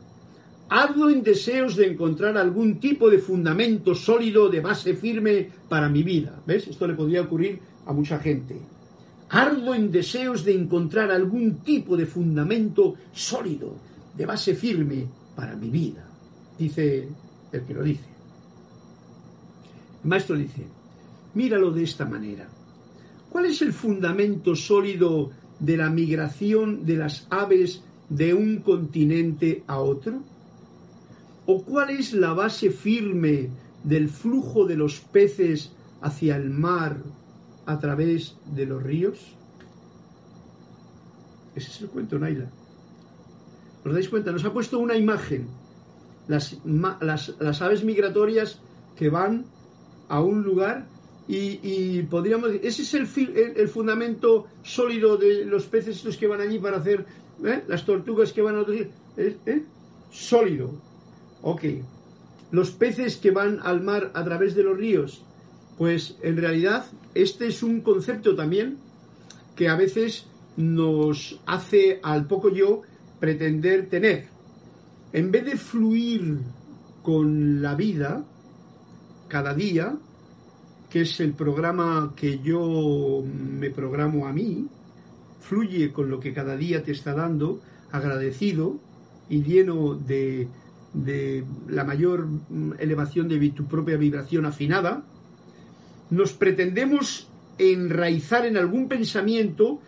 Ardo 0.70 1.10
en 1.10 1.24
deseos 1.24 1.74
de 1.74 1.88
encontrar 1.88 2.38
algún 2.38 2.78
tipo 2.78 3.10
de 3.10 3.18
fundamento 3.18 3.92
sólido, 3.92 4.48
de 4.48 4.60
base 4.60 4.94
firme 4.94 5.50
para 5.68 5.88
mi 5.88 6.04
vida. 6.04 6.40
¿Ves? 6.46 6.68
Esto 6.68 6.86
le 6.86 6.94
podría 6.94 7.22
ocurrir 7.22 7.58
a 7.86 7.92
mucha 7.92 8.20
gente. 8.20 8.56
Ardo 9.30 9.74
en 9.74 9.90
deseos 9.90 10.44
de 10.44 10.54
encontrar 10.54 11.10
algún 11.10 11.56
tipo 11.64 11.96
de 11.96 12.06
fundamento 12.06 12.94
sólido, 13.12 13.74
de 14.16 14.26
base 14.26 14.54
firme 14.54 15.08
para 15.34 15.56
mi 15.56 15.70
vida. 15.70 16.06
Dice 16.56 17.08
el 17.50 17.62
que 17.62 17.74
lo 17.74 17.82
dice. 17.82 18.04
El 20.04 20.08
maestro 20.08 20.36
dice, 20.36 20.64
míralo 21.34 21.72
de 21.72 21.82
esta 21.82 22.04
manera. 22.04 22.46
¿Cuál 23.28 23.46
es 23.46 23.60
el 23.62 23.72
fundamento 23.72 24.54
sólido 24.54 25.32
de 25.58 25.76
la 25.76 25.90
migración 25.90 26.86
de 26.86 26.96
las 26.96 27.26
aves 27.28 27.82
de 28.08 28.34
un 28.34 28.60
continente 28.60 29.64
a 29.66 29.80
otro? 29.80 30.29
¿O 31.52 31.64
cuál 31.64 31.90
es 31.90 32.12
la 32.12 32.32
base 32.32 32.70
firme 32.70 33.50
del 33.82 34.08
flujo 34.08 34.66
de 34.66 34.76
los 34.76 35.00
peces 35.00 35.72
hacia 36.00 36.36
el 36.36 36.48
mar 36.48 36.98
a 37.66 37.80
través 37.80 38.36
de 38.54 38.66
los 38.66 38.80
ríos? 38.80 39.18
Ese 41.56 41.70
es 41.72 41.80
el 41.80 41.88
cuento, 41.88 42.20
Naila. 42.20 42.48
¿Os 43.84 43.92
dais 43.92 44.08
cuenta? 44.08 44.30
Nos 44.30 44.44
ha 44.44 44.52
puesto 44.52 44.78
una 44.78 44.96
imagen. 44.96 45.48
Las, 46.28 46.54
aves 47.60 47.82
migratorias 47.82 48.60
que 48.96 49.10
van 49.10 49.44
a 50.08 50.20
un 50.20 50.44
lugar 50.44 50.86
y, 51.26 52.02
podríamos 52.02 52.52
decir, 52.52 52.68
ese 52.68 52.82
es 52.82 52.94
el, 52.94 53.08
el, 53.56 53.68
fundamento 53.68 54.46
sólido 54.62 55.16
de 55.16 55.44
los 55.46 55.66
peces 55.66 55.96
estos 55.96 56.16
que 56.16 56.28
van 56.28 56.40
allí 56.40 56.60
para 56.60 56.76
hacer, 56.76 57.06
¿eh? 57.44 57.64
las 57.66 57.84
tortugas 57.84 58.32
que 58.32 58.40
van 58.40 58.54
a 58.54 58.60
otro 58.60 58.74
¿eh? 58.74 58.88
¿Eh? 59.16 59.64
Sólido. 60.12 60.89
Ok. 61.42 61.64
Los 62.50 62.70
peces 62.70 63.16
que 63.16 63.30
van 63.30 63.60
al 63.62 63.82
mar 63.82 64.10
a 64.14 64.24
través 64.24 64.54
de 64.54 64.62
los 64.62 64.76
ríos, 64.76 65.22
pues 65.78 66.16
en 66.22 66.36
realidad 66.36 66.86
este 67.14 67.46
es 67.46 67.62
un 67.62 67.80
concepto 67.80 68.34
también 68.34 68.78
que 69.56 69.68
a 69.68 69.76
veces 69.76 70.26
nos 70.56 71.40
hace 71.46 72.00
al 72.02 72.26
poco 72.26 72.50
yo 72.50 72.82
pretender 73.18 73.88
tener. 73.88 74.26
En 75.12 75.30
vez 75.30 75.44
de 75.44 75.56
fluir 75.56 76.38
con 77.02 77.62
la 77.62 77.74
vida 77.74 78.24
cada 79.28 79.54
día, 79.54 79.96
que 80.90 81.02
es 81.02 81.20
el 81.20 81.34
programa 81.34 82.14
que 82.16 82.40
yo 82.40 83.22
me 83.24 83.70
programo 83.70 84.26
a 84.26 84.32
mí, 84.32 84.66
fluye 85.40 85.92
con 85.92 86.10
lo 86.10 86.20
que 86.20 86.34
cada 86.34 86.56
día 86.56 86.82
te 86.82 86.92
está 86.92 87.14
dando, 87.14 87.60
agradecido 87.92 88.78
y 89.28 89.42
lleno 89.42 89.94
de, 89.94 90.48
de 90.92 91.44
la 91.68 91.84
mayor 91.84 92.26
elevación 92.78 93.28
de 93.28 93.50
tu 93.50 93.66
propia 93.66 93.96
vibración 93.96 94.46
afinada, 94.46 95.02
nos 96.10 96.32
pretendemos 96.32 97.28
enraizar 97.58 98.46
en 98.46 98.56
algún 98.56 98.88
pensamiento 98.88 99.80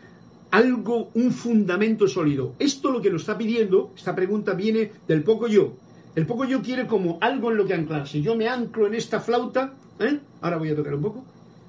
algo, 0.50 1.10
un 1.14 1.32
fundamento 1.32 2.06
sólido. 2.06 2.54
Esto 2.58 2.90
lo 2.90 3.00
que 3.00 3.10
nos 3.10 3.22
está 3.22 3.36
pidiendo, 3.38 3.92
esta 3.96 4.14
pregunta 4.14 4.54
viene 4.54 4.92
del 5.08 5.24
poco 5.24 5.48
yo. 5.48 5.74
El 6.14 6.26
poco 6.26 6.44
yo 6.44 6.60
quiere 6.60 6.86
como 6.86 7.18
algo 7.20 7.50
en 7.50 7.56
lo 7.56 7.66
que 7.66 7.74
anclarse. 7.74 8.20
Yo 8.20 8.36
me 8.36 8.48
anclo 8.48 8.86
en 8.86 8.94
esta 8.94 9.18
flauta, 9.18 9.72
¿eh? 9.98 10.20
ahora 10.42 10.58
voy 10.58 10.68
a 10.68 10.76
tocar 10.76 10.94
un 10.94 11.02
poco, 11.02 11.24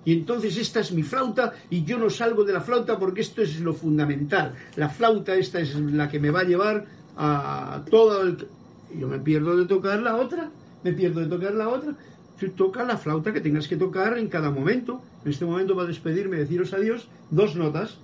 y 0.05 0.13
entonces 0.13 0.57
esta 0.57 0.81
es 0.81 0.91
mi 0.91 1.03
flauta 1.03 1.53
y 1.69 1.83
yo 1.83 1.97
no 1.97 2.09
salgo 2.09 2.43
de 2.43 2.53
la 2.53 2.61
flauta 2.61 2.99
porque 2.99 3.21
esto 3.21 3.41
es 3.41 3.59
lo 3.59 3.73
fundamental. 3.73 4.53
La 4.75 4.89
flauta 4.89 5.35
esta 5.35 5.59
es 5.59 5.75
la 5.75 6.09
que 6.09 6.19
me 6.19 6.29
va 6.29 6.41
a 6.41 6.43
llevar 6.43 6.85
a 7.15 7.83
todo 7.89 8.21
el... 8.21 8.47
Yo 8.99 9.07
me 9.07 9.19
pierdo 9.19 9.57
de 9.57 9.65
tocar 9.65 10.01
la 10.01 10.15
otra, 10.15 10.49
me 10.83 10.93
pierdo 10.93 11.21
de 11.21 11.27
tocar 11.27 11.53
la 11.53 11.69
otra. 11.69 11.95
Tú 12.39 12.49
toca 12.49 12.83
la 12.83 12.97
flauta 12.97 13.33
que 13.33 13.41
tengas 13.41 13.67
que 13.67 13.77
tocar 13.77 14.17
en 14.17 14.27
cada 14.27 14.49
momento. 14.49 15.01
En 15.23 15.31
este 15.31 15.45
momento 15.45 15.75
va 15.75 15.83
a 15.83 15.87
despedirme, 15.87 16.37
deciros 16.37 16.73
adiós, 16.73 17.07
dos 17.29 17.55
notas. 17.55 17.97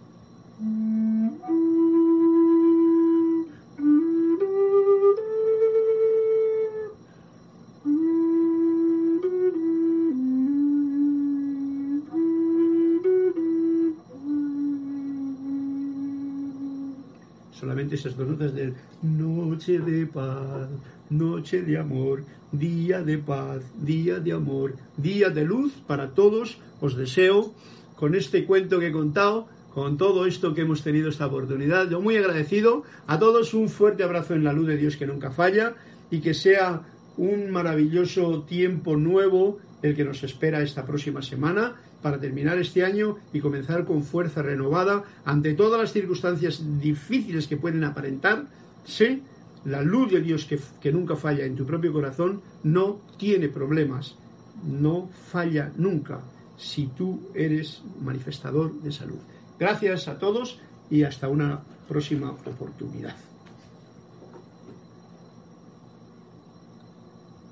Esas 17.92 18.16
dos 18.16 18.28
notas 18.28 18.54
del 18.54 18.74
noche 19.02 19.80
de 19.80 20.06
paz, 20.06 20.70
noche 21.10 21.62
de 21.62 21.78
amor, 21.78 22.24
día 22.52 23.02
de 23.02 23.18
paz, 23.18 23.62
día 23.82 24.20
de 24.20 24.32
amor, 24.32 24.76
día 24.98 25.30
de 25.30 25.44
luz 25.44 25.74
para 25.88 26.10
todos. 26.12 26.60
Os 26.82 26.96
deseo 26.96 27.54
con 27.96 28.16
este 28.16 28.46
cuento 28.46 28.80
que 28.80 28.88
he 28.88 28.92
contado 28.92 29.48
con 29.74 29.98
todo 29.98 30.26
esto 30.26 30.54
que 30.54 30.62
hemos 30.62 30.84
tenido 30.84 31.10
esta 31.10 31.28
oportunidad. 31.28 31.90
Yo 31.90 32.02
muy 32.02 32.18
agradecido 32.18 32.84
a 33.08 33.20
todos, 33.20 33.54
un 33.54 33.70
fuerte 33.70 34.04
abrazo 34.04 34.34
en 34.34 34.44
la 34.44 34.54
luz 34.54 34.68
de 34.68 34.78
Dios 34.78 34.98
que 34.98 35.08
nunca 35.08 35.32
falla 35.32 35.76
y 36.12 36.22
que 36.22 36.34
sea 36.34 36.84
un 37.18 37.52
maravilloso 37.52 38.44
tiempo 38.44 38.98
nuevo 38.98 39.60
el 39.82 39.96
que 39.96 40.04
nos 40.04 40.24
espera 40.24 40.62
esta 40.62 40.86
próxima 40.86 41.22
semana 41.22 41.76
para 42.02 42.20
terminar 42.20 42.58
este 42.60 42.84
año 42.84 43.18
y 43.34 43.40
comenzar 43.40 43.86
con 43.86 44.04
fuerza 44.04 44.42
renovada 44.42 45.04
ante 45.26 45.54
todas 45.54 45.80
las 45.80 45.92
circunstancias 45.92 46.62
difíciles 46.80 47.48
que 47.48 47.58
pueden 47.58 47.84
aparentar. 47.84 48.46
Sé, 48.86 49.22
la 49.66 49.82
luz 49.82 50.12
de 50.12 50.22
Dios 50.22 50.46
que, 50.46 50.60
que 50.82 50.92
nunca 50.92 51.16
falla 51.16 51.46
en 51.46 51.56
tu 51.56 51.66
propio 51.66 51.92
corazón 51.92 52.42
no 52.64 53.00
tiene 53.18 53.50
problemas, 53.50 54.16
no 54.64 55.10
falla 55.32 55.72
nunca 55.78 56.22
si 56.58 56.88
tú 56.88 57.30
eres 57.34 57.82
manifestador 58.02 58.74
de 58.82 58.92
salud. 58.92 59.20
Gracias 59.60 60.08
a 60.08 60.18
todos 60.18 60.60
y 60.90 61.04
hasta 61.04 61.28
una 61.28 61.62
próxima 61.88 62.32
oportunidad. 62.32 63.29